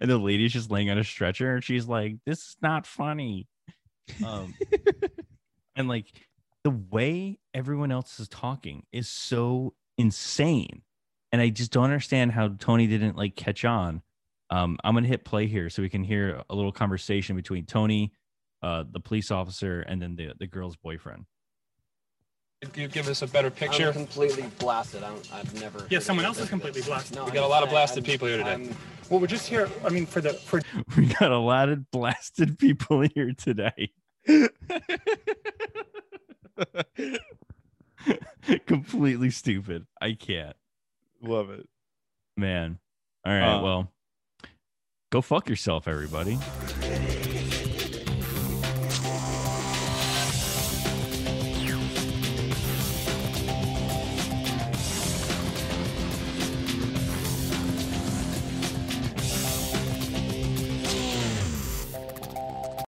[0.00, 3.48] and the lady's just laying on a stretcher, and she's like, "This is not funny."
[4.24, 4.54] Um,
[5.76, 6.06] and like
[6.62, 10.82] the way everyone else is talking is so insane,
[11.32, 14.02] and I just don't understand how Tony didn't like catch on.
[14.52, 18.12] Um, I'm gonna hit play here so we can hear a little conversation between Tony,
[18.62, 21.24] uh, the police officer, and then the the girl's boyfriend.
[22.60, 23.86] Could you give us a better picture?
[23.88, 25.02] I'm completely blasted.
[25.02, 25.86] I don't, I've never.
[25.88, 26.88] Yeah, someone else is completely this.
[26.88, 27.16] blasted.
[27.16, 28.50] No, We I'm got a lot of blasted I'm- people here today.
[28.50, 28.76] I'm-
[29.08, 29.70] Well, we're just here.
[29.84, 30.60] I mean, for the for
[30.98, 33.90] We got a lot of blasted people here today.
[38.66, 39.86] Completely stupid.
[40.00, 40.56] I can't.
[41.22, 41.68] Love it.
[42.36, 42.78] Man.
[43.24, 43.58] All right.
[43.58, 43.92] Uh, well,
[45.12, 46.38] go fuck yourself, everybody.